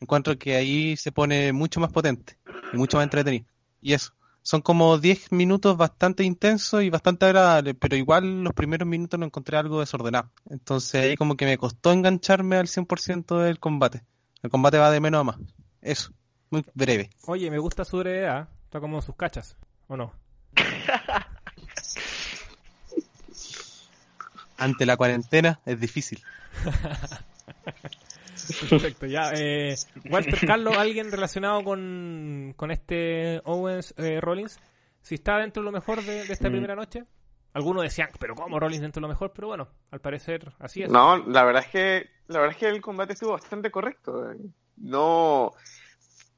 encuentro 0.00 0.36
que 0.36 0.56
ahí 0.56 0.96
se 0.96 1.12
pone 1.12 1.52
mucho 1.52 1.78
más 1.78 1.92
potente 1.92 2.36
y 2.72 2.76
mucho 2.76 2.96
más 2.96 3.04
entretenido. 3.04 3.44
Y 3.80 3.92
eso, 3.92 4.12
son 4.42 4.60
como 4.60 4.98
10 4.98 5.30
minutos 5.30 5.76
bastante 5.76 6.24
intensos 6.24 6.82
y 6.82 6.90
bastante 6.90 7.26
agradables, 7.26 7.76
pero 7.78 7.94
igual 7.94 8.42
los 8.42 8.54
primeros 8.54 8.88
minutos 8.88 9.20
lo 9.20 9.26
encontré 9.26 9.56
algo 9.56 9.78
desordenado. 9.78 10.32
Entonces 10.50 11.00
ahí 11.00 11.16
como 11.16 11.36
que 11.36 11.44
me 11.44 11.58
costó 11.58 11.92
engancharme 11.92 12.56
al 12.56 12.66
100% 12.66 13.38
del 13.38 13.60
combate. 13.60 14.02
El 14.42 14.50
combate 14.50 14.78
va 14.78 14.90
de 14.90 14.98
menos 14.98 15.20
a 15.20 15.22
más. 15.22 15.36
Eso, 15.80 16.10
muy 16.50 16.64
breve. 16.74 17.10
Oye, 17.26 17.52
me 17.52 17.58
gusta 17.58 17.84
su 17.84 17.98
brevedad. 17.98 18.48
Está 18.74 18.80
como 18.80 19.00
sus 19.00 19.14
cachas, 19.14 19.56
¿o 19.86 19.96
no? 19.96 20.12
Ante 24.58 24.84
la 24.84 24.96
cuarentena 24.96 25.60
es 25.64 25.78
difícil. 25.78 26.20
Perfecto, 28.68 29.06
ya. 29.06 29.30
Eh, 29.32 29.76
Walter 30.10 30.40
Carlos, 30.48 30.76
alguien 30.76 31.12
relacionado 31.12 31.62
con, 31.62 32.52
con 32.56 32.72
este 32.72 33.40
Owens 33.44 33.94
eh, 33.96 34.20
Rollins, 34.20 34.58
si 35.02 35.14
está 35.14 35.38
dentro 35.38 35.62
de 35.62 35.66
lo 35.66 35.72
mejor 35.72 36.02
de, 36.02 36.22
esta 36.22 36.48
mm. 36.48 36.52
primera 36.52 36.74
noche. 36.74 37.04
Algunos 37.52 37.84
decían, 37.84 38.08
pero 38.18 38.34
¿cómo 38.34 38.58
Rollins 38.58 38.82
dentro 38.82 38.98
de 38.98 39.02
lo 39.02 39.08
mejor? 39.08 39.30
Pero 39.36 39.46
bueno, 39.46 39.68
al 39.92 40.00
parecer 40.00 40.52
así 40.58 40.82
es. 40.82 40.90
No, 40.90 41.18
la 41.18 41.44
verdad 41.44 41.62
es 41.64 41.70
que 41.70 42.10
la 42.26 42.40
verdad 42.40 42.56
es 42.56 42.58
que 42.58 42.70
el 42.70 42.80
combate 42.80 43.12
estuvo 43.12 43.34
bastante 43.34 43.70
correcto. 43.70 44.32
No, 44.78 45.52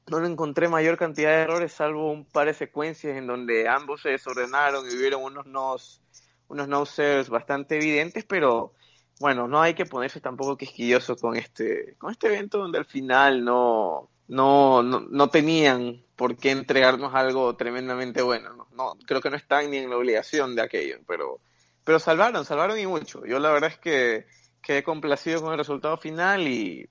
no 0.09 0.25
encontré 0.25 0.69
mayor 0.69 0.97
cantidad 0.97 1.31
de 1.31 1.41
errores, 1.43 1.73
salvo 1.73 2.11
un 2.11 2.25
par 2.25 2.47
de 2.47 2.53
secuencias 2.53 3.17
en 3.17 3.27
donde 3.27 3.67
ambos 3.67 4.01
se 4.01 4.09
desordenaron 4.09 4.85
y 4.89 4.95
hubieron 4.95 5.23
unos 5.23 5.45
nos, 5.45 6.01
unos 6.47 6.67
no 6.67 6.85
bastante 7.29 7.75
evidentes, 7.75 8.23
pero 8.25 8.73
bueno, 9.19 9.47
no 9.47 9.61
hay 9.61 9.73
que 9.73 9.85
ponerse 9.85 10.21
tampoco 10.21 10.57
quisquilloso 10.57 11.15
con 11.17 11.35
este, 11.35 11.95
con 11.97 12.11
este 12.11 12.27
evento 12.27 12.59
donde 12.59 12.77
al 12.77 12.85
final 12.85 13.43
no, 13.43 14.09
no, 14.27 14.83
no, 14.83 15.29
tenían 15.29 16.03
por 16.15 16.37
qué 16.37 16.51
entregarnos 16.51 17.13
algo 17.13 17.55
tremendamente 17.55 18.21
bueno. 18.21 18.67
No, 18.73 18.97
creo 19.05 19.21
que 19.21 19.29
no 19.29 19.35
están 19.35 19.71
ni 19.71 19.77
en 19.77 19.89
la 19.89 19.97
obligación 19.97 20.55
de 20.55 20.61
aquello, 20.61 20.99
pero, 21.07 21.39
pero 21.83 21.99
salvaron, 21.99 22.45
salvaron 22.45 22.79
y 22.79 22.85
mucho. 22.85 23.25
Yo 23.25 23.39
la 23.39 23.51
verdad 23.51 23.71
es 23.71 23.79
que 23.79 24.27
quedé 24.61 24.83
complacido 24.83 25.41
con 25.41 25.51
el 25.51 25.57
resultado 25.57 25.97
final 25.97 26.47
y 26.47 26.89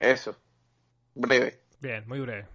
eso, 0.00 0.36
breve. 1.14 1.67
Bien, 1.80 2.04
muy 2.06 2.20
breve. 2.20 2.46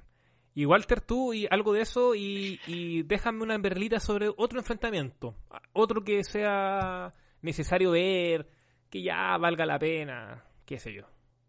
Y 0.55 0.65
Walter, 0.65 1.01
tú 1.01 1.33
y 1.33 1.47
algo 1.49 1.73
de 1.73 1.81
eso 1.81 2.13
y, 2.13 2.59
y 2.67 3.03
déjame 3.03 3.43
una 3.43 3.57
berlita 3.57 3.99
sobre 3.99 4.29
otro 4.35 4.59
enfrentamiento, 4.59 5.35
otro 5.73 6.03
que 6.03 6.23
sea 6.23 7.13
necesario 7.41 7.91
ver, 7.91 8.47
que 8.89 9.01
ya 9.01 9.35
valga 9.37 9.65
la 9.65 9.79
pena, 9.79 10.43
qué 10.65 10.77
sé 10.77 10.93
yo. 10.93 11.03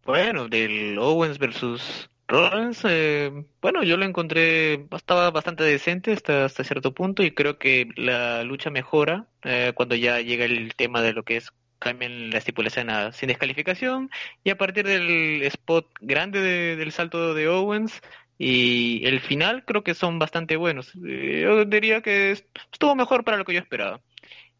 Bueno, 0.06 0.48
del 0.48 0.98
Owens 0.98 1.38
versus 1.38 2.10
Rollins, 2.28 2.82
eh, 2.88 3.30
bueno, 3.60 3.82
yo 3.82 3.96
lo 3.98 4.04
encontré, 4.06 4.87
estaba 4.90 5.30
bastante 5.30 5.64
decente 5.64 6.12
hasta, 6.12 6.46
hasta 6.46 6.64
cierto 6.64 6.94
punto 6.94 7.22
y 7.22 7.32
creo 7.32 7.58
que 7.58 7.88
la 7.96 8.42
lucha 8.44 8.70
mejora 8.70 9.26
eh, 9.42 9.72
cuando 9.74 9.94
ya 9.94 10.20
llega 10.20 10.46
el 10.46 10.74
tema 10.74 11.02
de 11.02 11.12
lo 11.12 11.22
que 11.22 11.37
es 11.37 11.52
cambian 11.78 12.30
la 12.30 12.38
estipulación 12.38 12.90
a 12.90 13.12
sin 13.12 13.28
descalificación 13.28 14.10
y 14.42 14.50
a 14.50 14.56
partir 14.56 14.87
del 14.87 15.42
spot 15.42 15.87
grande 16.00 16.40
del 16.76 16.92
salto 16.92 17.34
de 17.34 17.48
Owens 17.48 18.00
y 18.38 19.06
el 19.06 19.20
final 19.20 19.64
creo 19.64 19.84
que 19.84 19.94
son 19.94 20.18
bastante 20.18 20.56
buenos. 20.56 20.92
Eh, 21.06 21.42
yo 21.42 21.64
diría 21.64 22.00
que 22.00 22.32
estuvo 22.32 22.94
mejor 22.94 23.24
para 23.24 23.37
lo 23.37 23.44
que 23.44 23.54
yo 23.54 23.60
esperaba. 23.60 24.00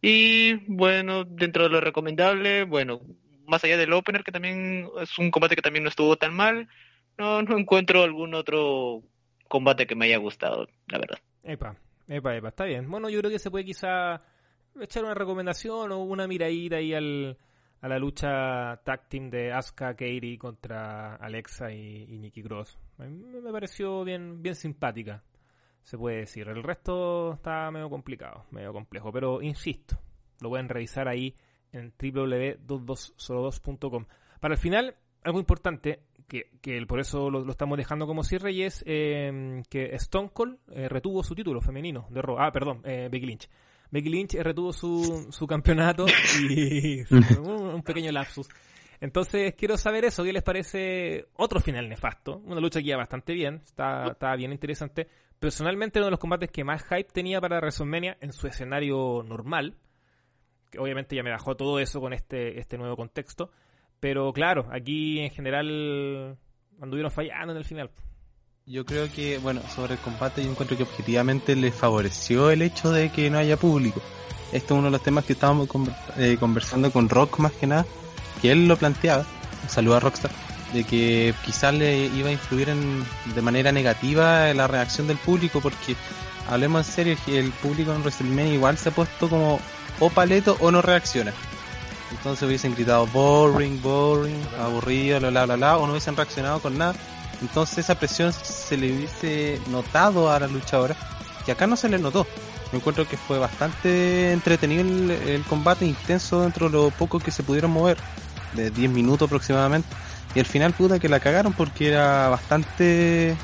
Y 0.01 0.55
bueno, 0.67 1.25
dentro 1.25 1.65
de 1.65 1.71
lo 1.71 1.81
recomendable, 1.81 2.65
bueno, 2.65 3.01
más 3.47 3.65
allá 3.65 3.77
del 3.77 3.93
opener, 3.93 4.23
que 4.23 4.33
también 4.33 4.89
es 5.01 5.19
un 5.19 5.31
combate 5.31 5.57
que 5.57 5.63
también 5.63 5.83
no 5.83 5.89
estuvo 5.89 6.17
tan 6.17 6.35
mal, 6.35 6.69
no, 7.17 7.43
no 7.43 7.59
encuentro 7.59 8.03
algún 8.03 8.35
otro 8.35 9.03
combate 9.49 9.87
que 9.87 9.95
me 9.95 10.07
haya 10.07 10.19
gustado, 10.19 10.69
la 10.89 10.99
verdad. 10.99 11.19
Epa, 11.43 11.77
epa, 12.09 12.37
epa, 12.37 12.49
está 12.49 12.65
bien. 12.65 12.91
Bueno, 12.91 13.09
yo 13.09 13.19
creo 13.21 13.31
que 13.31 13.39
se 13.39 13.51
puede 13.51 13.65
quizá 13.65 14.23
echar 14.81 15.05
una 15.05 15.15
recomendación 15.15 15.93
o 15.93 16.03
una 16.03 16.27
miradita 16.27 16.77
ahí 16.77 16.95
al, 16.95 17.37
a 17.81 17.89
la 17.89 17.99
lucha 17.99 18.81
tag 18.85 19.09
team 19.09 19.31
de 19.31 19.53
Asuka 19.53 19.95
Katie 19.95 20.39
contra 20.39 21.17
Alexa 21.17 21.73
y, 21.73 22.07
y 22.09 22.19
Nikki 22.19 22.43
Cross. 22.43 22.79
Me 22.99 23.53
pareció 23.53 24.05
bien, 24.05 24.43
bien 24.43 24.55
simpática, 24.55 25.23
se 25.83 25.99
puede 25.99 26.19
decir. 26.19 26.49
El 26.49 26.63
resto 26.63 27.33
está 27.35 27.71
medio 27.71 27.91
complicado, 27.91 28.47
medio 28.51 28.73
complejo, 28.73 29.13
pero 29.13 29.43
insisto, 29.43 29.99
lo 30.41 30.49
pueden 30.49 30.69
revisar 30.69 31.09
ahí 31.09 31.35
en 31.73 31.93
www.22solo2.com. 31.99 34.07
Para 34.41 34.55
el 34.55 34.61
final, 34.61 34.97
algo 35.23 35.41
importante, 35.41 36.05
que, 36.29 36.51
que 36.61 36.87
por 36.87 37.01
eso 37.01 37.31
lo, 37.31 37.51
estamos 37.51 37.77
dejando 37.77 38.07
como 38.07 38.23
cierre, 38.23 38.53
y 38.53 38.63
es 38.63 38.85
eh, 38.87 39.63
que 39.69 39.95
Stone 39.97 40.31
Cold 40.33 40.59
eh, 40.73 40.89
retuvo 40.89 41.23
su 41.23 41.35
título 41.35 41.61
femenino 41.61 42.07
de 42.11 42.23
Raw. 42.23 42.39
Ah, 42.39 42.53
perdón, 42.53 42.81
eh, 42.85 43.09
Becky 43.11 43.27
Lynch. 43.27 43.49
Becky 43.95 44.09
Lynch 44.09 44.35
retuvo 44.35 44.73
su, 44.73 45.29
su 45.31 45.47
campeonato 45.47 46.05
y 46.51 47.03
un, 47.39 47.81
pequeño 47.85 48.11
lapsus. 48.11 48.49
Entonces 49.01 49.55
quiero 49.55 49.77
saber 49.77 50.05
eso, 50.05 50.25
¿qué 50.25 50.33
les 50.33 50.43
parece 50.43 51.27
otro 51.35 51.61
final 51.61 51.89
nefasto? 51.89 52.39
Una 52.39 52.61
lucha 52.61 52.81
que 52.81 52.89
iba 52.89 52.97
bastante 52.97 53.35
bien, 53.35 53.61
está, 53.65 54.09
está 54.09 54.35
bien 54.35 54.51
interesante. 54.51 55.07
Personalmente 55.39 56.01
uno 56.01 56.07
de 56.07 56.11
los 56.11 56.19
combates 56.19 56.51
que 56.51 56.65
más 56.65 56.83
hype 56.83 57.05
tenía 57.13 57.41
para 57.41 57.59
WrestleMania 57.59 58.17
en 58.21 58.33
su 58.33 58.49
escenario 58.49 59.23
normal, 59.23 59.77
que 60.73 60.81
obviamente 60.81 61.15
ya 61.15 61.23
me 61.23 61.31
bajó 61.31 61.55
todo 61.55 61.79
eso 61.79 62.01
con 62.01 62.13
este, 62.13 62.59
este 62.59 62.77
nuevo 62.77 62.97
contexto, 62.97 63.53
pero 64.01 64.33
claro, 64.33 64.67
aquí 64.73 65.21
en 65.21 65.31
general 65.31 66.37
anduvieron 66.81 67.13
fallando 67.13 67.53
en 67.53 67.59
el 67.59 67.65
final. 67.65 67.93
Yo 68.67 68.87
creo 68.87 69.13
que, 69.13 69.37
bueno, 69.37 69.61
sobre 69.75 69.93
el 69.93 70.01
combate 70.01 70.43
yo 70.43 70.51
encuentro 70.51 70.75
que 70.75 70.85
objetivamente 70.85 71.55
le 71.55 71.71
favoreció 71.71 72.49
el 72.49 72.63
hecho 72.63 72.91
de 72.93 73.13
que 73.13 73.29
no 73.29 73.37
haya 73.37 73.59
público. 73.59 74.01
Este 74.53 74.73
es 74.73 74.79
uno 74.79 74.85
de 74.85 74.91
los 74.93 75.03
temas 75.03 75.27
que 75.27 75.35
estábamos 75.35 75.69
eh, 76.17 76.39
conversando 76.41 76.91
con 76.91 77.11
Rock 77.11 77.41
más 77.41 77.53
que 77.53 77.67
nada, 77.67 77.85
que 78.41 78.53
él 78.53 78.67
lo 78.67 78.79
planteaba, 78.79 79.27
saluda 79.69 79.99
a 79.99 80.01
Rockstar, 80.01 80.31
de 80.73 80.83
que 80.85 81.35
quizás 81.45 81.75
le 81.75 82.07
iba 82.07 82.31
a 82.31 82.33
influir 82.33 82.71
en, 82.71 83.05
de 83.35 83.43
manera 83.43 83.71
negativa 83.71 84.55
la 84.55 84.67
reacción 84.67 85.09
del 85.09 85.19
público, 85.19 85.61
porque 85.61 85.95
hablemos 86.49 86.89
en 86.89 86.95
serio, 86.95 87.17
el 87.27 87.51
público 87.51 87.93
en 87.93 88.01
WrestleMania 88.01 88.55
igual 88.55 88.79
se 88.79 88.89
ha 88.89 88.93
puesto 88.93 89.29
como 89.29 89.61
o 90.01 90.09
paleto 90.09 90.57
o 90.61 90.71
no 90.71 90.81
reacciona. 90.81 91.35
Entonces 92.11 92.49
hubiesen 92.49 92.75
gritado 92.75 93.07
boring, 93.09 93.83
boring, 93.83 94.41
aburrido, 94.59 95.19
bla 95.21 95.29
bla 95.29 95.45
bla, 95.45 95.57
bla 95.57 95.77
o 95.77 95.85
no 95.87 95.93
hubiesen 95.93 96.17
reaccionado 96.17 96.61
con 96.61 96.79
nada 96.79 96.95
entonces 97.45 97.79
esa 97.79 97.95
presión 97.95 98.33
se 98.33 98.77
le 98.77 98.93
hubiese 98.93 99.61
notado 99.69 100.31
a 100.31 100.41
la 100.41 100.47
luchadora, 100.47 100.97
que 101.45 101.53
acá 101.53 101.67
no 101.67 101.77
se 101.77 101.89
le 101.89 101.99
notó. 101.99 102.27
Me 102.73 102.79
encuentro 102.79 103.07
que 103.07 103.17
fue 103.17 103.39
bastante 103.39 104.33
entretenido 104.33 104.83
el, 104.83 105.45
combate, 105.49 105.85
intenso 105.85 106.41
dentro 106.41 106.69
de 106.69 106.73
lo 106.73 106.91
poco 106.91 107.21
que 107.21 107.31
se 107.31 107.43
pudieron 107.43 107.71
mover, 107.71 107.99
de 108.55 108.71
10 108.71 108.91
minutos 108.91 109.27
aproximadamente. 109.27 109.87
Y 110.35 110.41
al 110.41 110.47
final 110.47 110.73
puta 110.73 110.99
que 110.99 111.09
la 111.09 111.21
cagaron 111.21 111.53
porque 111.53 111.89
era 111.89 112.29
bastante 112.31 113.37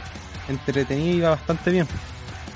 entretenido 0.49 1.11
y 1.11 1.17
iba 1.19 1.31
bastante 1.31 1.71
bien. 1.71 1.87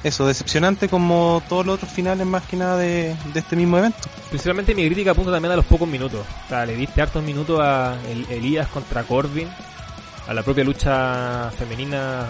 Eso, 0.02 0.26
decepcionante 0.26 0.88
como 0.88 1.42
todos 1.48 1.64
los 1.64 1.76
otros 1.76 1.92
finales 1.92 2.26
más 2.26 2.42
que 2.44 2.57
nada 2.57 2.76
de, 2.78 3.14
este 3.35 3.54
mismo 3.54 3.78
evento. 3.78 3.98
Principalmente 4.30 4.74
mi 4.74 4.87
crítica 4.87 5.12
apunta 5.12 5.30
también 5.30 5.52
a 5.52 5.57
los 5.57 5.64
pocos 5.66 5.87
minutos. 5.87 6.20
O 6.46 6.48
sea, 6.48 6.66
le 6.66 6.74
diste 6.74 7.02
hartos 7.02 7.22
minutos 7.22 7.61
a 7.62 7.96
Elías 8.30 8.66
contra 8.68 9.04
Corbin 9.04 9.48
a 10.27 10.35
la 10.35 10.43
propia 10.43 10.65
lucha 10.65 11.51
femenina 11.59 12.27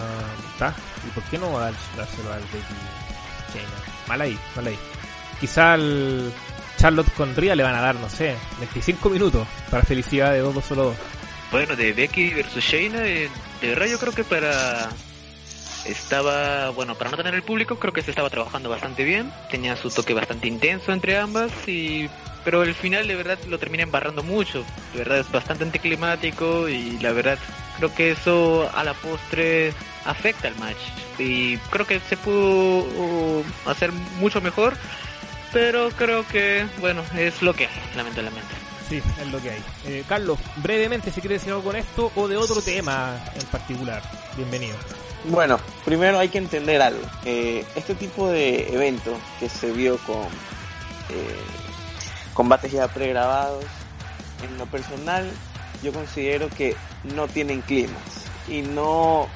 está 0.52 0.74
y 1.06 1.10
por 1.10 1.22
qué 1.24 1.38
no 1.38 1.58
dárselo 1.58 2.32
al 2.32 2.40
Becky 2.40 2.74
Shayna 3.52 4.08
mal 4.08 4.20
ahí 4.20 4.38
mal 4.56 4.66
ahí. 4.66 4.78
Quizá 5.40 5.74
al 5.74 6.32
Charlotte 6.76 7.12
con 7.14 7.34
Ria 7.36 7.54
le 7.54 7.62
van 7.62 7.74
a 7.74 7.80
dar 7.80 7.94
no 7.96 8.08
sé 8.08 8.36
25 8.58 9.10
minutos 9.10 9.46
para 9.70 9.84
felicidad 9.84 10.32
de 10.32 10.40
dos, 10.40 10.54
dos 10.54 10.64
solo 10.64 10.84
dos. 10.84 10.96
Bueno 11.52 11.76
de 11.76 11.92
Becky 11.92 12.30
versus 12.34 12.64
Shayna 12.64 13.00
de 13.00 13.30
verdad 13.62 13.86
yo 13.86 13.98
creo 13.98 14.12
que 14.12 14.24
para 14.24 14.90
estaba 15.84 16.70
bueno 16.70 16.94
para 16.94 17.10
no 17.10 17.16
tener 17.16 17.34
el 17.34 17.42
público 17.42 17.76
creo 17.78 17.92
que 17.92 18.02
se 18.02 18.10
estaba 18.10 18.30
trabajando 18.30 18.68
bastante 18.68 19.04
bien. 19.04 19.32
Tenía 19.50 19.76
su 19.76 19.90
toque 19.90 20.14
bastante 20.14 20.48
intenso 20.48 20.92
entre 20.92 21.18
ambas 21.18 21.52
y 21.68 22.08
pero 22.44 22.62
el 22.62 22.74
final 22.74 23.08
de 23.08 23.16
verdad 23.16 23.38
lo 23.48 23.58
termina 23.58 23.82
embarrando 23.82 24.22
mucho. 24.22 24.64
De 24.92 24.98
verdad 24.98 25.18
es 25.18 25.30
bastante 25.30 25.64
anticlimático 25.64 26.68
y 26.68 26.98
la 26.98 27.12
verdad 27.12 27.38
creo 27.78 27.94
que 27.94 28.12
eso 28.12 28.70
a 28.74 28.84
la 28.84 28.94
postre 28.94 29.72
afecta 30.04 30.48
al 30.48 30.56
match. 30.56 30.76
Y 31.18 31.56
creo 31.70 31.86
que 31.86 32.00
se 32.00 32.16
pudo 32.16 32.80
uh, 32.80 33.44
hacer 33.66 33.92
mucho 34.18 34.40
mejor 34.40 34.74
pero 35.54 35.88
creo 35.90 36.26
que 36.26 36.66
bueno 36.80 37.02
es 37.16 37.40
lo 37.40 37.54
que 37.54 37.68
hay 37.68 37.96
lamentablemente. 37.96 38.54
Sí 38.88 39.00
es 39.22 39.32
lo 39.32 39.40
que 39.40 39.50
hay. 39.52 39.62
Eh, 39.86 40.04
Carlos 40.06 40.38
brevemente 40.56 41.10
si 41.10 41.22
quieres 41.22 41.40
decir 41.40 41.54
algo 41.54 41.64
con 41.64 41.76
esto 41.76 42.12
o 42.16 42.28
de 42.28 42.36
otro 42.36 42.60
tema 42.60 43.18
en 43.34 43.46
particular. 43.46 44.02
Bienvenido. 44.36 44.76
Bueno 45.24 45.58
primero 45.84 46.18
hay 46.18 46.28
que 46.28 46.38
entender 46.38 46.82
algo. 46.82 47.00
Eh, 47.24 47.64
este 47.76 47.94
tipo 47.94 48.28
de 48.28 48.74
evento 48.74 49.16
que 49.38 49.48
se 49.48 49.70
vio 49.70 49.96
con 49.98 50.26
eh, 51.08 51.63
combates 52.34 52.72
ya 52.72 52.88
pregrabados 52.88 53.64
en 54.44 54.58
lo 54.58 54.66
personal 54.66 55.30
yo 55.84 55.92
considero 55.92 56.48
que 56.48 56.74
no 57.14 57.28
tienen 57.28 57.60
climas 57.60 58.02
y 58.48 58.62
no, 58.62 59.28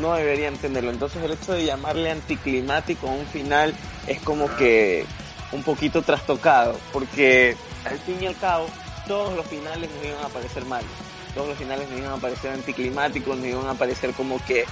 no 0.00 0.14
debería 0.14 0.48
entenderlo. 0.48 0.90
Entonces 0.90 1.22
el 1.22 1.32
hecho 1.32 1.52
de 1.52 1.66
llamarle 1.66 2.10
anticlimático 2.10 3.08
a 3.08 3.12
un 3.12 3.26
final 3.26 3.74
es 4.06 4.20
como 4.20 4.54
que 4.56 5.04
un 5.52 5.62
poquito 5.62 6.02
trastocado, 6.02 6.76
porque 6.92 7.56
al 7.84 7.98
fin 7.98 8.16
y 8.20 8.26
al 8.26 8.36
cabo 8.36 8.66
todos 9.06 9.34
los 9.34 9.46
finales 9.46 9.90
me 10.00 10.08
iban 10.08 10.24
a 10.24 10.28
parecer 10.28 10.64
malos, 10.64 10.90
todos 11.34 11.48
los 11.48 11.58
finales 11.58 11.88
me 11.90 11.98
iban 11.98 12.12
a 12.12 12.16
parecer 12.16 12.52
anticlimáticos, 12.52 13.36
me 13.36 13.50
iban 13.50 13.66
a 13.66 13.74
parecer 13.74 14.12
como 14.12 14.42
que 14.44 14.64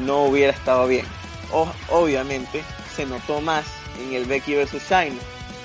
no 0.00 0.24
hubiera 0.24 0.52
estado 0.52 0.86
bien. 0.86 1.06
Obviamente 1.90 2.62
se 2.96 3.04
notó 3.04 3.42
más 3.42 3.66
en 4.00 4.14
el 4.14 4.24
Becky 4.24 4.54
vs. 4.54 4.82
Shine. 4.88 5.18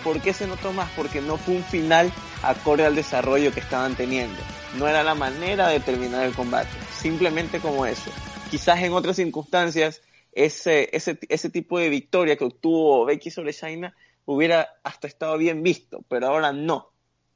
¿Por 0.03 0.21
qué 0.21 0.33
se 0.33 0.47
notó 0.47 0.73
más? 0.73 0.89
Porque 0.95 1.21
no 1.21 1.37
fue 1.37 1.55
un 1.55 1.63
final 1.63 2.11
acorde 2.43 2.85
al 2.85 2.95
desarrollo 2.95 3.51
que 3.53 3.59
estaban 3.59 3.95
teniendo 3.95 4.37
no 4.77 4.87
era 4.87 5.03
la 5.03 5.15
manera 5.15 5.69
de 5.69 5.79
terminar 5.79 6.25
el 6.25 6.33
combate, 6.33 6.69
simplemente 6.91 7.59
como 7.59 7.85
eso. 7.85 8.11
Quizás 8.49 8.81
en 8.81 8.93
otras 8.93 9.15
circunstancias 9.15 10.01
ese, 10.31 10.89
ese, 10.95 11.17
ese 11.29 11.49
tipo 11.49 11.79
de 11.79 11.89
victoria 11.89 12.35
que 12.35 12.45
obtuvo 12.45 13.05
Becky 13.05 13.31
sobre 13.31 13.53
China 13.53 13.95
hubiera 14.25 14.69
hasta 14.83 15.07
estado 15.07 15.37
bien 15.37 15.63
visto, 15.63 16.03
pero 16.07 16.27
ahora 16.27 16.53
no. 16.53 16.91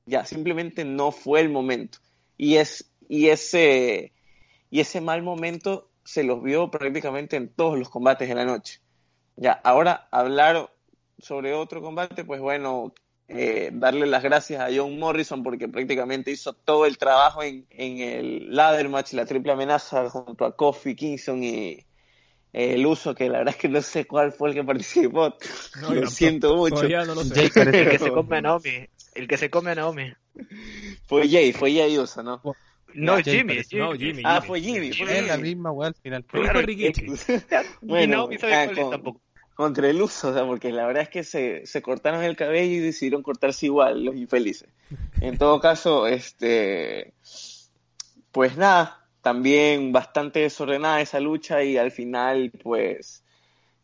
Ya, 0.06 0.26
simplemente 0.26 0.84
no 0.86 1.12
fue 1.12 1.42
el 1.42 1.50
momento. 1.50 2.00
Y, 2.38 2.58
es, 2.58 2.92
y, 3.08 3.30
ese, 3.30 4.14
y 4.70 4.80
ese 4.80 5.02
mal 5.02 5.24
momento 5.24 5.90
se 6.04 6.24
los 6.24 6.44
vio 6.44 6.70
prácticamente 6.70 7.38
en 7.38 7.50
todos 7.50 7.78
los 7.78 7.90
combates 7.90 8.28
de 8.28 8.36
la 8.36 8.46
noche. 8.46 8.82
Ya, 9.36 9.54
ahora 9.64 10.08
hablar 10.12 10.72
sobre 11.22 11.54
otro 11.54 11.82
combate, 11.82 12.24
pues 12.24 12.42
bueno, 12.42 12.94
eh, 13.28 13.70
darle 13.72 14.08
las 14.08 14.24
gracias 14.24 14.62
a 14.62 14.70
John 14.76 15.00
Morrison 15.00 15.42
porque 15.42 15.70
prácticamente 15.70 16.32
hizo 16.32 16.54
todo 16.54 16.86
el 16.86 16.98
trabajo 16.98 17.42
en, 17.44 17.66
el 17.70 18.54
ladder 18.54 18.90
match, 18.90 19.14
la 19.14 19.26
triple 19.26 19.54
amenaza 19.54 20.10
junto 20.10 20.44
a 20.44 20.56
Kofi 20.56 20.96
Kingston 20.96 21.44
y 21.44 21.70
eh, 21.70 21.86
el 22.52 22.86
uso 22.86 23.16
que 23.16 23.30
la 23.30 23.40
verdad 23.40 23.54
es 23.56 23.62
que 23.62 23.70
no 23.70 23.82
sé 23.82 24.06
cuál 24.06 24.34
fue 24.34 24.50
el 24.50 24.56
que 24.56 24.64
participó. 24.64 25.36
lo 25.94 26.08
siento 26.08 26.58
mucho. 26.58 26.84
el 26.84 27.90
que 27.90 28.00
se 28.00 28.12
come 28.12 28.38
a 28.38 28.42
Naomi. 28.42 28.88
El 29.16 29.28
que 29.28 29.38
se 29.38 29.50
come 29.50 29.72
a 29.72 29.76
Naomi. 29.76 30.14
Fue 31.06 31.30
Jay, 31.30 31.54
fue 31.54 31.74
Jay 31.74 31.98
Uso, 31.98 32.24
¿no? 32.24 32.42
No, 32.94 33.18
Jimmy, 33.20 33.62
No, 33.72 33.94
Jimmy. 33.94 34.24
Ah, 34.26 34.42
fue 34.42 34.60
Jimmy. 34.60 34.92
Fue 34.92 35.22
la 35.22 35.38
misma 35.38 35.72
weá 35.72 35.88
al 35.88 35.96
final. 35.96 36.26
y 36.68 38.08
Naomi 38.08 38.38
sabe 38.38 38.56
ah, 38.56 38.66
cuál 38.66 38.80
es 38.80 38.90
tampoco 38.90 39.22
contra 39.56 39.90
el 39.90 40.02
uso, 40.02 40.30
o 40.30 40.34
sea, 40.34 40.46
porque 40.46 40.72
la 40.72 40.86
verdad 40.88 41.04
es 41.04 41.10
que 41.10 41.24
se, 41.24 41.66
se 41.66 41.82
cortaron 41.82 42.24
el 42.24 42.36
cabello 42.36 42.74
y 42.74 42.80
decidieron 42.80 43.22
cortarse 43.22 43.68
igual 43.68 44.04
los 44.04 44.16
infelices. 44.16 44.70
En 45.20 45.38
todo 45.38 45.60
caso, 45.60 46.08
este, 46.08 47.14
pues 48.32 48.58
nada, 48.58 49.06
también 49.22 49.92
bastante 49.92 50.40
desordenada 50.40 51.02
esa 51.02 51.20
lucha 51.20 51.64
y 51.64 51.78
al 51.78 51.92
final, 51.92 52.52
pues, 52.64 53.24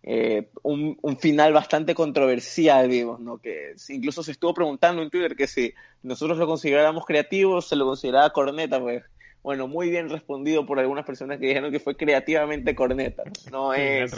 eh, 0.04 0.50
un, 0.64 0.98
un, 1.02 1.18
final 1.18 1.54
bastante 1.54 1.94
controversial, 1.94 2.90
digamos, 2.90 3.20
¿no? 3.20 3.38
Que 3.38 3.76
incluso 3.90 4.24
se 4.24 4.32
estuvo 4.32 4.54
preguntando 4.54 5.02
en 5.02 5.10
Twitter 5.10 5.36
que 5.36 5.48
si 5.48 5.74
nosotros 6.02 6.38
lo 6.38 6.48
consideráramos 6.48 7.06
creativo, 7.06 7.62
se 7.62 7.76
lo 7.76 7.86
consideraba 7.86 8.32
corneta, 8.32 8.80
pues, 8.80 9.04
bueno, 9.44 9.68
muy 9.68 9.90
bien 9.90 10.10
respondido 10.10 10.66
por 10.66 10.80
algunas 10.80 11.06
personas 11.06 11.40
que 11.40 11.48
dijeron 11.48 11.72
que 11.72 11.80
fue 11.80 11.96
creativamente 11.96 12.76
corneta. 12.76 13.24
No 13.52 13.74
es, 13.74 14.12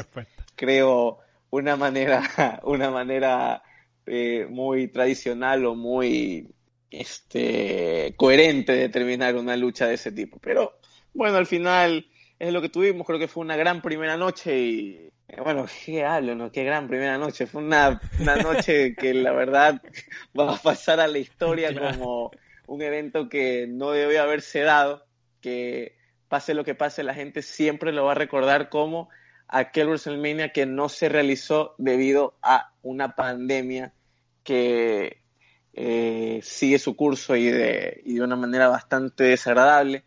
creo, 0.56 1.20
una 1.52 1.76
manera, 1.76 2.22
una 2.64 2.90
manera 2.90 3.64
eh, 4.06 4.48
muy 4.50 4.88
tradicional 4.88 5.66
o 5.66 5.76
muy 5.76 6.48
este, 6.92 8.14
coherente 8.18 8.74
de 8.74 8.90
terminar 8.90 9.36
una 9.36 9.56
lucha 9.56 9.88
de 9.88 9.96
ese 9.96 10.12
tipo. 10.12 10.40
Pero 10.40 10.80
bueno, 11.14 11.38
al 11.38 11.48
final 11.48 12.08
es 12.40 12.54
lo 12.54 12.62
que 12.62 12.70
tuvimos, 12.70 13.06
creo 13.06 13.20
que 13.20 13.28
fue 13.28 13.44
una 13.44 13.58
gran 13.58 13.82
primera 13.82 14.18
noche 14.18 14.58
y 14.58 15.10
eh, 15.28 15.42
bueno, 15.42 15.66
qué 15.86 16.04
hablo, 16.04 16.36
¿no? 16.36 16.52
Qué 16.52 16.64
gran 16.64 16.88
primera 16.88 17.18
noche. 17.18 17.48
Fue 17.48 17.62
una, 17.62 18.02
una 18.20 18.36
noche 18.38 18.96
que 18.96 19.14
la 19.14 19.32
verdad 19.32 19.82
va 20.38 20.56
a 20.56 20.58
pasar 20.58 21.00
a 21.00 21.08
la 21.08 21.20
historia 21.20 21.74
como 21.74 22.32
un 22.68 22.82
evento 22.82 23.30
que 23.30 23.68
no 23.68 23.92
debió 23.92 24.22
haberse 24.22 24.62
dado, 24.62 25.06
que 25.42 25.98
pase 26.28 26.54
lo 26.54 26.64
que 26.64 26.76
pase, 26.76 27.04
la 27.04 27.16
gente 27.16 27.42
siempre 27.42 27.92
lo 27.92 28.06
va 28.06 28.12
a 28.12 28.16
recordar 28.16 28.70
como 28.70 29.10
aquel 29.50 29.88
WrestleMania 29.88 30.54
que 30.54 30.66
no 30.66 30.90
se 30.90 31.10
realizó 31.10 31.76
debido 31.78 32.38
a 32.42 32.72
una 32.84 33.16
pandemia 33.16 33.94
que 34.44 35.22
eh, 35.74 36.40
sigue 36.44 36.80
su 36.80 36.96
curso 36.96 37.36
y 37.36 37.46
de, 37.46 38.02
y 38.06 38.16
de 38.16 38.22
una 38.22 38.36
manera 38.36 38.68
bastante 38.68 39.26
desagradable 39.26 40.04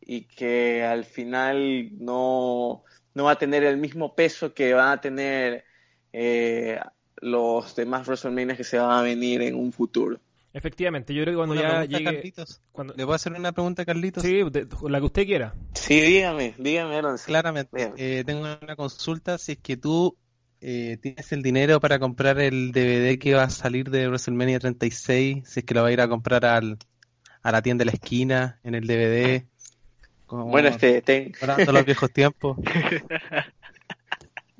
y 0.00 0.22
que 0.22 0.84
al 0.84 1.04
final 1.04 1.90
no, 1.98 2.84
no 3.14 3.24
va 3.24 3.32
a 3.32 3.38
tener 3.38 3.64
el 3.64 3.76
mismo 3.76 4.14
peso 4.14 4.54
que 4.54 4.74
van 4.74 4.90
a 4.90 5.00
tener 5.00 5.64
eh, 6.12 6.78
los 7.16 7.74
demás 7.74 8.06
WrestleMania 8.06 8.56
que 8.56 8.64
se 8.64 8.78
van 8.78 8.90
a 8.90 9.02
venir 9.02 9.42
en 9.42 9.56
un 9.56 9.72
futuro. 9.72 10.20
Efectivamente, 10.54 11.12
yo 11.12 11.24
creo 11.24 11.34
que 11.34 11.36
cuando 11.36 11.56
ya 11.56 11.84
llegue... 11.84 12.32
Cuando... 12.70 12.94
¿Le 12.94 13.02
puedo 13.02 13.16
hacer 13.16 13.32
una 13.32 13.50
pregunta 13.50 13.82
a 13.82 13.84
Carlitos? 13.84 14.22
Sí, 14.22 14.40
la 14.88 15.00
que 15.00 15.04
usted 15.04 15.26
quiera. 15.26 15.52
Sí, 15.74 16.00
dígame, 16.00 16.54
dígame, 16.58 17.00
Claramente, 17.26 17.92
eh, 17.96 18.22
tengo 18.24 18.42
una 18.42 18.76
consulta, 18.76 19.36
si 19.36 19.52
es 19.52 19.58
que 19.58 19.76
tú 19.76 20.16
eh, 20.60 20.96
tienes 21.02 21.32
el 21.32 21.42
dinero 21.42 21.80
para 21.80 21.98
comprar 21.98 22.38
el 22.38 22.70
DVD 22.70 23.18
que 23.18 23.34
va 23.34 23.42
a 23.42 23.50
salir 23.50 23.90
de 23.90 24.06
WrestleMania 24.06 24.60
36, 24.60 25.42
si 25.44 25.60
es 25.60 25.66
que 25.66 25.74
lo 25.74 25.82
va 25.82 25.88
a 25.88 25.92
ir 25.92 26.00
a 26.00 26.08
comprar 26.08 26.44
al, 26.44 26.78
a 27.42 27.50
la 27.50 27.60
tienda 27.60 27.82
de 27.82 27.86
la 27.86 27.92
esquina, 27.92 28.60
en 28.62 28.76
el 28.76 28.86
DVD. 28.86 29.44
bueno, 30.28 30.68
este, 30.68 31.02
ten... 31.02 31.32
los 31.66 31.84
viejos 31.84 32.10
tiempos. 32.14 32.58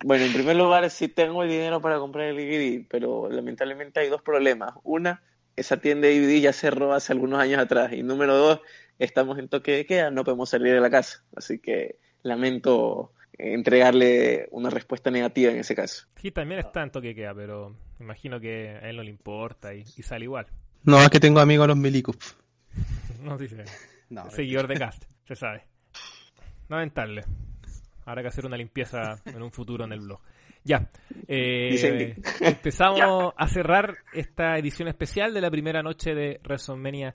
Bueno, 0.05 0.25
en 0.25 0.33
primer 0.33 0.57
lugar, 0.57 0.91
sí 0.91 1.07
tengo 1.07 1.45
el 1.45 1.49
dinero 1.49 1.81
para 1.81 1.99
comprar 1.99 2.27
el 2.27 2.37
DVD, 2.37 2.85
pero 2.91 3.31
lamentablemente 3.31 4.01
hay 4.01 4.09
dos 4.09 4.21
problemas. 4.21 4.75
Una, 4.83 5.23
esa 5.57 5.79
tienda 5.79 6.09
de 6.09 6.21
DVD 6.21 6.41
ya 6.41 6.53
cerró 6.53 6.93
hace 6.93 7.13
algunos 7.13 7.41
años 7.41 7.59
atrás. 7.61 7.93
Y 7.93 8.03
número 8.03 8.37
dos, 8.37 8.61
estamos 8.99 9.39
en 9.39 9.49
toque 9.49 9.73
de 9.73 9.87
queda, 9.87 10.11
no 10.11 10.25
podemos 10.25 10.51
salir 10.51 10.75
de 10.75 10.81
la 10.81 10.91
casa. 10.91 11.25
Así 11.37 11.59
que 11.59 11.99
lamento 12.23 13.13
entregarle 13.39 14.49
una 14.51 14.71
respuesta 14.71 15.11
negativa 15.11 15.53
en 15.53 15.59
ese 15.59 15.75
caso. 15.75 16.07
Sí, 16.21 16.31
también 16.31 16.61
está 16.61 16.83
en 16.83 16.91
toque 16.91 17.09
de 17.09 17.15
queda, 17.15 17.35
pero 17.35 17.77
imagino 18.01 18.41
que 18.41 18.79
a 18.83 18.89
él 18.89 18.97
no 18.97 19.03
le 19.03 19.11
importa 19.11 19.75
y, 19.75 19.85
sale 19.85 20.25
igual. 20.25 20.47
No, 20.85 21.01
es 21.01 21.11
que 21.11 21.21
tengo 21.21 21.41
amigos 21.41 21.67
los 21.67 21.77
milicos. 21.77 22.17
no, 23.23 23.37
dice. 23.39 23.65
No, 24.11 24.31
Seguidor 24.31 24.67
de 24.67 24.75
cast, 24.75 25.05
se 25.27 25.35
sabe. 25.35 25.65
Lamentable. 26.69 27.25
Habrá 28.07 28.23
que 28.23 28.29
hacer 28.29 28.47
una 28.47 28.57
limpieza 28.57 29.19
en 29.25 29.43
un 29.43 29.51
futuro 29.51 29.85
en 29.85 29.93
el 29.93 30.01
blog. 30.01 30.21
Ya. 30.65 30.89
Eh, 31.29 32.17
empezamos 32.41 33.01
a 33.37 33.49
cerrar 33.49 33.99
esta 34.15 34.57
edición 34.57 34.89
especial 34.89 35.35
de 35.35 35.43
la 35.43 35.51
primera 35.51 35.83
noche 35.83 36.15
de 36.15 36.41
WrestleMania 36.43 37.15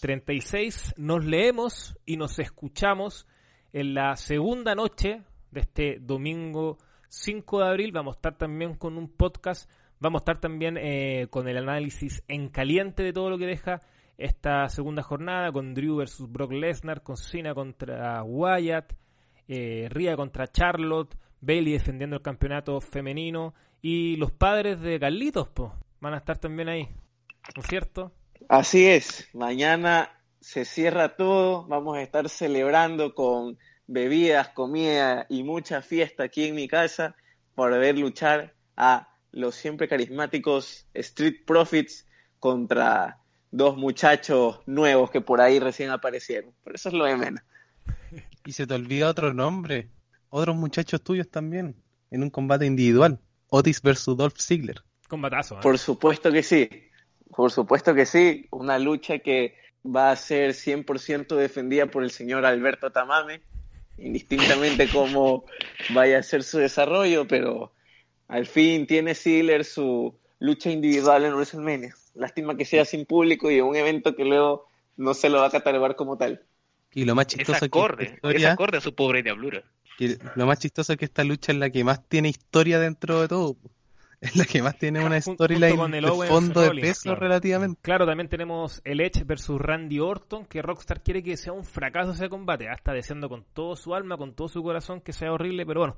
36. 0.00 0.94
Nos 0.96 1.24
leemos 1.24 1.98
y 2.06 2.16
nos 2.16 2.38
escuchamos 2.38 3.26
en 3.72 3.94
la 3.94 4.14
segunda 4.14 4.76
noche 4.76 5.22
de 5.50 5.60
este 5.60 5.98
domingo 6.00 6.78
5 7.08 7.60
de 7.60 7.68
abril. 7.68 7.92
Vamos 7.92 8.14
a 8.14 8.18
estar 8.18 8.38
también 8.38 8.76
con 8.76 8.96
un 8.96 9.08
podcast. 9.08 9.68
Vamos 9.98 10.20
a 10.20 10.22
estar 10.22 10.40
también 10.40 10.76
eh, 10.76 11.26
con 11.30 11.48
el 11.48 11.56
análisis 11.56 12.22
en 12.28 12.48
caliente 12.48 13.02
de 13.02 13.12
todo 13.12 13.28
lo 13.28 13.38
que 13.38 13.46
deja 13.46 13.80
esta 14.18 14.68
segunda 14.68 15.02
jornada 15.02 15.50
con 15.50 15.74
Drew 15.74 15.96
versus 15.96 16.30
Brock 16.30 16.52
Lesnar, 16.52 17.02
con 17.02 17.16
Cena 17.16 17.54
contra 17.54 18.22
Wyatt, 18.22 18.92
eh, 19.48 19.88
Ria 19.90 20.14
contra 20.14 20.46
Charlotte, 20.46 21.16
Bailey 21.44 21.72
defendiendo 21.72 22.16
el 22.16 22.22
campeonato 22.22 22.80
femenino 22.80 23.54
y 23.82 24.16
los 24.16 24.32
padres 24.32 24.80
de 24.80 24.98
Carlitos 24.98 25.48
van 26.00 26.14
a 26.14 26.18
estar 26.18 26.38
también 26.38 26.68
ahí, 26.68 26.88
¿no 27.54 27.62
es 27.62 27.68
cierto? 27.68 28.12
Así 28.48 28.86
es, 28.86 29.28
mañana 29.32 30.10
se 30.40 30.64
cierra 30.64 31.16
todo, 31.16 31.66
vamos 31.66 31.96
a 31.96 32.02
estar 32.02 32.28
celebrando 32.28 33.14
con 33.14 33.58
bebidas, 33.86 34.48
comida 34.50 35.26
y 35.28 35.42
mucha 35.42 35.82
fiesta 35.82 36.24
aquí 36.24 36.44
en 36.48 36.54
mi 36.54 36.68
casa 36.68 37.16
por 37.54 37.70
ver 37.78 37.98
luchar 37.98 38.54
a 38.76 39.08
los 39.32 39.54
siempre 39.54 39.88
carismáticos 39.88 40.86
Street 40.94 41.44
Profits 41.46 42.06
contra 42.38 43.18
dos 43.50 43.76
muchachos 43.76 44.60
nuevos 44.66 45.10
que 45.10 45.20
por 45.20 45.40
ahí 45.40 45.58
recién 45.58 45.90
aparecieron. 45.90 46.52
Por 46.62 46.74
eso 46.74 46.88
es 46.88 46.94
lo 46.94 47.04
de 47.04 47.16
menos. 47.16 47.42
Y 48.46 48.52
se 48.52 48.66
te 48.66 48.74
olvida 48.74 49.08
otro 49.08 49.32
nombre 49.32 49.88
otros 50.34 50.56
muchachos 50.56 51.00
tuyos 51.00 51.28
también 51.28 51.76
en 52.10 52.24
un 52.24 52.30
combate 52.30 52.66
individual. 52.66 53.20
Otis 53.50 53.80
versus 53.80 54.16
Dolph 54.16 54.36
Ziggler. 54.40 54.82
Combatazo. 55.08 55.54
¿eh? 55.54 55.58
Por 55.62 55.78
supuesto 55.78 56.32
que 56.32 56.42
sí. 56.42 56.68
Por 57.30 57.52
supuesto 57.52 57.94
que 57.94 58.04
sí. 58.04 58.48
Una 58.50 58.80
lucha 58.80 59.20
que 59.20 59.54
va 59.86 60.10
a 60.10 60.16
ser 60.16 60.50
100% 60.50 61.36
defendida 61.36 61.86
por 61.86 62.02
el 62.02 62.10
señor 62.10 62.44
Alberto 62.44 62.90
Tamame, 62.90 63.42
indistintamente 63.96 64.88
cómo 64.88 65.44
vaya 65.90 66.18
a 66.18 66.22
ser 66.24 66.42
su 66.42 66.58
desarrollo, 66.58 67.28
pero 67.28 67.72
al 68.26 68.46
fin 68.46 68.88
tiene 68.88 69.14
Ziggler 69.14 69.64
su 69.64 70.18
lucha 70.40 70.68
individual 70.68 71.26
en 71.26 71.34
WrestleMania. 71.34 71.94
Lástima 72.14 72.56
que 72.56 72.64
sea 72.64 72.84
sin 72.84 73.06
público 73.06 73.52
y 73.52 73.58
en 73.58 73.66
un 73.66 73.76
evento 73.76 74.16
que 74.16 74.24
luego 74.24 74.66
no 74.96 75.14
se 75.14 75.28
lo 75.28 75.38
va 75.38 75.46
a 75.46 75.50
catalogar 75.50 75.94
como 75.94 76.16
tal. 76.18 76.42
Y 76.92 77.04
lo 77.04 77.14
más 77.14 77.28
chistoso 77.28 77.56
es 77.56 77.62
acorde, 77.62 78.18
es 78.20 78.44
acorde 78.46 78.78
a 78.78 78.80
su 78.80 78.96
pobre 78.96 79.22
diablura 79.22 79.62
lo 80.34 80.46
más 80.46 80.58
chistoso 80.58 80.92
es 80.92 80.98
que 80.98 81.04
esta 81.04 81.24
lucha 81.24 81.52
es 81.52 81.58
la 81.58 81.70
que 81.70 81.84
más 81.84 82.06
tiene 82.08 82.28
historia 82.28 82.78
dentro 82.78 83.20
de 83.20 83.28
todo. 83.28 83.56
Es 84.20 84.36
la 84.36 84.46
que 84.46 84.62
más 84.62 84.78
tiene 84.78 85.04
una 85.04 85.20
storyline 85.20 85.90
de 85.90 86.26
fondo 86.28 86.62
de 86.62 86.70
peso 86.80 87.14
relativamente. 87.14 87.78
Claro, 87.82 88.06
también 88.06 88.30
tenemos 88.30 88.80
el 88.84 89.02
Edge 89.02 89.22
versus 89.24 89.60
Randy 89.60 90.00
Orton, 90.00 90.46
que 90.46 90.62
Rockstar 90.62 91.02
quiere 91.02 91.22
que 91.22 91.36
sea 91.36 91.52
un 91.52 91.62
fracaso 91.62 92.12
ese 92.12 92.30
combate. 92.30 92.70
Hasta 92.70 92.94
deseando 92.94 93.28
con 93.28 93.44
todo 93.52 93.76
su 93.76 93.94
alma, 93.94 94.16
con 94.16 94.34
todo 94.34 94.48
su 94.48 94.62
corazón 94.62 95.02
que 95.02 95.12
sea 95.12 95.30
horrible, 95.30 95.66
pero 95.66 95.80
bueno, 95.80 95.96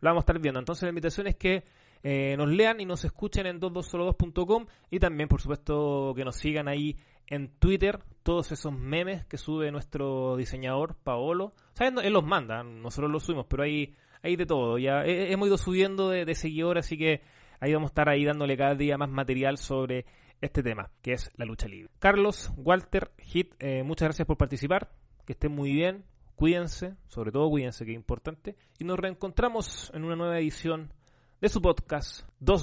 lo 0.00 0.10
vamos 0.10 0.22
a 0.22 0.24
estar 0.24 0.40
viendo. 0.40 0.58
Entonces 0.58 0.82
la 0.82 0.88
invitación 0.88 1.28
es 1.28 1.36
que 1.36 1.62
eh, 2.02 2.36
nos 2.36 2.48
lean 2.48 2.80
y 2.80 2.84
nos 2.84 3.04
escuchen 3.04 3.46
en 3.46 3.60
22solo2.com 3.60 4.66
y 4.90 4.98
también, 4.98 5.28
por 5.28 5.40
supuesto, 5.40 6.14
que 6.16 6.24
nos 6.24 6.34
sigan 6.34 6.66
ahí 6.66 6.96
en 7.28 7.48
Twitter 7.58 8.00
todos 8.22 8.52
esos 8.52 8.72
memes 8.72 9.24
que 9.26 9.38
sube 9.38 9.70
nuestro 9.70 10.36
diseñador 10.36 10.96
Paolo. 10.96 11.54
O 11.80 11.84
él 11.84 12.12
los 12.12 12.24
manda, 12.24 12.62
nosotros 12.62 13.10
los 13.10 13.22
subimos, 13.22 13.46
pero 13.48 13.62
hay, 13.62 13.94
hay 14.22 14.36
de 14.36 14.46
todo. 14.46 14.78
Ya 14.78 15.02
hemos 15.04 15.48
ido 15.48 15.56
subiendo 15.56 16.10
de, 16.10 16.34
seguidores, 16.34 16.86
así 16.86 16.98
que 16.98 17.22
ahí 17.60 17.72
vamos 17.72 17.88
a 17.88 17.92
estar 17.92 18.08
ahí 18.08 18.24
dándole 18.24 18.56
cada 18.56 18.74
día 18.74 18.98
más 18.98 19.10
material 19.10 19.58
sobre 19.58 20.04
este 20.40 20.62
tema, 20.62 20.90
que 21.02 21.12
es 21.12 21.30
la 21.36 21.44
lucha 21.44 21.68
libre. 21.68 21.90
Carlos, 21.98 22.52
Walter, 22.56 23.10
Hit, 23.18 23.54
eh, 23.60 23.82
muchas 23.82 24.08
gracias 24.08 24.26
por 24.26 24.36
participar. 24.36 24.90
Que 25.24 25.32
estén 25.32 25.52
muy 25.52 25.72
bien, 25.72 26.04
cuídense, 26.36 26.96
sobre 27.06 27.32
todo 27.32 27.50
cuídense, 27.50 27.84
que 27.84 27.92
es 27.92 27.96
importante. 27.96 28.56
Y 28.78 28.84
nos 28.84 28.98
reencontramos 28.98 29.90
en 29.94 30.04
una 30.04 30.16
nueva 30.16 30.38
edición 30.38 30.92
de 31.40 31.48
su 31.48 31.60
podcast 31.60 32.22
22 32.40 32.62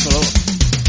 Solo 0.00 0.16
2. 0.16 0.79